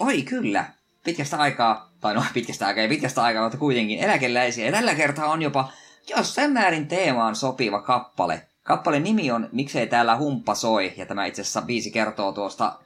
[0.00, 0.64] Oi kyllä,
[1.04, 4.66] pitkästä aikaa, tai no pitkästä aikaa, ei pitkästä aikaa, mutta kuitenkin eläkeläisiä.
[4.66, 5.72] Ja tällä kertaa on jopa
[6.16, 8.48] jossain määrin teemaan sopiva kappale.
[8.62, 12.78] Kappaleen nimi on Miksei täällä humppa soi, ja tämä itse asiassa biisi kertoo tuosta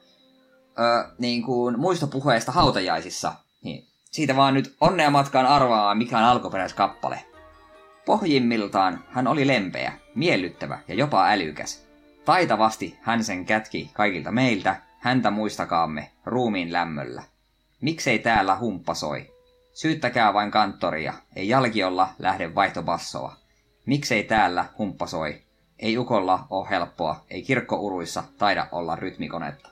[0.79, 3.33] ö, niin kuin muistopuheesta hautajaisissa.
[3.63, 7.23] Niin, siitä vaan nyt onnea matkaan arvaa, mikä on alkuperäiskappale.
[8.05, 11.87] Pohjimmiltaan hän oli lempeä, miellyttävä ja jopa älykäs.
[12.25, 17.23] Taitavasti hän sen kätki kaikilta meiltä, häntä muistakaamme, ruumiin lämmöllä.
[17.81, 19.33] Miksei täällä humppa soi?
[19.73, 23.35] Syyttäkää vain kanttoria, ei jalkiolla lähde vaihtobassoa.
[23.85, 25.41] Miksei täällä humppa soi?
[25.79, 29.69] Ei ukolla ole helppoa, ei kirkkouruissa taida olla rytmikonetta.